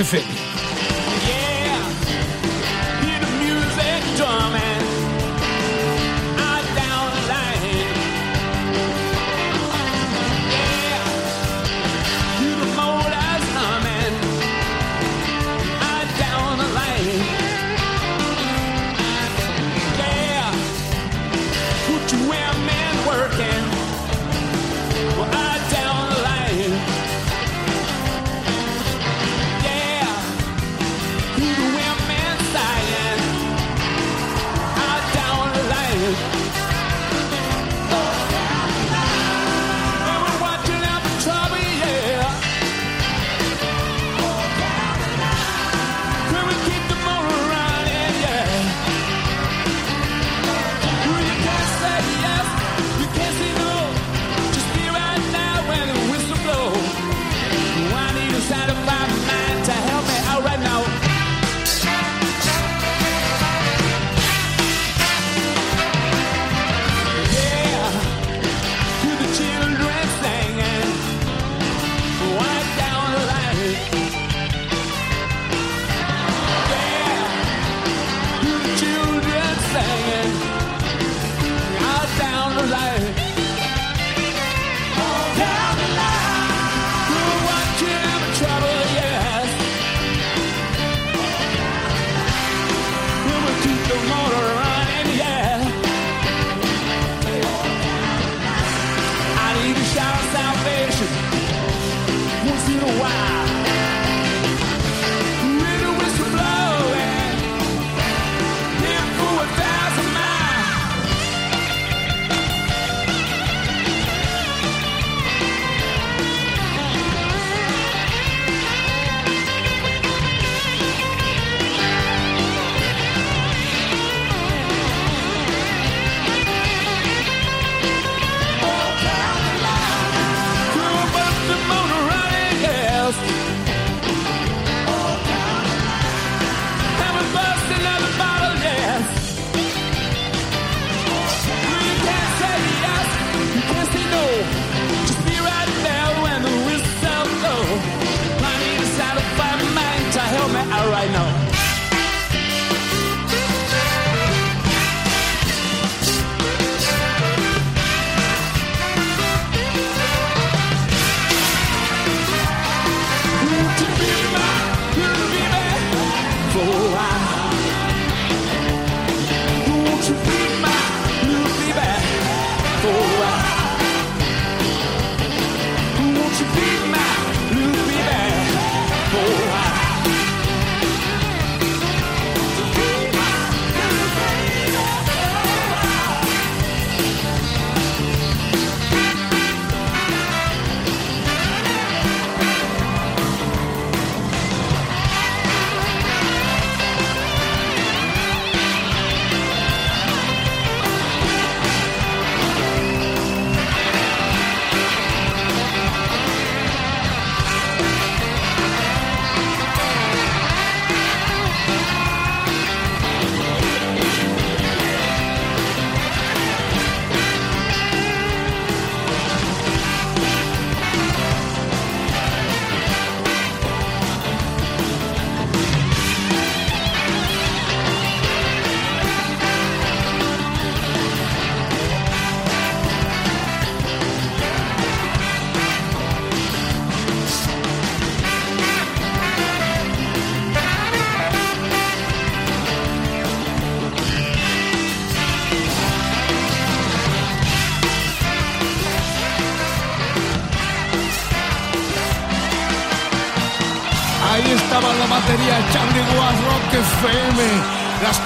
put 21.88 22.12
you 22.12 22.34
in. 22.34 22.47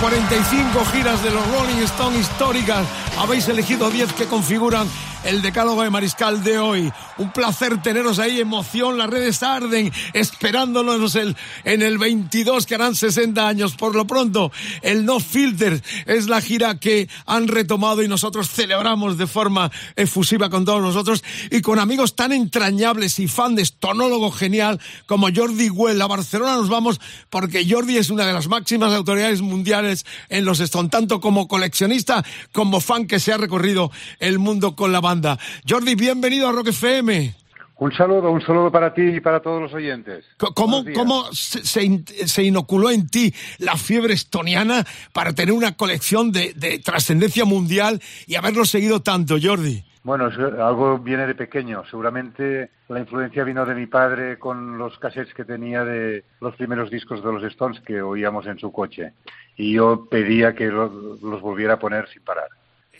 45 0.01 0.83
giras 0.85 1.23
de 1.23 1.29
los 1.29 1.47
Rolling 1.51 1.83
Stones 1.83 2.21
históricas. 2.21 2.87
Habéis 3.19 3.47
elegido 3.47 3.91
10 3.91 4.13
que 4.13 4.25
configuran 4.25 4.87
el 5.31 5.41
decálogo 5.41 5.81
de 5.81 5.89
Mariscal 5.89 6.43
de 6.43 6.59
hoy. 6.59 6.91
Un 7.17 7.31
placer 7.31 7.81
teneros 7.81 8.19
ahí, 8.19 8.41
emoción, 8.41 8.97
las 8.97 9.09
redes 9.09 9.41
arden, 9.41 9.89
esperándonos 10.11 11.15
el, 11.15 11.37
en 11.63 11.81
el 11.81 11.97
22 11.97 12.65
que 12.65 12.75
harán 12.75 12.95
60 12.95 13.47
años. 13.47 13.75
Por 13.77 13.95
lo 13.95 14.05
pronto, 14.05 14.51
el 14.81 15.05
No 15.05 15.21
Filter 15.21 15.81
es 16.05 16.27
la 16.27 16.41
gira 16.41 16.79
que 16.79 17.07
han 17.25 17.47
retomado 17.47 18.03
y 18.03 18.09
nosotros 18.09 18.49
celebramos 18.49 19.17
de 19.17 19.25
forma 19.25 19.71
efusiva 19.95 20.49
con 20.49 20.65
todos 20.65 20.81
nosotros 20.81 21.23
y 21.49 21.61
con 21.61 21.79
amigos 21.79 22.13
tan 22.13 22.33
entrañables 22.33 23.17
y 23.19 23.29
fan 23.29 23.55
de 23.55 23.61
estonólogo 23.61 24.31
genial 24.31 24.81
como 25.05 25.29
Jordi 25.33 25.69
Well. 25.69 26.01
A 26.01 26.07
Barcelona 26.07 26.55
nos 26.57 26.67
vamos 26.67 26.99
porque 27.29 27.65
Jordi 27.69 27.95
es 27.95 28.09
una 28.09 28.25
de 28.25 28.33
las 28.33 28.49
máximas 28.49 28.91
autoridades 28.91 29.39
mundiales 29.39 30.05
en 30.27 30.43
los 30.43 30.59
Stone, 30.59 30.89
tanto 30.89 31.21
como 31.21 31.47
coleccionista 31.47 32.25
como 32.51 32.81
fan 32.81 33.07
que 33.07 33.21
se 33.21 33.31
ha 33.31 33.37
recorrido 33.37 33.91
el 34.19 34.37
mundo 34.37 34.75
con 34.75 34.91
la 34.91 34.99
banda 34.99 35.20
Jordi, 35.67 35.95
bienvenido 35.95 36.47
a 36.47 36.51
Rock 36.51 36.69
FM. 36.69 37.41
Un 37.81 37.91
saludo, 37.93 38.29
un 38.29 38.41
saludo 38.41 38.71
para 38.71 38.93
ti 38.93 39.01
y 39.01 39.19
para 39.21 39.39
todos 39.39 39.59
los 39.59 39.73
oyentes. 39.73 40.23
¿Cómo, 40.37 40.85
cómo 40.93 41.25
se, 41.31 42.43
inoculó 42.43 42.91
en 42.91 43.07
ti 43.07 43.33
la 43.57 43.75
fiebre 43.75 44.13
estoniana 44.13 44.85
para 45.13 45.33
tener 45.33 45.51
una 45.51 45.71
colección 45.75 46.31
de, 46.31 46.79
trascendencia 46.85 47.43
mundial 47.43 47.99
y 48.27 48.35
haberlo 48.35 48.65
seguido 48.65 48.99
tanto, 48.99 49.37
Jordi? 49.41 49.83
Bueno, 50.03 50.29
algo 50.63 50.99
viene 50.99 51.25
de 51.25 51.33
pequeño. 51.33 51.83
Seguramente 51.89 52.69
la 52.87 52.99
influencia 52.99 53.43
vino 53.43 53.65
de 53.65 53.73
mi 53.73 53.87
padre 53.87 54.37
con 54.37 54.77
los 54.77 54.99
cassettes 54.99 55.33
que 55.33 55.43
tenía 55.43 55.83
de 55.83 56.23
los 56.39 56.55
primeros 56.57 56.91
discos 56.91 57.23
de 57.23 57.33
los 57.33 57.43
Stones 57.45 57.81
que 57.81 57.99
oíamos 57.99 58.45
en 58.45 58.59
su 58.59 58.71
coche. 58.71 59.13
Y 59.57 59.73
yo 59.73 60.05
pedía 60.05 60.53
que 60.53 60.67
los 60.67 61.41
volviera 61.41 61.73
a 61.73 61.79
poner 61.79 62.07
sin 62.09 62.21
parar. 62.21 62.49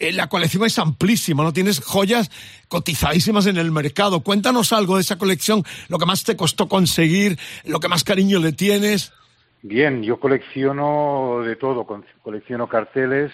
Eh, 0.02 0.12
la 0.12 0.28
colección 0.28 0.66
es 0.66 0.80
amplísima, 0.80 1.44
¿no? 1.44 1.54
Tienes 1.54 1.80
joyas 1.80 2.32
cotizadísimas 2.68 3.46
en 3.46 3.58
el 3.58 3.72
mercado. 3.72 4.22
Cuéntanos 4.22 4.74
algo 4.74 4.96
de 4.96 5.02
esa 5.02 5.20
colección, 5.20 5.62
lo 5.90 6.00
que 6.00 6.08
más 6.08 6.24
te 6.24 6.36
costó 6.36 6.68
conseguir, 6.68 7.38
lo 7.66 7.80
que 7.80 7.88
más 7.88 8.04
cariño 8.04 8.40
le 8.40 8.52
tienes. 8.52 9.14
Bien, 9.62 10.02
yo 10.02 10.20
colecciono 10.20 11.42
de 11.46 11.56
todo, 11.56 11.86
colecciono 12.24 12.68
carteles, 12.68 13.32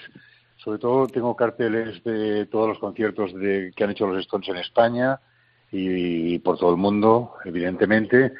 sobre 0.57 0.77
todo 0.79 1.07
tengo 1.07 1.37
carteles 1.37 2.03
de 2.03 2.47
todos 2.47 2.67
los 2.67 2.79
conciertos 2.79 3.33
de, 3.33 3.71
que 3.73 3.85
han 3.85 3.91
hecho 3.91 4.05
los 4.05 4.19
Stones 4.19 4.49
en 4.49 4.57
España 4.57 5.21
y, 5.71 6.37
por 6.39 6.57
todo 6.57 6.71
el 6.71 6.77
mundo, 6.77 7.35
evidentemente. 7.45 8.33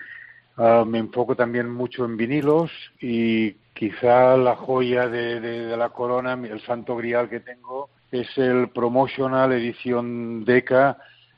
Ah, 0.57 0.83
me 0.85 0.97
enfoco 0.97 1.37
también 1.37 1.71
mucho 1.71 2.03
en 2.03 2.17
vinilos 2.17 2.71
y 2.99 3.53
quizá 3.73 4.35
la 4.35 4.57
joya 4.57 5.07
de 5.07 5.77
la 5.77 5.87
corona, 5.91 6.33
el 6.33 6.61
santo 6.65 6.97
grial 6.97 7.29
que 7.29 7.39
tengo, 7.39 7.89
es 8.11 8.27
el 8.37 8.69
Promotional 8.69 9.51
Edición 9.53 10.45
DECA, 10.45 10.97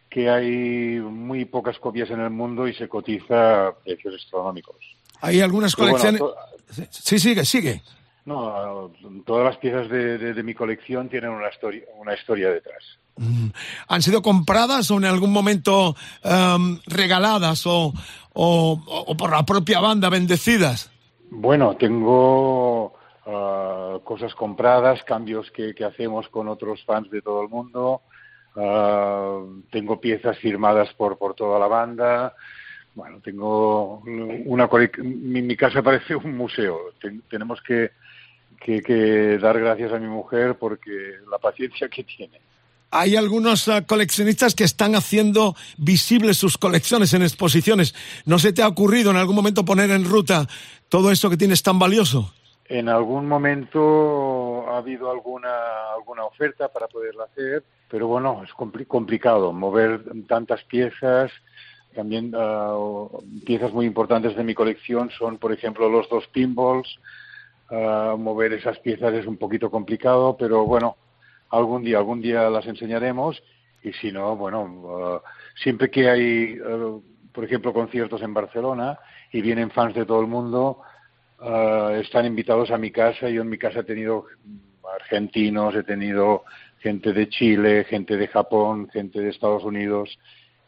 que 0.09 0.29
hay 0.29 0.99
muy 0.99 1.45
pocas 1.45 1.77
copias 1.79 2.09
en 2.09 2.19
el 2.19 2.29
mundo 2.29 2.67
y 2.67 2.73
se 2.73 2.87
cotiza 2.87 3.67
a 3.67 3.73
precios 3.73 4.15
astronómicos. 4.15 4.75
Hay 5.21 5.41
algunas 5.41 5.75
colecciones. 5.75 6.21
sí, 6.89 7.19
sigue, 7.19 7.45
sigue. 7.45 7.81
No, 8.25 8.91
todas 9.25 9.45
las 9.45 9.57
piezas 9.57 9.89
de, 9.89 10.43
mi 10.43 10.53
colección 10.53 11.09
tienen 11.09 11.31
una 11.31 11.49
historia, 11.49 11.83
una 11.97 12.13
historia 12.13 12.49
detrás. 12.49 12.83
Mm. 13.17 13.47
¿Han 13.87 14.01
sido 14.01 14.21
compradas 14.21 14.91
o 14.91 14.97
en 14.97 15.05
algún 15.05 15.31
momento 15.31 15.95
em, 16.23 16.79
regaladas 16.85 17.65
o, 17.65 17.93
o, 18.33 19.17
por 19.17 19.31
la 19.31 19.45
propia 19.45 19.79
banda 19.79 20.09
bendecidas? 20.09 20.91
Bueno, 21.31 21.75
tengo 21.75 22.93
Ah, 23.31 23.99
cosas 24.03 24.33
compradas, 24.33 25.03
cambios 25.03 25.51
que, 25.51 25.75
hacemos 25.85 26.27
con 26.29 26.47
otros 26.47 26.83
fans 26.83 27.11
de 27.11 27.21
todo 27.21 27.43
el 27.43 27.49
mundo. 27.49 28.01
Ah, 28.55 29.39
tengo 29.71 30.01
piezas 30.01 30.37
firmadas 30.39 30.91
por, 30.95 31.17
por 31.17 31.35
toda 31.35 31.59
la 31.59 31.67
banda. 31.67 32.33
Bueno, 32.95 33.19
tengo 33.23 33.99
una 33.99 34.67
mi, 35.03 35.43
mi 35.43 35.55
casa 35.55 35.83
parece 35.83 36.15
un 36.15 36.35
museo. 36.35 36.91
tenemos 37.29 37.61
que, 37.61 37.91
que, 38.59 39.37
dar 39.37 39.59
gracias 39.59 39.93
a 39.93 39.99
mi 39.99 40.07
mujer 40.07 40.55
porque 40.57 41.17
la 41.29 41.37
paciencia 41.37 41.87
que 41.87 42.03
tiene. 42.03 42.41
Hay 42.89 43.15
algunos 43.15 43.67
ah, 43.67 43.85
coleccionistas 43.85 44.55
que 44.55 44.63
están 44.63 44.95
haciendo 44.95 45.55
visibles 45.77 46.37
sus 46.37 46.57
colecciones 46.57 47.13
en 47.13 47.21
exposiciones. 47.21 47.93
¿No 48.25 48.39
se 48.39 48.53
te 48.53 48.63
ha 48.63 48.67
ocurrido 48.67 49.11
en 49.11 49.17
algún 49.17 49.35
momento 49.35 49.65
poner 49.65 49.91
en 49.91 50.05
ruta 50.05 50.47
todo 50.89 51.11
esto 51.11 51.29
que 51.29 51.37
tienes 51.37 51.61
tan 51.61 51.77
valioso? 51.77 52.33
En 52.69 52.87
algún 52.87 53.27
momento 53.27 54.69
ha 54.69 54.77
habido 54.77 55.09
alguna, 55.09 55.91
alguna 55.91 56.25
oferta 56.25 56.67
para 56.67 56.87
poderla 56.87 57.23
hacer, 57.23 57.63
pero 57.89 58.05
bueno, 58.05 58.43
es 58.43 58.53
complicado 58.53 59.51
mover 59.51 60.03
tantas 60.27 60.63
piezas. 60.65 61.31
También 61.95 62.31
ah, 62.37 62.77
piezas 63.43 63.73
muy 63.73 63.87
importantes 63.87 64.35
de 64.35 64.43
mi 64.43 64.53
colección 64.53 65.09
son, 65.09 65.39
por 65.39 65.51
ejemplo, 65.51 65.89
los 65.89 66.07
dos 66.09 66.27
pinballs. 66.27 66.99
Ah, 67.71 68.15
mover 68.15 68.53
esas 68.53 68.77
piezas 68.77 69.15
es 69.15 69.25
un 69.25 69.37
poquito 69.37 69.71
complicado, 69.71 70.37
pero 70.37 70.63
bueno, 70.65 70.95
algún 71.49 71.83
día, 71.83 71.97
algún 71.97 72.21
día 72.21 72.51
las 72.51 72.67
enseñaremos. 72.67 73.41
Y 73.81 73.93
si 73.93 74.11
no, 74.11 74.35
bueno, 74.35 74.83
ah, 74.89 75.21
siempre 75.55 75.89
que 75.89 76.07
hay, 76.07 76.59
por 77.33 77.43
ejemplo, 77.43 77.73
conciertos 77.73 78.21
en 78.21 78.35
Barcelona 78.35 78.99
y 79.31 79.41
vienen 79.41 79.71
fans 79.71 79.95
de 79.95 80.05
todo 80.05 80.21
el 80.21 80.27
mundo, 80.27 80.83
Ah, 81.41 81.93
están 82.01 82.25
invitados 82.25 82.71
a 82.71 82.77
mi 82.77 82.91
casa. 82.91 83.29
Yo 83.29 83.41
en 83.41 83.49
mi 83.49 83.57
casa 83.57 83.79
he 83.79 83.83
tenido 83.83 84.25
argentinos, 85.01 85.75
he 85.75 85.83
tenido 85.83 86.43
gente 86.79 87.13
de 87.13 87.29
Chile, 87.29 87.85
gente 87.85 88.17
de 88.17 88.27
Japón, 88.27 88.89
gente 88.89 89.19
de 89.19 89.29
Estados 89.29 89.63
Unidos 89.63 90.17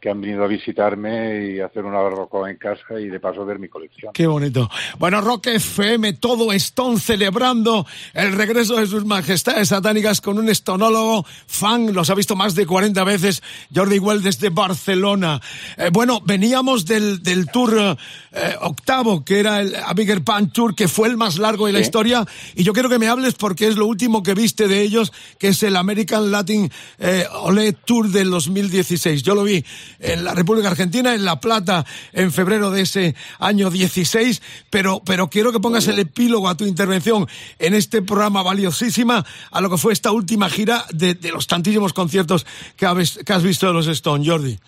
que 0.02 0.10
han 0.10 0.20
venido 0.20 0.42
a 0.42 0.48
visitarme 0.48 1.46
y 1.52 1.60
hacer 1.60 1.84
una 1.84 2.00
barbacoa 2.00 2.50
en 2.50 2.56
casa 2.56 2.98
y 2.98 3.06
de 3.06 3.20
paso 3.20 3.46
ver 3.46 3.60
mi 3.60 3.68
colección. 3.68 4.12
Qué 4.12 4.26
bonito. 4.26 4.68
Bueno, 4.98 5.20
Rock 5.20 5.46
FM, 5.46 6.14
todo 6.14 6.52
Stone 6.52 6.98
celebrando 6.98 7.86
el 8.12 8.32
regreso 8.32 8.78
de 8.78 8.88
sus 8.88 9.04
majestades 9.04 9.68
satánicas 9.68 10.20
con 10.20 10.40
un 10.40 10.48
estonólogo 10.48 11.24
fan, 11.46 11.94
los 11.94 12.10
ha 12.10 12.16
visto 12.16 12.34
más 12.34 12.56
de 12.56 12.66
40 12.66 13.04
veces, 13.04 13.44
Jordi 13.72 14.00
Well 14.00 14.24
desde 14.24 14.50
Barcelona. 14.50 15.40
Eh, 15.76 15.90
bueno, 15.92 16.20
veníamos 16.20 16.84
del, 16.84 17.22
del 17.22 17.46
tour 17.46 17.96
eh, 18.32 18.56
octavo, 18.60 19.24
que 19.24 19.38
era 19.38 19.60
el 19.60 19.76
A 19.76 19.94
Bigger 19.94 20.24
Pan 20.24 20.50
Tour, 20.50 20.74
que 20.74 20.88
fue 20.88 21.06
el 21.06 21.16
más 21.16 21.38
largo 21.38 21.68
de 21.68 21.74
la 21.74 21.80
historia, 21.80 22.26
y 22.56 22.64
yo 22.64 22.72
quiero 22.72 22.88
que 22.88 22.98
me 22.98 23.06
hables 23.06 23.34
porque 23.34 23.68
es 23.68 23.76
lo 23.76 23.86
último 23.86 24.24
que 24.24 24.34
viste 24.34 24.66
de 24.66 24.82
ellos, 24.82 25.12
que 25.38 25.48
es 25.48 25.62
el 25.62 25.76
American 25.76 26.32
Latin 26.32 26.72
eh, 26.98 27.24
Ole 27.42 27.72
Tour 27.72 28.08
del 28.08 28.30
2016. 28.30 29.22
Yo 29.22 29.36
lo 29.36 29.44
vi 29.44 29.64
en 29.98 30.24
la 30.24 30.34
República 30.34 30.68
Argentina, 30.68 31.14
en 31.14 31.24
La 31.24 31.40
Plata, 31.40 31.84
en 32.12 32.32
febrero 32.32 32.70
de 32.70 32.82
ese 32.82 33.14
año 33.38 33.70
16, 33.70 34.42
pero, 34.70 35.02
pero 35.04 35.28
quiero 35.28 35.52
que 35.52 35.60
pongas 35.60 35.88
el 35.88 35.98
epílogo 35.98 36.48
a 36.48 36.56
tu 36.56 36.64
intervención 36.64 37.26
en 37.58 37.74
este 37.74 38.02
programa 38.02 38.42
valiosísima 38.42 39.24
a 39.50 39.60
lo 39.60 39.70
que 39.70 39.76
fue 39.76 39.92
esta 39.92 40.12
última 40.12 40.48
gira 40.48 40.84
de, 40.92 41.16
los 41.32 41.46
tantísimos 41.46 41.92
conciertos 41.92 42.46
que, 42.76 42.86
has 42.86 43.42
visto 43.42 43.66
de 43.66 43.72
los 43.72 43.86
Stones, 43.86 44.28
Jordi. 44.28 44.58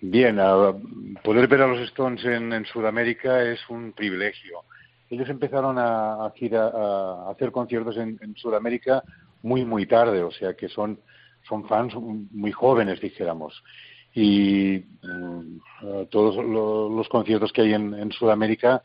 Bien, 0.00 0.38
poder 1.22 1.46
ver 1.46 1.62
a 1.62 1.66
los 1.68 1.80
Stones 1.88 2.24
en, 2.24 2.64
Sudamérica 2.66 3.42
es 3.42 3.60
un 3.68 3.92
privilegio. 3.92 4.64
Ellos 5.08 5.28
empezaron 5.28 5.78
a, 5.78 6.14
a, 6.14 7.30
hacer 7.30 7.52
conciertos 7.52 7.96
en, 7.96 8.18
en, 8.20 8.34
Sudamérica 8.34 9.02
muy, 9.42 9.64
muy 9.64 9.86
tarde, 9.86 10.22
o 10.22 10.30
sea 10.30 10.54
que 10.54 10.68
son, 10.68 10.98
son 11.48 11.68
fans 11.68 11.94
muy 11.94 12.52
jóvenes, 12.52 13.00
dijéramos 13.00 13.62
y 14.14 14.84
mm, 15.02 15.56
eh, 15.82 16.08
todos 16.10 16.36
los 16.44 17.08
conciertos 17.08 17.52
que 17.52 17.62
hay 17.62 17.74
en, 17.74 18.12
Sudamérica 18.12 18.82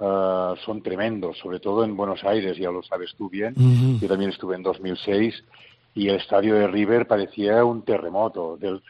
eh, 0.00 0.54
son 0.64 0.82
tremendos, 0.82 1.38
sobre 1.38 1.60
todo 1.60 1.84
en 1.84 1.96
Buenos 1.96 2.24
Aires, 2.24 2.56
ya 2.56 2.70
lo 2.70 2.82
sabes 2.82 3.14
tú 3.16 3.28
bien. 3.28 3.54
Yo 4.00 4.08
también 4.08 4.30
estuve 4.30 4.56
en 4.56 4.62
2006 4.62 5.44
y 5.94 6.08
el 6.08 6.16
estadio 6.16 6.56
de 6.56 6.66
River 6.66 7.06
parecía 7.06 7.64
un 7.64 7.82
terremoto 7.82 8.56
de, 8.56 8.80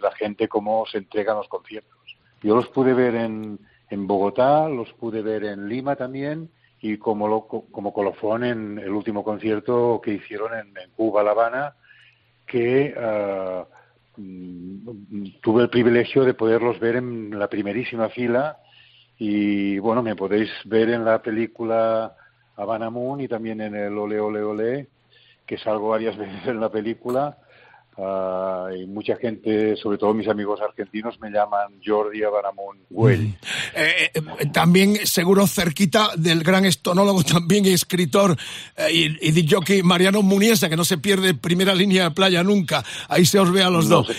la 0.00 0.10
gente 0.12 0.48
cómo 0.48 0.86
se 0.86 0.98
entregan 0.98 1.36
los 1.36 1.48
conciertos. 1.48 1.96
Yo 2.42 2.56
los 2.56 2.68
pude 2.68 2.94
ver 2.94 3.14
en, 3.16 3.58
en 3.90 4.06
Bogotá, 4.06 4.68
los 4.68 4.92
pude 4.94 5.20
ver 5.20 5.44
en 5.44 5.68
Lima 5.68 5.96
también 5.96 6.48
y 6.80 6.96
como, 6.96 7.28
lo, 7.28 7.42
como 7.42 7.92
colofón 7.92 8.44
en 8.44 8.78
el 8.78 8.90
último 8.90 9.24
concierto 9.24 10.00
que 10.02 10.14
hicieron 10.14 10.54
en, 10.54 10.72
Cuba, 10.94 11.22
La 11.22 11.32
Habana, 11.32 11.74
que 12.46 12.94
Mm, 12.94 13.75
tuve 14.16 15.62
el 15.62 15.70
privilegio 15.70 16.24
de 16.24 16.34
poderlos 16.34 16.80
ver 16.80 16.96
en 16.96 17.38
la 17.38 17.48
primerísima 17.48 18.08
fila 18.08 18.58
y 19.18 19.78
bueno, 19.78 20.02
me 20.02 20.16
podéis 20.16 20.50
ver 20.64 20.90
en 20.90 21.04
la 21.04 21.22
película 21.22 22.14
Habana 22.56 22.90
Moon 22.90 23.20
y 23.20 23.28
también 23.28 23.60
en 23.60 23.74
el 23.74 23.96
Ole 23.96 24.20
Ole 24.20 24.42
Ole, 24.42 24.88
que 25.46 25.58
salgo 25.58 25.90
varias 25.90 26.16
veces 26.18 26.46
en 26.46 26.60
la 26.60 26.70
película. 26.70 27.38
Ah, 27.98 28.68
y 28.78 28.86
mucha 28.86 29.16
gente, 29.16 29.74
sobre 29.76 29.96
todo 29.96 30.12
mis 30.12 30.28
amigos 30.28 30.60
argentinos, 30.60 31.18
me 31.20 31.30
llaman 31.30 31.80
Jordi 31.84 32.22
Abaramun 32.22 32.76
Güell. 32.90 33.34
Eh, 33.74 34.10
eh, 34.14 34.46
también 34.52 35.06
seguro 35.06 35.46
cerquita 35.46 36.10
del 36.16 36.42
gran 36.42 36.66
estonólogo, 36.66 37.22
también 37.24 37.64
escritor 37.66 38.36
eh, 38.76 39.16
y, 39.22 39.38
y 39.40 39.48
jockey 39.48 39.82
Mariano 39.82 40.20
Muniesa, 40.22 40.68
que 40.68 40.76
no 40.76 40.84
se 40.84 40.98
pierde 40.98 41.32
primera 41.34 41.74
línea 41.74 42.04
de 42.04 42.10
playa 42.10 42.42
nunca. 42.42 42.84
Ahí 43.08 43.24
se 43.24 43.38
os 43.38 43.50
ve 43.50 43.62
a 43.62 43.70
los 43.70 43.88
No 43.88 43.96
dos. 44.02 44.08
sé. 44.08 44.14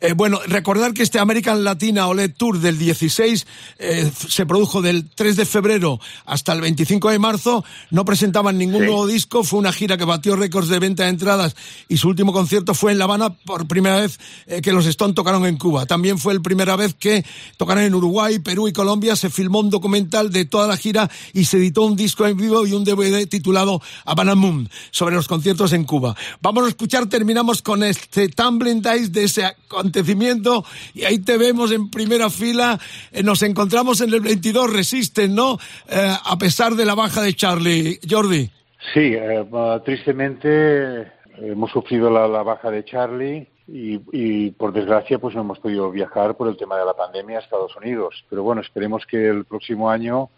Eh, 0.00 0.14
bueno, 0.14 0.40
recordar 0.46 0.94
que 0.94 1.02
este 1.02 1.18
American 1.18 1.62
Latina 1.62 2.08
OLED 2.08 2.32
Tour 2.36 2.58
del 2.58 2.78
16 2.78 3.46
eh, 3.78 4.10
se 4.28 4.46
produjo 4.46 4.80
del 4.80 5.08
3 5.10 5.36
de 5.36 5.44
febrero 5.44 6.00
hasta 6.24 6.52
el 6.54 6.60
25 6.62 7.10
de 7.10 7.18
marzo. 7.18 7.64
No 7.90 8.04
presentaban 8.04 8.56
ningún 8.56 8.80
Sí. 8.80 8.86
nuevo 8.86 9.06
disco. 9.06 9.44
Fue 9.44 9.58
una 9.58 9.72
gira 9.72 9.98
que 9.98 10.04
batió 10.04 10.36
récords 10.36 10.68
de 10.68 10.78
venta 10.78 11.02
de 11.04 11.10
entradas 11.10 11.54
y 11.88 11.98
su 11.98 12.08
último 12.08 12.32
concierto 12.32 12.72
fue 12.74 12.92
en 12.92 12.98
La 12.98 13.04
Habana 13.04 13.34
por 13.34 13.66
primera 13.68 14.00
vez 14.00 14.18
eh, 14.46 14.62
que 14.62 14.72
los 14.72 14.86
Stones 14.86 15.14
tocaron 15.14 15.44
en 15.44 15.56
Cuba. 15.58 15.84
También 15.86 16.18
fue 16.18 16.32
la 16.34 16.40
primera 16.40 16.76
vez 16.76 16.94
que 16.94 17.24
tocaron 17.58 17.84
en 17.84 17.94
Uruguay, 17.94 18.38
Perú 18.38 18.68
y 18.68 18.72
Colombia. 18.72 19.16
Se 19.16 19.28
filmó 19.28 19.60
un 19.60 19.68
documental 19.70 20.30
de 20.30 20.46
toda 20.46 20.66
la 20.66 20.76
gira 20.78 21.10
y 21.34 21.44
se 21.44 21.58
editó 21.58 21.82
un 21.82 21.96
disco 21.96 22.26
en 22.26 22.36
vivo 22.38 22.66
y 22.66 22.72
un 22.72 22.84
DVD 22.84 23.26
titulado 23.28 23.82
Havana 24.06 24.34
Moon 24.34 24.70
sobre 24.92 25.14
los 25.14 25.28
conciertos 25.28 25.72
en 25.74 25.84
Cuba. 25.84 26.16
Vamos 26.40 26.64
a 26.64 26.68
escuchar, 26.68 27.06
terminamos 27.06 27.60
con 27.60 27.82
este 27.84 28.28
Tumbling 28.28 28.80
Dice 28.80 29.08
de 29.10 29.24
ese 29.24 29.44
acontecimiento 29.90 30.64
y 30.94 31.04
ahí 31.04 31.18
te 31.18 31.36
vemos 31.36 31.72
en 31.72 31.90
primera 31.90 32.30
fila. 32.30 32.78
Eh, 33.12 33.22
nos 33.22 33.42
encontramos 33.42 34.00
en 34.00 34.12
el 34.14 34.20
22 34.20 34.72
Resisten, 34.72 35.34
¿no? 35.34 35.58
Eh, 35.88 36.14
a 36.24 36.36
pesar 36.38 36.74
de 36.74 36.84
la 36.84 36.94
baja 36.94 37.22
de 37.22 37.34
Charlie. 37.34 37.98
Jordi. 38.08 38.50
Sí, 38.94 39.14
eh, 39.14 39.44
tristemente 39.84 41.02
eh, 41.02 41.12
hemos 41.42 41.70
sufrido 41.70 42.10
la, 42.10 42.42
baja 42.42 42.70
de 42.70 42.84
Charlie 42.84 43.48
y, 43.66 44.50
por 44.52 44.72
desgracia 44.72 45.20
pues 45.20 45.34
no 45.34 45.42
hemos 45.42 45.60
podido 45.60 45.92
viajar 45.92 46.36
por 46.36 46.48
el 46.48 46.56
tema 46.56 46.76
de 46.76 46.84
la 46.84 46.94
pandemia 46.94 47.38
a 47.38 47.40
Estados 47.40 47.76
Unidos. 47.76 48.24
Pero 48.30 48.42
bueno, 48.42 48.62
esperemos 48.62 49.04
que 49.06 49.28
el 49.28 49.44
próximo 49.44 49.90
año 49.90 50.30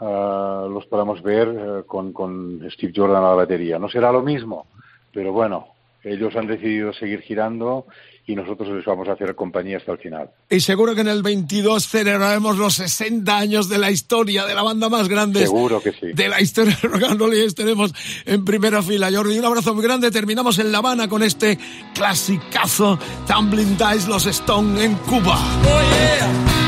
ah, 0.00 0.66
los 0.70 0.86
podamos 0.86 1.22
ver 1.22 1.84
con, 1.86 2.12
con 2.12 2.66
Steve 2.70 2.92
Jordan 2.94 3.24
a 3.24 3.28
la 3.28 3.34
batería. 3.34 3.78
No 3.78 3.88
será 3.88 4.12
lo 4.12 4.22
mismo, 4.22 4.66
pero 5.12 5.32
bueno, 5.32 5.68
ellos 6.06 6.36
han 6.36 6.46
decidido 6.46 6.92
seguir 6.92 7.20
girando 7.22 7.86
y 8.26 8.34
nosotros 8.34 8.68
les 8.68 8.84
vamos 8.84 9.08
a 9.08 9.12
hacer 9.12 9.34
compañía 9.34 9.76
hasta 9.76 9.92
el 9.92 9.98
final. 9.98 10.30
Y 10.50 10.60
seguro 10.60 10.94
que 10.94 11.02
en 11.02 11.08
el 11.08 11.22
22 11.22 11.86
celebraremos 11.86 12.58
los 12.58 12.74
60 12.74 13.36
años 13.36 13.68
de 13.68 13.78
la 13.78 13.90
historia 13.90 14.44
de 14.44 14.54
la 14.54 14.62
banda 14.62 14.88
más 14.88 15.08
grande 15.08 15.40
Seguro 15.40 15.80
que 15.80 15.92
sí. 15.92 16.12
de 16.12 16.28
la 16.28 16.40
historia 16.40 16.76
de 16.82 16.88
rock 16.88 17.02
and 17.04 17.20
roll 17.20 17.34
y 17.34 17.40
estaremos 17.40 17.92
en 18.24 18.44
primera 18.44 18.82
fila. 18.82 19.10
Jordi, 19.12 19.38
un 19.38 19.44
abrazo 19.44 19.74
muy 19.74 19.84
grande. 19.84 20.10
Terminamos 20.10 20.58
en 20.58 20.72
La 20.72 20.78
Habana 20.78 21.08
con 21.08 21.22
este 21.22 21.58
clasicazo 21.94 22.98
Tumbling 23.28 23.76
Dice, 23.76 24.08
los 24.08 24.26
Stone 24.26 24.82
en 24.84 24.94
Cuba. 24.94 25.38
Oh 25.64 25.80
yeah. 25.80 26.65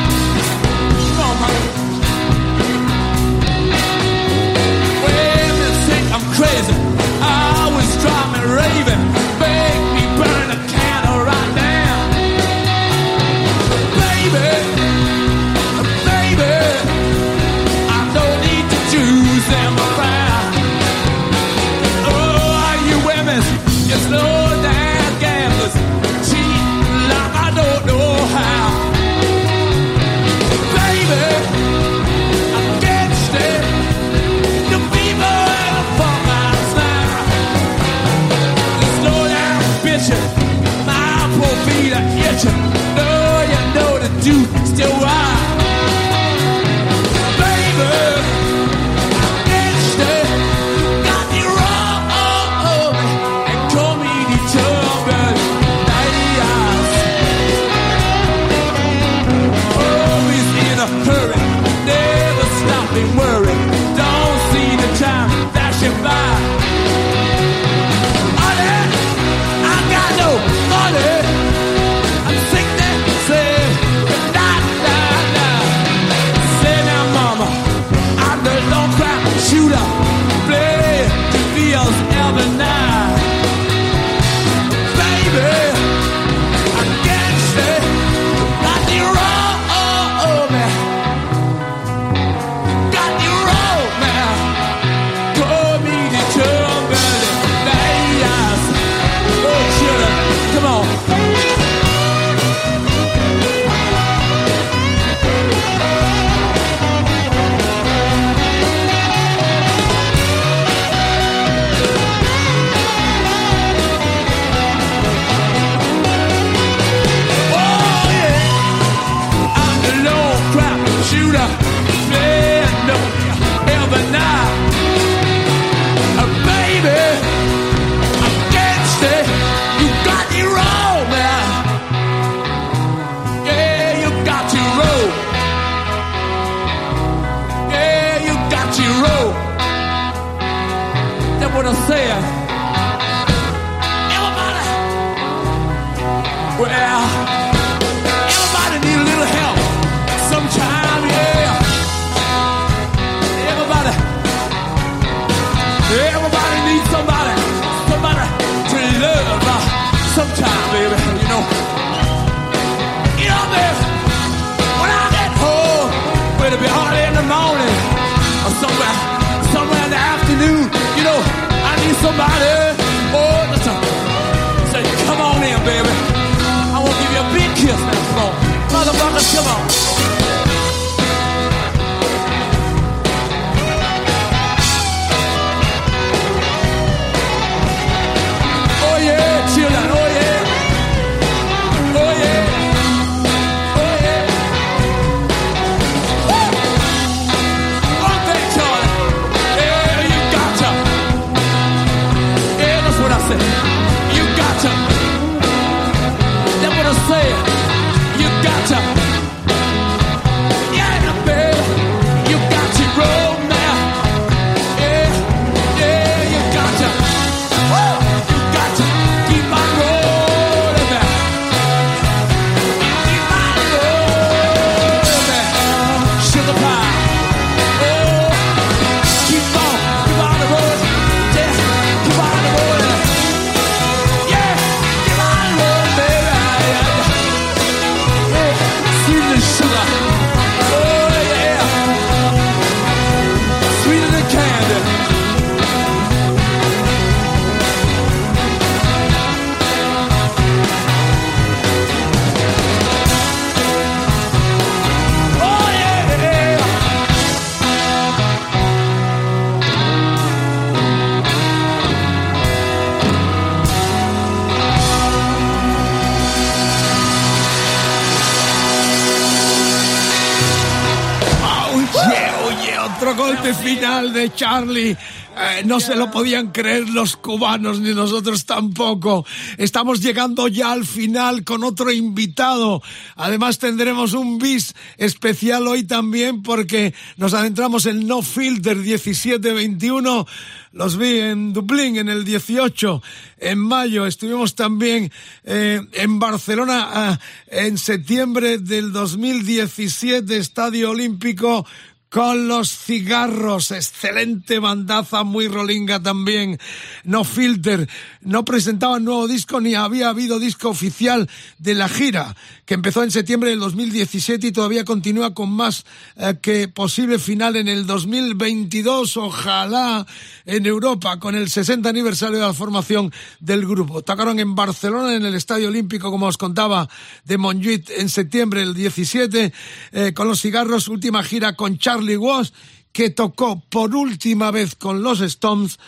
Charlie. 274.38 274.90
Eh, 274.90 275.62
no 275.64 275.80
se 275.80 275.96
lo 275.96 276.12
podían 276.12 276.52
creer 276.52 276.88
los 276.88 277.16
cubanos 277.16 277.80
ni 277.80 277.92
nosotros 277.92 278.44
tampoco. 278.44 279.26
Estamos 279.56 280.00
llegando 280.00 280.46
ya 280.46 280.70
al 280.70 280.86
final 280.86 281.42
con 281.42 281.64
otro 281.64 281.90
invitado. 281.90 282.80
Además 283.16 283.58
tendremos 283.58 284.12
un 284.12 284.38
bis 284.38 284.74
especial 284.96 285.66
hoy 285.66 285.84
también 285.84 286.42
porque 286.42 286.94
nos 287.16 287.34
adentramos 287.34 287.86
en 287.86 288.06
No 288.06 288.22
Filter 288.22 288.76
1721. 288.76 290.26
Los 290.72 290.96
vi 290.96 291.18
en 291.18 291.52
Dublín 291.52 291.96
en 291.96 292.08
el 292.08 292.24
18, 292.24 293.02
en 293.38 293.58
mayo. 293.58 294.06
Estuvimos 294.06 294.54
también 294.54 295.10
eh, 295.42 295.80
en 295.94 296.18
Barcelona 296.20 296.88
ah, 296.92 297.18
en 297.48 297.78
septiembre 297.78 298.58
del 298.58 298.92
2017, 298.92 300.36
Estadio 300.36 300.90
Olímpico 300.90 301.66
con 302.08 302.48
los 302.48 302.70
cigarros, 302.70 303.70
excelente 303.70 304.58
bandaza, 304.58 305.24
muy 305.24 305.48
rolinga 305.48 306.00
también, 306.02 306.58
no 307.04 307.24
filter, 307.24 307.88
no 308.20 308.44
presentaban 308.44 309.04
nuevo 309.04 309.28
disco 309.28 309.60
ni 309.60 309.74
había 309.74 310.08
habido 310.08 310.38
disco 310.38 310.70
oficial 310.70 311.28
de 311.58 311.74
la 311.74 311.88
gira, 311.88 312.34
que 312.68 312.74
empezó 312.74 313.02
en 313.02 313.10
septiembre 313.10 313.48
del 313.48 313.60
2017 313.60 314.48
y 314.48 314.52
todavía 314.52 314.84
continúa 314.84 315.32
con 315.32 315.50
más 315.50 315.86
eh, 316.16 316.34
que 316.42 316.68
posible 316.68 317.18
final 317.18 317.56
en 317.56 317.66
el 317.66 317.86
2022, 317.86 319.16
ojalá 319.16 320.06
en 320.44 320.66
Europa, 320.66 321.18
con 321.18 321.34
el 321.34 321.48
60 321.48 321.88
aniversario 321.88 322.36
de 322.36 322.44
la 322.44 322.52
formación 322.52 323.10
del 323.40 323.66
grupo. 323.66 324.02
Tocaron 324.02 324.38
en 324.38 324.54
Barcelona, 324.54 325.14
en 325.14 325.24
el 325.24 325.34
Estadio 325.34 325.68
Olímpico, 325.68 326.10
como 326.10 326.26
os 326.26 326.36
contaba, 326.36 326.90
de 327.24 327.38
Montjuic 327.38 327.88
en 327.88 328.10
septiembre 328.10 328.60
del 328.60 328.74
17, 328.74 329.50
eh, 329.92 330.12
con 330.12 330.28
los 330.28 330.42
cigarros, 330.42 330.88
última 330.88 331.22
gira 331.22 331.56
con 331.56 331.78
Charlie 331.78 332.18
Watts, 332.18 332.52
que 332.92 333.08
tocó 333.08 333.62
por 333.70 333.94
última 333.94 334.50
vez 334.50 334.74
con 334.74 335.02
los 335.02 335.22
Stones 335.22 335.78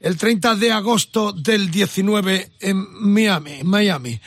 el 0.00 0.16
30 0.16 0.54
de 0.54 0.72
agosto 0.72 1.32
del 1.32 1.70
19 1.70 2.52
en 2.60 2.86
Miami. 3.02 3.64
Miami. 3.64 4.18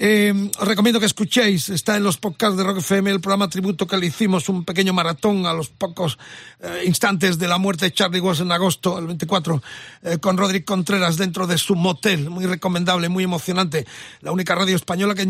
Eh, 0.00 0.32
os 0.56 0.68
recomiendo 0.68 1.00
que 1.00 1.06
escuchéis, 1.06 1.70
está 1.70 1.96
en 1.96 2.04
los 2.04 2.18
podcasts 2.18 2.56
de 2.56 2.62
Rock 2.62 2.78
FM, 2.78 3.10
el 3.10 3.20
programa 3.20 3.48
tributo 3.48 3.84
que 3.84 3.96
le 3.96 4.06
hicimos, 4.06 4.48
un 4.48 4.64
pequeño 4.64 4.92
maratón 4.92 5.44
a 5.44 5.52
los 5.52 5.70
pocos 5.70 6.18
eh, 6.60 6.84
instantes 6.86 7.36
de 7.36 7.48
la 7.48 7.58
muerte 7.58 7.86
de 7.86 7.92
Charlie 7.92 8.20
Watts 8.20 8.38
en 8.38 8.52
agosto, 8.52 8.96
el 8.96 9.08
24, 9.08 9.60
eh, 10.04 10.18
con 10.18 10.36
Roderick 10.36 10.64
Contreras 10.64 11.16
dentro 11.16 11.48
de 11.48 11.58
su 11.58 11.74
motel, 11.74 12.30
muy 12.30 12.46
recomendable, 12.46 13.08
muy 13.08 13.24
emocionante. 13.24 13.86
La 14.20 14.30
única 14.30 14.54
radio 14.54 14.76
española 14.76 15.16
que 15.16 15.26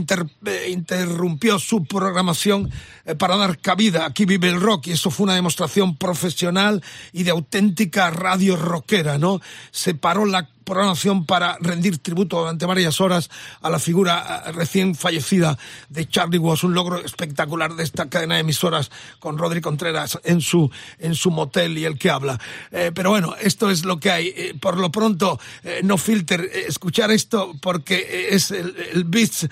interrumpió 0.68 1.58
su 1.58 1.86
programación 1.86 2.70
para 3.16 3.38
dar 3.38 3.58
cabida. 3.58 4.04
Aquí 4.04 4.26
vive 4.26 4.50
el 4.50 4.60
rock 4.60 4.88
y 4.88 4.92
eso 4.92 5.10
fue 5.10 5.24
una 5.24 5.34
demostración 5.34 5.96
profesional 5.96 6.82
y 7.14 7.22
de 7.22 7.30
auténtica 7.30 8.10
radio 8.10 8.54
rockera, 8.54 9.16
¿no? 9.16 9.40
Se 9.70 9.94
paró 9.94 10.26
la 10.26 10.46
programación 10.68 11.24
para 11.24 11.56
rendir 11.60 11.98
tributo 11.98 12.38
durante 12.38 12.66
varias 12.66 13.00
horas 13.00 13.30
a 13.62 13.70
la 13.70 13.78
figura 13.78 14.44
eh, 14.46 14.52
recién 14.52 14.94
fallecida 14.94 15.58
de 15.88 16.06
Charlie 16.06 16.38
Watts, 16.38 16.62
un 16.62 16.74
logro 16.74 17.02
espectacular 17.02 17.74
de 17.74 17.84
esta 17.84 18.10
cadena 18.10 18.34
de 18.34 18.42
emisoras 18.42 18.90
con 19.18 19.38
Rodri 19.38 19.62
Contreras 19.62 20.20
en 20.24 20.42
su, 20.42 20.70
en 20.98 21.14
su 21.14 21.30
motel 21.30 21.78
y 21.78 21.86
el 21.86 21.98
que 21.98 22.10
habla. 22.10 22.38
Eh, 22.70 22.92
pero 22.94 23.08
bueno, 23.10 23.34
esto 23.40 23.70
es 23.70 23.86
lo 23.86 23.98
que 23.98 24.10
hay. 24.10 24.26
Eh, 24.36 24.54
por 24.60 24.76
lo 24.76 24.92
pronto, 24.92 25.40
no 25.82 25.96
filter, 25.96 26.50
escuchar 26.66 27.10
esto 27.10 27.54
porque 27.62 28.28
es 28.30 28.50
el, 28.50 28.74
el 28.92 29.04
Beats 29.04 29.48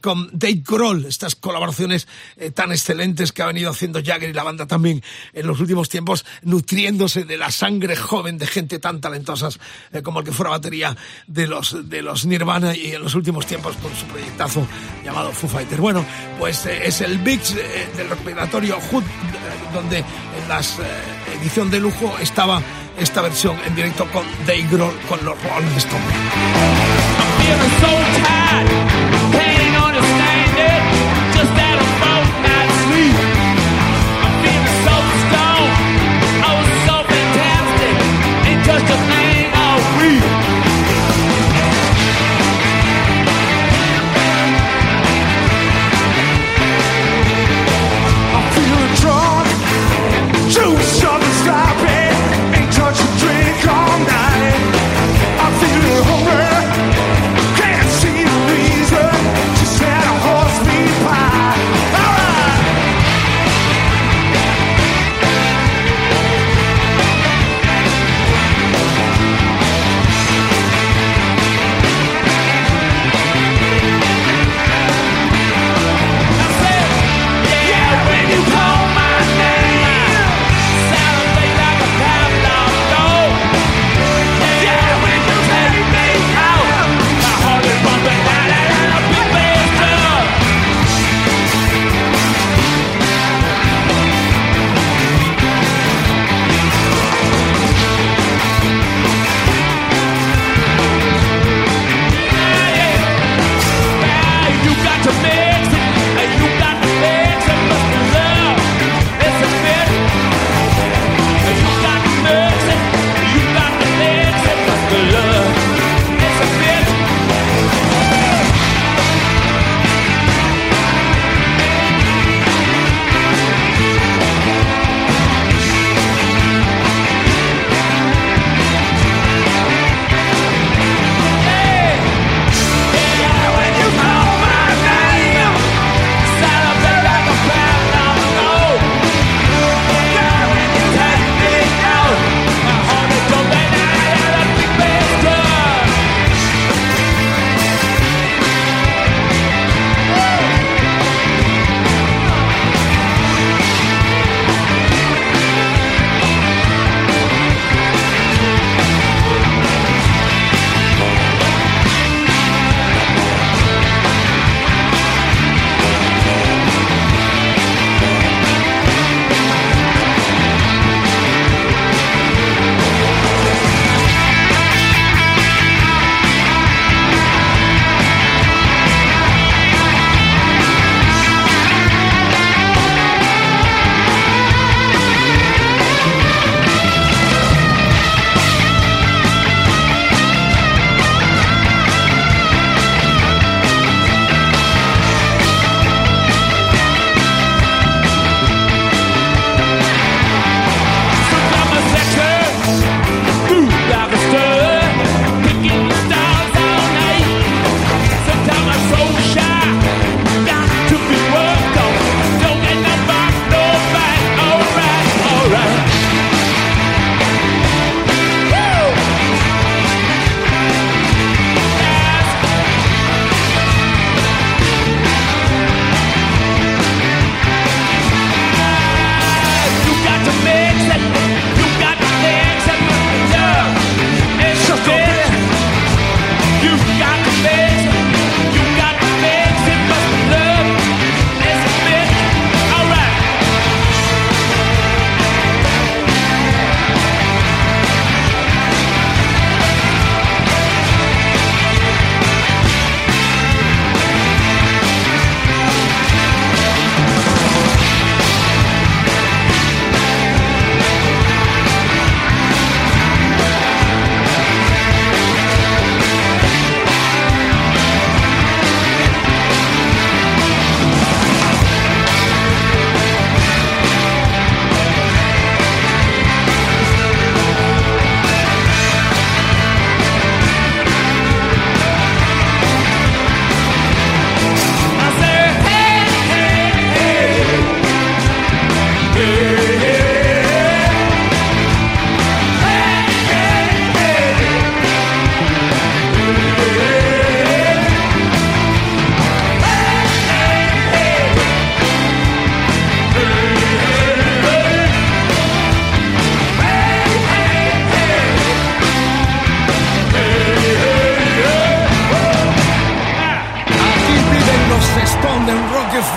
con 0.00 0.30
Dave 0.32 0.62
Grohl, 0.64 1.04
estas 1.06 1.34
colaboraciones 1.34 2.06
tan 2.54 2.70
excelentes 2.70 3.32
que 3.32 3.42
ha 3.42 3.46
venido 3.46 3.70
haciendo 3.70 4.00
Jagger 4.04 4.30
y 4.30 4.32
la 4.32 4.44
banda 4.44 4.66
también 4.66 5.02
en 5.32 5.46
los 5.46 5.58
últimos 5.60 5.88
tiempos, 5.88 6.24
nutriéndose 6.42 7.24
de 7.24 7.36
la 7.36 7.50
sangre 7.50 7.96
joven 7.96 8.38
de 8.38 8.46
gente 8.46 8.78
tan 8.78 9.00
talentosas 9.00 9.58
como 10.04 10.20
el 10.20 10.24
que 10.24 10.32
fuera 10.32 10.50
de 10.60 11.46
los, 11.46 11.88
de 11.88 12.02
los 12.02 12.26
Nirvana 12.26 12.76
y 12.76 12.92
en 12.92 13.02
los 13.02 13.14
últimos 13.14 13.46
tiempos 13.46 13.76
con 13.76 13.94
su 13.94 14.04
proyectazo 14.06 14.66
llamado 15.04 15.32
Foo 15.32 15.48
Fighters. 15.48 15.80
Bueno, 15.80 16.04
pues 16.38 16.66
eh, 16.66 16.82
es 16.84 17.00
el 17.00 17.18
Bix 17.18 17.54
eh, 17.54 17.88
del 17.96 18.08
rock 18.08 18.24
migratorio 18.26 18.78
Hood, 18.90 19.02
eh, 19.02 19.06
donde 19.72 19.98
en 19.98 20.48
la 20.48 20.60
edición 21.40 21.70
de 21.70 21.80
lujo 21.80 22.14
estaba 22.20 22.62
esta 22.98 23.22
versión 23.22 23.56
en 23.66 23.74
directo 23.74 24.06
con 24.12 24.24
Dave 24.46 24.66
Grohl 24.70 24.94
con 25.08 25.24
los 25.24 25.36
Rolling 25.42 25.76
Stones. 25.76 26.06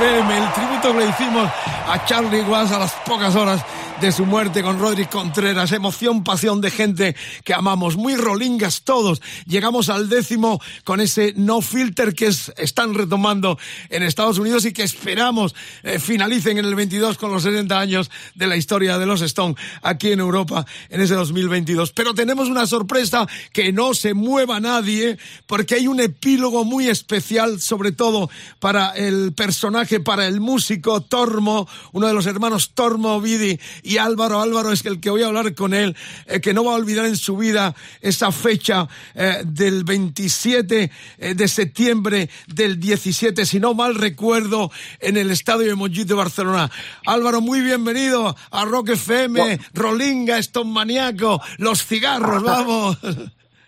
El 0.03 0.51
tributo 0.51 0.91
que 0.91 0.99
le 0.99 1.09
hicimos 1.09 1.49
a 1.89 2.05
Charlie 2.05 2.41
Watts 2.41 2.73
a 2.73 2.80
las 2.80 2.91
pocas 3.05 3.34
horas 3.38 3.61
de 4.03 4.11
su 4.11 4.25
muerte 4.25 4.63
con 4.63 4.80
Rodri 4.80 5.05
Contreras. 5.05 5.71
Emoción, 5.71 6.25
pasión 6.25 6.59
de 6.59 6.71
gente 6.71 7.15
que 7.45 7.53
amamos. 7.53 7.95
Muy 7.95 8.17
rolingas 8.17 8.81
todos. 8.81 9.21
Llegamos 9.45 9.88
al 9.88 10.09
décimo 10.09 10.59
con 10.84 10.99
ese 10.99 11.34
no 11.38 11.61
filter 11.61 12.13
que 12.13 12.25
están 12.25 12.95
retomando 12.95 13.57
en 13.88 14.03
Estados 14.03 14.39
Unidos 14.39 14.65
y 14.65 14.73
que 14.73 14.84
esperamos 14.84 15.55
eh, 15.84 15.99
finalicen 15.99 16.57
en 16.57 16.65
el 16.65 16.75
22 16.75 17.17
con 17.17 17.31
los 17.31 17.43
70 17.43 17.80
años 17.80 18.11
de 18.35 18.47
la 18.47 18.57
historia 18.57 18.97
de 18.97 19.05
los 19.05 19.21
Stones 19.21 19.55
aquí 19.81 20.11
en 20.11 20.19
Europa 20.19 20.65
en 20.89 20.99
ese 20.99 21.13
2022. 21.13 21.93
Pero 21.93 22.13
tenemos 22.13 22.49
una 22.49 22.67
sorpresa 22.67 23.25
que 23.53 23.71
no 23.71 23.93
se 23.93 24.13
mueva 24.13 24.59
nadie 24.59 25.17
porque 25.47 25.75
hay 25.75 25.88
un 25.88 26.01
epílogo 26.01 26.65
muy 26.65 26.89
especial, 26.89 27.61
sobre 27.61 27.93
todo 27.93 28.30
para 28.59 28.89
el 28.97 29.31
personaje, 29.31 30.01
para 30.01 30.27
el 30.27 30.41
músico 30.41 30.99
Tormo, 30.99 31.69
uno 31.93 32.07
de 32.07 32.13
los 32.13 32.25
hermanos 32.25 32.71
Tormo 32.73 33.21
Vidi 33.21 33.57
y 33.81 33.93
y 33.94 33.98
Álvaro. 33.98 34.41
Álvaro 34.41 34.72
es 34.72 34.86
el 34.86 34.99
que 34.99 35.10
voy 35.10 35.24
a 35.24 35.28
hablar 35.28 35.53
con 35.53 35.74
él, 35.74 35.95
eh, 36.26 36.41
que 36.41 36.53
no 36.53 36.64
va 36.64 36.74
a 36.74 36.76
olvidar 36.76 37.06
en 37.06 37.15
su 37.15 37.38
vida 37.38 37.76
esa 38.02 38.32
fecha 38.32 38.88
eh, 39.14 39.44
del 39.45 39.84
27 39.84 40.91
eh, 41.18 41.34
de 41.36 41.48
septiembre 41.48 42.30
del 42.48 42.80
17, 42.80 43.45
si 43.45 43.60
no 43.60 43.74
mal 43.74 43.95
recuerdo, 43.95 44.72
en 44.99 45.18
el 45.18 45.30
Estadio 45.30 45.68
de 45.68 45.76
Montjuic 45.76 46.07
de 46.07 46.14
Barcelona. 46.15 46.72
Álvaro, 47.06 47.41
muy 47.41 47.61
bienvenido 47.61 48.36
a 48.52 48.65
Rock 48.65 48.90
FM, 48.90 49.60
Rolinga, 49.74 50.40
Stone 50.40 50.72
Maniaco, 50.72 51.41
Los 51.57 51.86
Cigarros, 51.86 52.41
vamos. 52.44 52.98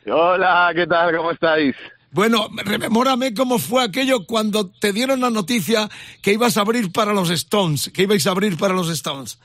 Hola, 0.07 0.72
¿qué 0.76 0.88
tal? 0.88 1.15
¿Cómo 1.15 1.31
estáis? 1.31 1.76
Bueno, 2.11 2.47
rememórame 2.56 3.34
cómo 3.34 3.60
fue 3.60 3.84
aquello 3.84 4.26
cuando 4.26 4.69
te 4.69 4.93
dieron 4.93 5.19
la 5.19 5.30
noticia 5.30 5.89
que 6.22 6.31
ibas 6.31 6.56
a 6.57 6.61
abrir 6.61 6.91
para 6.91 7.14
los 7.14 7.30
Stones, 7.30 7.91
que 7.93 8.03
ibais 8.03 8.26
a 8.26 8.31
abrir 8.31 8.57
para 8.57 8.73
los 8.73 8.89
Stones. 8.89 9.38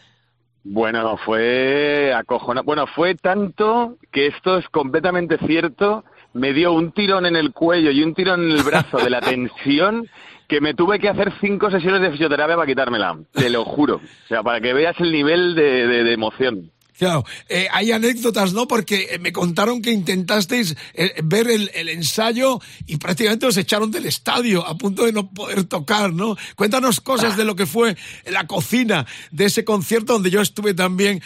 Bueno, 0.62 1.16
fue 1.18 2.12
acojonante. 2.14 2.66
Bueno, 2.66 2.86
fue 2.86 3.14
tanto 3.14 3.96
que 4.12 4.26
esto 4.26 4.58
es 4.58 4.68
completamente 4.68 5.38
cierto. 5.46 6.04
Me 6.32 6.52
dio 6.52 6.72
un 6.72 6.92
tirón 6.92 7.26
en 7.26 7.36
el 7.36 7.52
cuello 7.52 7.90
y 7.90 8.02
un 8.02 8.14
tirón 8.14 8.44
en 8.44 8.52
el 8.52 8.62
brazo 8.62 8.98
de 8.98 9.10
la 9.10 9.20
tensión 9.20 10.06
que 10.48 10.60
me 10.60 10.74
tuve 10.74 10.98
que 10.98 11.08
hacer 11.08 11.32
cinco 11.40 11.70
sesiones 11.70 12.00
de 12.02 12.10
fisioterapia 12.10 12.56
para 12.56 12.66
quitármela. 12.66 13.18
Te 13.32 13.48
lo 13.48 13.64
juro. 13.64 13.96
O 13.96 14.28
sea, 14.28 14.42
para 14.42 14.60
que 14.60 14.72
veas 14.72 14.98
el 15.00 15.12
nivel 15.12 15.54
de, 15.54 15.86
de 15.86 16.12
emoción. 16.12 16.70
Claro, 17.00 17.24
eh, 17.48 17.66
hay 17.72 17.92
anécdotas, 17.92 18.52
¿no? 18.52 18.68
Porque 18.68 19.08
eh, 19.12 19.18
me 19.18 19.32
contaron 19.32 19.80
que 19.80 19.90
intentasteis 19.90 20.76
eh, 20.92 21.14
ver 21.24 21.48
el, 21.48 21.70
ensayo 21.88 22.60
y 22.84 22.98
prácticamente 22.98 23.46
os 23.46 23.56
echaron 23.56 23.90
del 23.90 24.04
estadio 24.04 24.66
a 24.66 24.76
punto 24.76 25.06
de 25.06 25.12
no 25.12 25.30
poder 25.30 25.64
tocar, 25.64 26.12
¿no? 26.12 26.36
Cuéntanos 26.56 27.00
cosas 27.00 27.38
de 27.38 27.46
lo 27.46 27.56
que 27.56 27.64
fue 27.64 27.96
la 28.26 28.46
cocina 28.46 29.06
de 29.30 29.46
ese 29.46 29.64
concierto 29.64 30.12
donde 30.12 30.28
yo 30.28 30.42
estuve 30.42 30.74
también, 30.74 31.22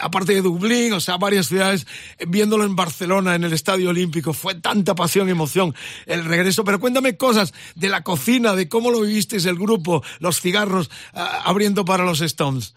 aparte 0.00 0.32
de 0.32 0.42
Dublín, 0.42 0.92
o 0.92 1.00
sea, 1.00 1.16
varias 1.16 1.48
ciudades, 1.48 1.88
viéndolo 2.28 2.64
en 2.64 2.76
Barcelona, 2.76 3.34
en 3.34 3.42
el 3.42 3.52
Estadio 3.52 3.90
Olímpico. 3.90 4.32
Fue 4.32 4.54
tanta 4.54 4.94
pasión 4.94 5.26
y 5.26 5.32
emoción 5.32 5.74
el 6.06 6.24
regreso. 6.24 6.62
Pero 6.62 6.78
cuéntame 6.78 7.16
cosas 7.16 7.52
de 7.74 7.88
la 7.88 8.04
cocina, 8.04 8.54
de 8.54 8.68
cómo 8.68 8.92
lo 8.92 9.00
vivisteis 9.00 9.44
el 9.46 9.56
grupo, 9.56 10.04
los 10.20 10.40
cigarros 10.40 10.88
abriendo 11.12 11.84
para 11.84 12.04
los 12.04 12.20
Stones. 12.20 12.74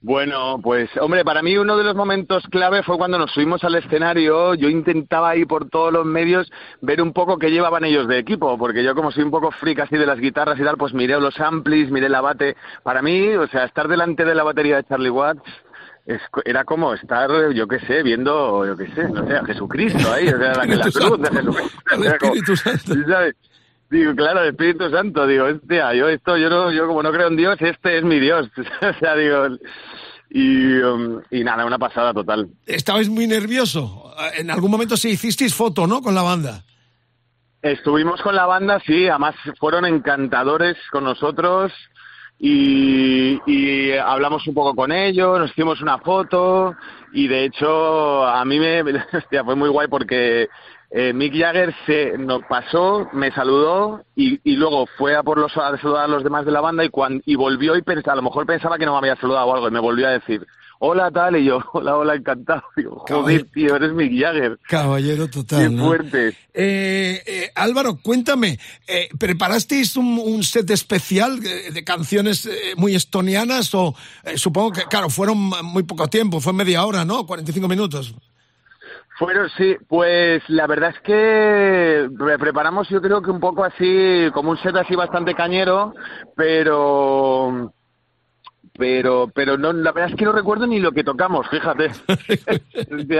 Bueno, 0.00 0.60
pues 0.62 0.88
hombre, 1.00 1.24
para 1.24 1.42
mí 1.42 1.58
uno 1.58 1.76
de 1.76 1.82
los 1.82 1.96
momentos 1.96 2.44
clave 2.52 2.84
fue 2.84 2.96
cuando 2.96 3.18
nos 3.18 3.32
subimos 3.32 3.64
al 3.64 3.74
escenario. 3.74 4.54
Yo 4.54 4.68
intentaba 4.68 5.30
ahí 5.30 5.44
por 5.44 5.68
todos 5.68 5.92
los 5.92 6.06
medios 6.06 6.48
ver 6.80 7.02
un 7.02 7.12
poco 7.12 7.36
qué 7.36 7.50
llevaban 7.50 7.84
ellos 7.84 8.06
de 8.06 8.18
equipo, 8.18 8.56
porque 8.56 8.84
yo 8.84 8.94
como 8.94 9.10
soy 9.10 9.24
un 9.24 9.32
poco 9.32 9.50
freak 9.50 9.80
así 9.80 9.96
de 9.96 10.06
las 10.06 10.20
guitarras 10.20 10.58
y 10.60 10.62
tal, 10.62 10.76
pues 10.76 10.94
miré 10.94 11.18
los 11.20 11.40
amplis, 11.40 11.90
miré 11.90 12.06
el 12.06 12.14
abate. 12.14 12.56
Para 12.84 13.02
mí, 13.02 13.28
o 13.34 13.48
sea, 13.48 13.64
estar 13.64 13.88
delante 13.88 14.24
de 14.24 14.36
la 14.36 14.44
batería 14.44 14.76
de 14.76 14.84
Charlie 14.84 15.10
Watts 15.10 15.42
era 16.44 16.64
como 16.64 16.94
estar, 16.94 17.28
yo 17.52 17.66
qué 17.66 17.80
sé, 17.80 18.02
viendo, 18.02 18.64
yo 18.66 18.76
qué 18.76 18.86
sé, 18.94 19.08
no 19.08 19.26
sé, 19.26 19.36
a 19.36 19.44
Jesucristo 19.44 20.10
ahí, 20.12 20.28
o 20.28 20.38
sea, 20.38 20.54
la, 20.54 20.64
la 20.64 20.90
cruz 20.90 21.20
de 21.20 21.30
Jesucristo. 21.30 21.72
Digo, 23.90 24.14
claro, 24.14 24.42
el 24.42 24.50
Espíritu 24.50 24.90
Santo, 24.90 25.26
digo, 25.26 25.46
hostia, 25.46 25.94
yo 25.94 26.08
esto, 26.08 26.36
yo 26.36 26.50
no, 26.50 26.70
yo 26.70 26.86
como 26.86 27.02
no 27.02 27.10
creo 27.10 27.28
en 27.28 27.36
Dios, 27.36 27.56
este 27.60 27.98
es 27.98 28.04
mi 28.04 28.20
Dios. 28.20 28.48
o 28.82 28.98
sea, 28.98 29.16
digo, 29.16 29.56
y, 30.30 30.78
um, 30.78 31.20
y 31.30 31.42
nada, 31.42 31.64
una 31.64 31.78
pasada 31.78 32.12
total. 32.12 32.48
¿Estabais 32.66 33.08
muy 33.08 33.26
nervioso? 33.26 34.12
En 34.36 34.50
algún 34.50 34.70
momento 34.70 34.96
sí 34.96 35.10
hicisteis 35.10 35.54
foto, 35.54 35.86
¿no? 35.86 36.02
Con 36.02 36.14
la 36.14 36.22
banda. 36.22 36.64
Estuvimos 37.62 38.20
con 38.20 38.36
la 38.36 38.46
banda, 38.46 38.80
sí, 38.86 39.08
además 39.08 39.34
fueron 39.58 39.84
encantadores 39.84 40.76
con 40.92 41.04
nosotros 41.04 41.72
y, 42.38 43.40
y 43.50 43.92
hablamos 43.92 44.46
un 44.46 44.54
poco 44.54 44.76
con 44.76 44.92
ellos, 44.92 45.40
nos 45.40 45.50
hicimos 45.50 45.80
una 45.80 45.98
foto 45.98 46.76
y 47.12 47.26
de 47.26 47.46
hecho 47.46 48.24
a 48.24 48.44
mí 48.44 48.60
me, 48.60 48.82
hostia, 49.12 49.42
fue 49.44 49.56
muy 49.56 49.68
guay 49.70 49.88
porque 49.88 50.48
eh, 50.90 51.12
Mick 51.12 51.34
Jagger 51.34 51.74
se 51.86 52.16
nos 52.16 52.42
pasó, 52.48 53.08
me 53.12 53.30
saludó 53.32 54.02
y, 54.16 54.40
y, 54.42 54.56
luego 54.56 54.86
fue 54.96 55.14
a 55.14 55.22
por 55.22 55.38
los 55.38 55.54
a 55.56 55.76
saludar 55.78 56.04
a 56.04 56.08
los 56.08 56.24
demás 56.24 56.46
de 56.46 56.52
la 56.52 56.60
banda 56.60 56.84
y 56.84 56.88
cuando 56.88 57.22
y 57.26 57.34
volvió 57.34 57.76
y 57.76 57.82
pensaba, 57.82 58.14
a 58.14 58.16
lo 58.16 58.22
mejor 58.22 58.46
pensaba 58.46 58.78
que 58.78 58.86
no 58.86 58.92
me 58.92 58.98
había 58.98 59.20
saludado 59.20 59.46
o 59.46 59.54
algo 59.54 59.68
y 59.68 59.72
me 59.72 59.80
volvió 59.80 60.08
a 60.08 60.12
decir 60.12 60.46
hola 60.78 61.10
tal 61.10 61.36
y 61.36 61.44
yo 61.44 61.62
hola 61.72 61.96
hola 61.96 62.14
encantado 62.14 62.62
digo, 62.76 63.04
joder 63.08 63.44
tío 63.52 63.76
eres 63.76 63.92
Mick 63.92 64.12
Jagger 64.18 64.58
caballero 64.68 65.28
total 65.28 65.70
qué 65.70 65.76
fuerte. 65.76 66.28
Eh, 66.54 67.22
eh, 67.26 67.50
Álvaro 67.54 67.98
cuéntame 68.00 68.58
eh, 68.86 69.08
preparasteis 69.18 69.96
un, 69.96 70.18
un, 70.18 70.42
set 70.42 70.70
especial 70.70 71.40
de, 71.40 71.70
de 71.70 71.84
canciones 71.84 72.46
eh, 72.46 72.74
muy 72.76 72.94
estonianas 72.94 73.74
o 73.74 73.94
eh, 74.24 74.38
supongo 74.38 74.72
que 74.72 74.84
claro 74.84 75.10
fueron 75.10 75.36
muy 75.64 75.82
poco 75.82 76.08
tiempo 76.08 76.40
fue 76.40 76.52
media 76.52 76.84
hora 76.84 77.04
no 77.04 77.26
45 77.26 77.68
minutos 77.68 78.14
fueron, 79.18 79.50
sí, 79.50 79.76
pues 79.88 80.42
la 80.48 80.66
verdad 80.66 80.90
es 80.94 81.00
que 81.00 82.08
preparamos 82.38 82.88
yo 82.88 83.02
creo 83.02 83.20
que 83.20 83.30
un 83.30 83.40
poco 83.40 83.64
así, 83.64 84.30
como 84.32 84.50
un 84.52 84.58
set 84.58 84.76
así 84.76 84.94
bastante 84.94 85.34
cañero, 85.34 85.92
pero 86.36 87.72
pero 88.78 89.28
pero 89.34 89.58
no 89.58 89.72
la 89.72 89.90
verdad 89.90 90.10
es 90.10 90.16
que 90.16 90.24
no 90.24 90.30
recuerdo 90.30 90.68
ni 90.68 90.78
lo 90.78 90.92
que 90.92 91.02
tocamos 91.02 91.48
fíjate. 91.48 91.90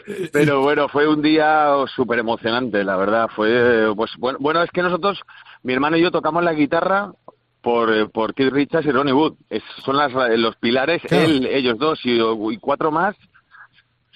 Pero 0.32 0.62
bueno 0.62 0.88
fue 0.88 1.08
un 1.08 1.20
día 1.20 1.74
súper 1.94 2.20
emocionante 2.20 2.84
la 2.84 2.96
verdad 2.96 3.28
fue 3.34 3.92
pues 3.96 4.12
bueno, 4.18 4.38
bueno 4.40 4.62
es 4.62 4.70
que 4.70 4.82
nosotros 4.82 5.20
mi 5.62 5.72
hermano 5.72 5.96
y 5.96 6.02
yo 6.02 6.10
tocamos 6.12 6.44
la 6.44 6.52
guitarra 6.52 7.12
por 7.60 8.10
por 8.12 8.34
Keith 8.34 8.52
Richards 8.52 8.86
y 8.86 8.92
Ronnie 8.92 9.12
Wood. 9.12 9.34
Es, 9.50 9.62
son 9.84 9.96
las 9.96 10.12
los 10.38 10.56
pilares 10.56 11.02
claro. 11.02 11.24
él 11.24 11.46
ellos 11.46 11.76
dos 11.76 12.00
y, 12.04 12.18
y 12.20 12.56
cuatro 12.58 12.92
más 12.92 13.16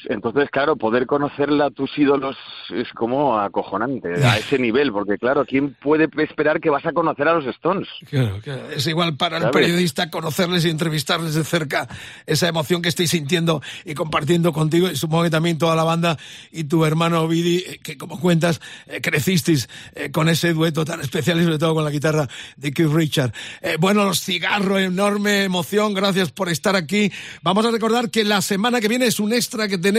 entonces, 0.09 0.49
claro, 0.51 0.77
poder 0.77 1.07
conocerla 1.07 1.67
a 1.67 1.71
tus 1.71 1.97
ídolos 1.99 2.37
es 2.71 2.89
como 2.95 3.39
acojonante 3.39 4.09
a 4.25 4.39
ese 4.39 4.59
nivel, 4.59 4.93
porque 4.93 5.19
claro, 5.19 5.45
¿quién 5.45 5.75
puede 5.75 6.09
esperar 6.23 6.61
que 6.61 6.71
vas 6.71 6.85
a 6.87 6.93
conocer 6.93 7.29
a 7.29 7.35
los 7.35 7.47
Stones? 7.47 7.89
Claro, 8.09 8.39
claro. 8.43 8.71
es 8.71 8.87
igual 8.87 9.17
para 9.17 9.41
¿sabes? 9.41 9.55
el 9.55 9.63
periodista 9.63 10.11
conocerles 10.11 10.65
y 10.65 10.71
entrevistarles 10.71 11.35
de 11.35 11.45
cerca 11.45 11.89
esa 12.27 12.49
emoción 12.49 12.83
que 12.83 12.89
estoy 12.89 13.07
sintiendo 13.07 13.63
y 13.85 13.95
compartiendo 13.95 14.53
contigo, 14.53 14.91
y 14.91 14.97
supongo 14.97 15.25
que 15.25 15.31
también 15.31 15.59
toda 15.59 15.75
la 15.75 15.85
banda 15.85 16.19
y 16.53 16.65
tu 16.65 16.85
hermano 16.85 17.27
Vidi, 17.27 17.59
eh, 17.59 17.81
que 17.83 17.97
como 17.97 18.21
cuentas, 18.21 18.61
eh, 18.87 19.01
crecisteis 19.01 19.69
eh, 19.95 20.11
con 20.11 20.29
ese 20.29 20.53
dueto 20.53 20.85
tan 20.85 21.01
especial 21.01 21.41
y 21.41 21.45
sobre 21.45 21.59
todo 21.59 21.75
con 21.75 21.85
la 21.85 21.91
guitarra 21.91 22.29
de 22.57 22.73
Keith 22.73 22.93
Richard. 22.93 23.33
Eh, 23.63 23.77
bueno, 23.81 24.05
los 24.05 24.21
cigarros, 24.21 24.81
enorme 24.81 25.45
emoción, 25.45 25.95
gracias 25.95 26.31
por 26.31 26.49
estar 26.49 26.77
aquí. 26.77 27.11
Vamos 27.43 27.65
a 27.67 27.71
recordar 27.71 28.11
que 28.11 28.25
la 28.25 28.43
semana 28.43 28.81
que 28.81 28.89
viene 28.89 29.07
es 29.07 29.21
un 29.21 29.33
extra 29.33 29.69
que 29.69 29.79
tenemos 29.79 29.94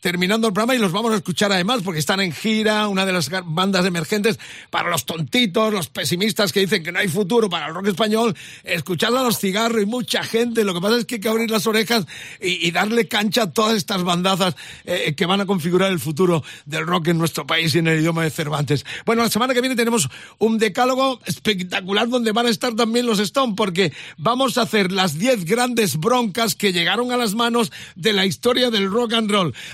terminando 0.00 0.48
el 0.48 0.52
programa 0.52 0.74
y 0.74 0.78
los 0.78 0.92
vamos 0.92 1.12
a 1.12 1.16
escuchar 1.16 1.52
además 1.52 1.82
porque 1.84 2.00
están 2.00 2.20
en 2.20 2.32
gira, 2.32 2.88
una 2.88 3.06
de 3.06 3.12
las 3.12 3.30
bandas 3.44 3.84
emergentes 3.86 4.38
para 4.70 4.90
los 4.90 5.04
tontitos, 5.04 5.72
los 5.72 5.88
pesimistas 5.88 6.52
que 6.52 6.60
dicen 6.60 6.82
que 6.82 6.92
no 6.92 6.98
hay 6.98 7.08
futuro 7.08 7.48
para 7.48 7.68
el 7.68 7.74
rock 7.74 7.88
español, 7.88 8.36
escuchar 8.64 9.14
a 9.14 9.22
los 9.22 9.38
cigarros 9.38 9.82
y 9.82 9.86
mucha 9.86 10.22
gente. 10.22 10.64
Lo 10.64 10.74
que 10.74 10.80
pasa 10.80 10.98
es 10.98 11.04
que 11.04 11.16
hay 11.16 11.20
que 11.20 11.28
abrir 11.28 11.50
las 11.50 11.66
orejas 11.66 12.06
y, 12.40 12.66
y 12.66 12.70
darle 12.70 13.08
cancha 13.08 13.42
a 13.42 13.50
todas 13.50 13.76
estas 13.76 14.02
bandazas 14.02 14.56
eh, 14.84 15.14
que 15.16 15.26
van 15.26 15.40
a 15.40 15.46
configurar 15.46 15.92
el 15.92 16.00
futuro 16.00 16.42
del 16.64 16.86
rock 16.86 17.08
en 17.08 17.18
nuestro 17.18 17.46
país 17.46 17.74
y 17.74 17.78
en 17.78 17.88
el 17.88 18.00
idioma 18.00 18.22
de 18.22 18.30
Cervantes. 18.30 18.84
Bueno, 19.04 19.22
la 19.22 19.30
semana 19.30 19.54
que 19.54 19.60
viene 19.60 19.76
tenemos 19.76 20.08
un 20.38 20.58
decálogo 20.58 21.20
espectacular 21.24 22.08
donde 22.08 22.32
van 22.32 22.46
a 22.46 22.50
estar 22.50 22.74
también 22.74 23.06
los 23.06 23.18
Stone 23.18 23.54
porque 23.56 23.92
vamos 24.16 24.58
a 24.58 24.62
hacer 24.62 24.92
las 24.92 25.18
10 25.18 25.44
grandes 25.44 25.96
broncas 25.96 26.54
que 26.54 26.72
llegaron 26.72 27.12
a 27.12 27.16
las 27.16 27.34
manos 27.34 27.72
de 27.94 28.12
la 28.12 28.26
historia 28.26 28.70
del 28.70 28.90
rock 28.90 29.14
and 29.14 29.25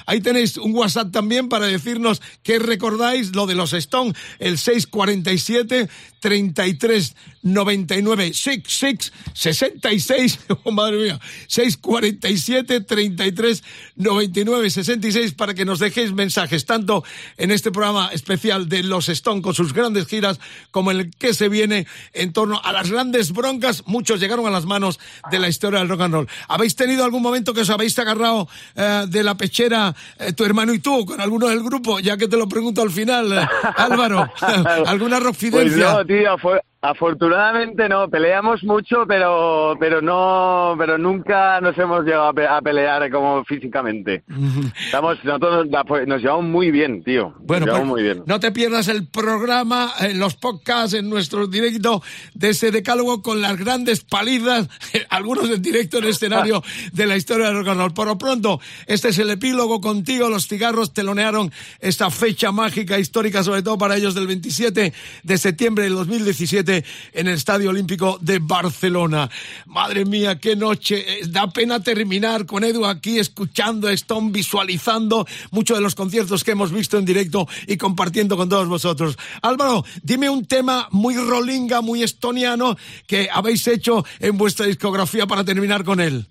Ahí 0.07 0.21
tenéis 0.21 0.57
un 0.57 0.75
WhatsApp 0.75 1.13
también 1.13 1.49
para 1.49 1.67
decirnos 1.67 2.23
qué 2.43 2.59
recordáis 2.59 3.35
lo 3.35 3.47
de 3.47 3.55
los 3.55 3.73
Stone, 3.73 4.13
el 4.39 4.59
647 4.59 5.89
33 6.23 7.17
99 7.43 8.33
66 8.33 9.13
66, 9.35 10.39
oh 10.63 10.71
madre 10.71 10.97
mía, 10.99 11.21
647 11.49 12.81
33 12.83 13.63
99 13.97 14.71
66 14.71 15.33
para 15.33 15.53
que 15.53 15.65
nos 15.65 15.81
dejéis 15.81 16.13
mensajes 16.13 16.65
tanto 16.65 17.03
en 17.37 17.51
este 17.51 17.73
programa 17.73 18.11
especial 18.13 18.69
de 18.69 18.85
los 18.85 19.09
Stone 19.09 19.43
con 19.43 19.53
sus 19.53 19.73
grandes 19.73 20.07
giras 20.07 20.39
como 20.71 20.93
el 20.93 21.11
que 21.11 21.35
se 21.35 21.49
viene 21.49 21.89
en 22.13 22.33
torno 22.33 22.61
a 22.63 22.73
las 22.73 22.91
grandes 22.91 23.33
broncas, 23.33 23.83
muchos 23.87 24.21
llegaron 24.21 24.47
a 24.47 24.51
las 24.51 24.65
manos 24.65 25.01
de 25.31 25.41
la 25.41 25.49
historia 25.49 25.81
del 25.81 25.89
rock 25.89 26.03
and 26.03 26.15
roll. 26.15 26.29
¿Habéis 26.47 26.77
tenido 26.77 27.05
algún 27.05 27.23
momento 27.23 27.53
que 27.53 27.63
os 27.63 27.71
habéis 27.71 27.99
agarrado 27.99 28.49
eh, 28.77 29.07
de 29.09 29.25
la 29.25 29.37
pechera 29.37 29.95
eh, 30.21 30.33
tu 30.33 30.45
hermano 30.45 30.73
y 30.73 30.79
tú 30.79 31.05
con 31.05 31.21
alguno 31.21 31.49
del 31.49 31.65
grupo? 31.65 31.99
Ya 31.99 32.17
que 32.17 32.29
te 32.29 32.37
lo 32.37 32.49
pregunto 32.49 32.81
al 32.81 32.93
final, 32.93 33.33
eh, 33.33 33.49
Álvaro, 33.77 34.33
¿alguna 34.87 35.19
rockfidencia? 35.19 35.93
Pues 35.95 36.07
no, 36.09 36.12
tío, 36.13 36.37
fue, 36.39 36.61
Afortunadamente 36.85 37.89
no, 37.89 38.11
peleamos 38.11 38.65
mucho, 38.65 39.05
pero 39.07 39.77
pero 39.79 40.03
no, 40.03 40.75
pero 40.77 40.99
nunca 40.99 41.61
nos 41.61 41.79
hemos 41.79 42.05
llegado 42.05 42.27
a, 42.27 42.61
pelear 42.61 43.09
como 43.09 43.45
físicamente. 43.45 44.25
Estamos 44.87 45.17
nosotros 45.23 45.69
nos, 46.09 46.21
llevamos 46.21 46.45
muy 46.47 46.73
bien, 46.73 47.05
tío. 47.05 47.35
Bueno, 47.39 47.67
pues, 47.67 47.85
muy 47.85 48.03
bien. 48.03 48.25
no 48.27 48.41
te 48.41 48.51
pierdas 48.51 48.89
el 48.89 49.07
programa, 49.07 49.93
en 50.01 50.19
los 50.19 50.35
podcasts, 50.35 50.95
en 50.95 51.09
nuestro 51.09 51.47
directo 51.47 52.03
de 52.35 52.49
ese 52.49 52.73
decálogo 52.73 53.23
con 53.23 53.41
las 53.41 53.57
grandes 53.57 54.03
palizas, 54.03 54.69
algunos 55.09 55.51
en 55.51 55.63
directo 55.63 55.99
en 55.99 56.07
escenario 56.07 56.65
de 56.93 57.07
la 57.07 57.17
historia 57.17 57.47
del 57.47 57.65
rock. 57.65 57.93
Por 57.95 58.09
lo 58.09 58.19
pronto, 58.19 58.59
este 58.89 59.11
es 59.11 59.19
el 59.21 59.31
epílogo 59.31 59.81
contigo. 59.81 60.29
Los 60.29 60.49
cigarros 60.49 60.93
telonearon 60.93 61.53
esta 61.79 62.11
fecha 62.11 62.51
mágica 62.51 62.99
histórica, 62.99 63.45
sobre 63.45 63.63
todo 63.63 63.79
para 63.79 63.97
ellos 63.97 64.17
del 64.17 64.27
27 64.27 64.93
de 65.23 65.39
septiembre 65.39 65.85
del 65.85 65.95
2017 65.95 66.72
en 66.77 67.27
el 67.27 67.35
Estadio 67.35 67.71
Olímpico 67.71 68.19
de 68.21 68.39
Barcelona. 68.39 69.29
Madre 69.67 70.05
mía, 70.05 70.39
qué 70.39 70.57
noche. 70.57 71.05
Eh, 71.07 71.27
da 71.29 71.49
pena 71.49 71.83
terminar 71.83 72.47
con 72.47 72.65
Edu 72.65 72.87
aquí 72.87 73.19
escuchando 73.19 73.89
Stone, 73.91 74.31
visualizando 74.33 75.27
muchos 75.51 75.77
de 75.77 75.83
los 75.83 75.95
conciertos 75.95 76.45
que 76.45 76.53
hemos 76.53 76.73
visto 76.73 76.99
en 76.99 77.05
directo 77.05 77.47
y 77.67 77.77
compartiendo 77.77 78.37
con 78.37 78.49
todos 78.49 78.69
vosotros. 78.69 79.19
Álvaro, 79.43 79.85
dime 80.03 80.31
un 80.31 80.47
tema 80.47 80.89
muy 80.91 81.17
rolinga, 81.17 81.81
muy 81.81 82.03
estoniano 82.03 82.77
que 83.07 83.29
habéis 83.33 83.67
hecho 83.69 84.05
en 84.21 84.37
vuestra 84.39 84.67
discografía 84.67 85.27
para 85.27 85.45
terminar 85.45 85.85
con 85.85 86.01
él. 86.01 86.27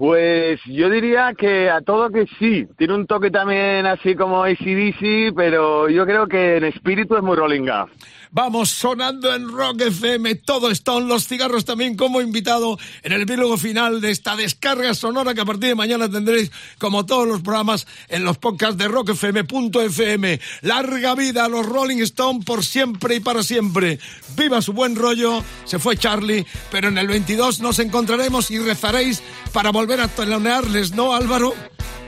Pues 0.00 0.58
yo 0.64 0.88
diría 0.88 1.34
que 1.36 1.68
a 1.68 1.82
todo 1.82 2.08
que 2.08 2.24
sí. 2.38 2.66
Tiene 2.78 2.94
un 2.94 3.06
toque 3.06 3.30
también 3.30 3.84
así 3.84 4.14
como 4.14 4.44
ACDC, 4.44 5.34
pero 5.36 5.90
yo 5.90 6.06
creo 6.06 6.26
que 6.26 6.56
en 6.56 6.64
espíritu 6.64 7.16
es 7.16 7.22
muy 7.22 7.36
rollinga. 7.36 7.86
Vamos 8.32 8.70
sonando 8.70 9.34
en 9.34 9.48
Rock 9.48 9.80
FM, 9.80 10.36
todo 10.36 10.70
Stone, 10.70 11.08
los 11.08 11.26
cigarros 11.26 11.64
también 11.64 11.96
como 11.96 12.20
invitado 12.20 12.78
en 13.02 13.10
el 13.10 13.22
epílogo 13.22 13.56
final 13.56 14.00
de 14.00 14.12
esta 14.12 14.36
descarga 14.36 14.94
sonora 14.94 15.34
que 15.34 15.40
a 15.40 15.44
partir 15.44 15.70
de 15.70 15.74
mañana 15.74 16.08
tendréis, 16.08 16.52
como 16.78 17.04
todos 17.04 17.26
los 17.26 17.42
programas, 17.42 17.88
en 18.08 18.22
los 18.22 18.38
podcasts 18.38 18.78
de 18.78 18.86
rockfm.fm. 18.86 20.38
Larga 20.60 21.16
vida 21.16 21.46
a 21.46 21.48
los 21.48 21.66
Rolling 21.66 22.02
Stone 22.02 22.44
por 22.44 22.64
siempre 22.64 23.16
y 23.16 23.20
para 23.20 23.42
siempre. 23.42 23.98
Viva 24.36 24.62
su 24.62 24.74
buen 24.74 24.94
rollo, 24.94 25.42
se 25.64 25.80
fue 25.80 25.96
Charlie, 25.96 26.46
pero 26.70 26.86
en 26.86 26.98
el 26.98 27.08
22 27.08 27.58
nos 27.58 27.80
encontraremos 27.80 28.52
y 28.52 28.60
rezaréis 28.60 29.24
para 29.52 29.70
volver 29.70 30.00
a 30.00 30.06
telonearles, 30.06 30.92
¿no, 30.92 31.16
Álvaro? 31.16 31.52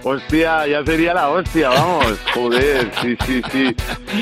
Hostia, 0.04 0.66
ya 0.66 0.84
sería 0.84 1.14
la 1.14 1.28
hostia, 1.28 1.68
vamos. 1.68 2.18
Joder, 2.34 2.90
sí, 3.00 3.16
sí, 3.24 3.42
sí. 3.52 3.76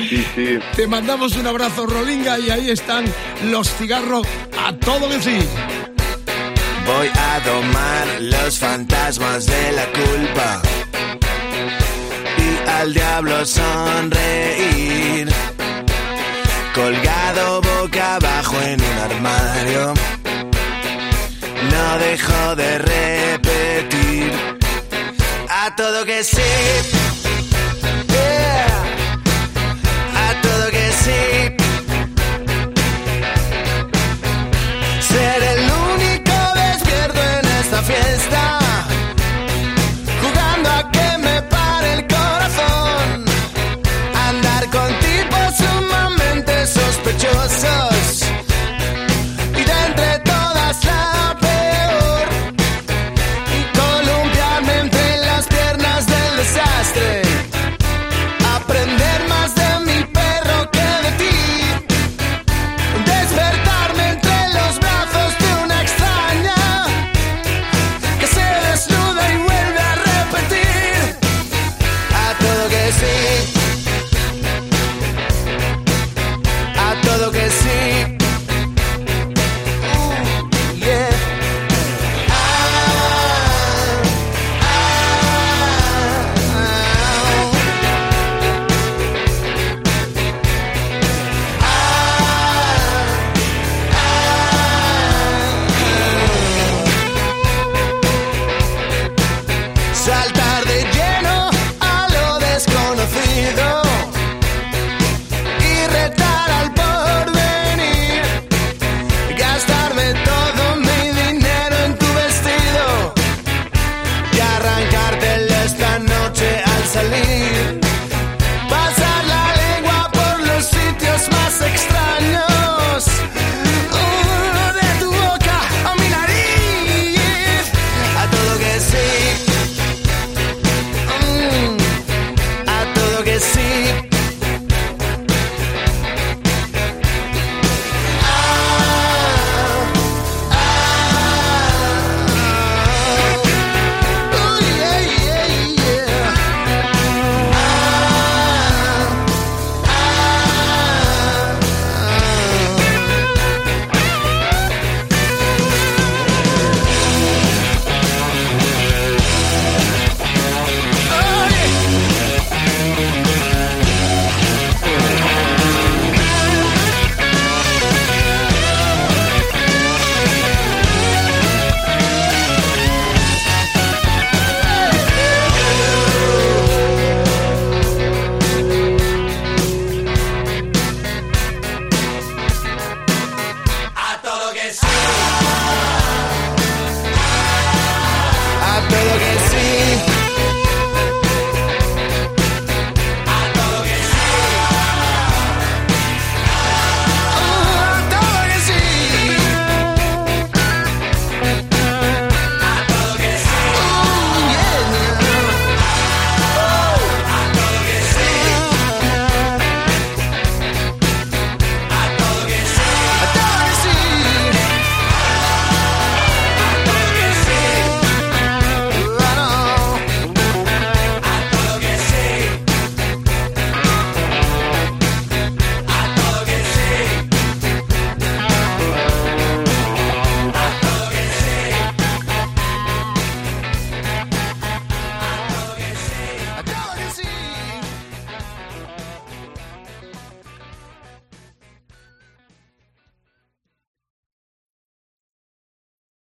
Sí, 0.09 0.25
sí. 0.35 0.59
Te 0.75 0.85
mandamos 0.85 1.35
un 1.37 1.47
abrazo, 1.47 1.87
Rolinga, 1.91 2.39
y 2.39 2.49
ahí 2.49 2.69
están 2.69 3.05
los 3.43 3.69
cigarros 3.75 4.25
a 4.57 4.73
todo 4.73 5.09
que 5.09 5.21
sí. 5.21 5.39
Voy 6.85 7.09
a 7.13 7.39
domar 7.41 8.07
los 8.21 8.57
fantasmas 8.57 9.45
de 9.45 9.71
la 9.71 9.85
culpa 9.87 10.61
y 12.37 12.69
al 12.69 12.93
diablo 12.93 13.45
sonreír. 13.45 15.29
Colgado 16.73 17.61
boca 17.61 18.15
abajo 18.15 18.55
en 18.61 18.81
un 18.81 18.97
armario, 18.97 19.93
no 21.71 21.99
dejo 21.99 22.55
de 22.55 22.77
repetir 22.77 24.31
a 25.49 25.75
todo 25.75 26.05
que 26.05 26.23
sí. 26.23 27.20
y 47.63 49.63
de 49.63 49.85
entre 49.85 50.19
todas 50.19 50.83
las 50.83 51.20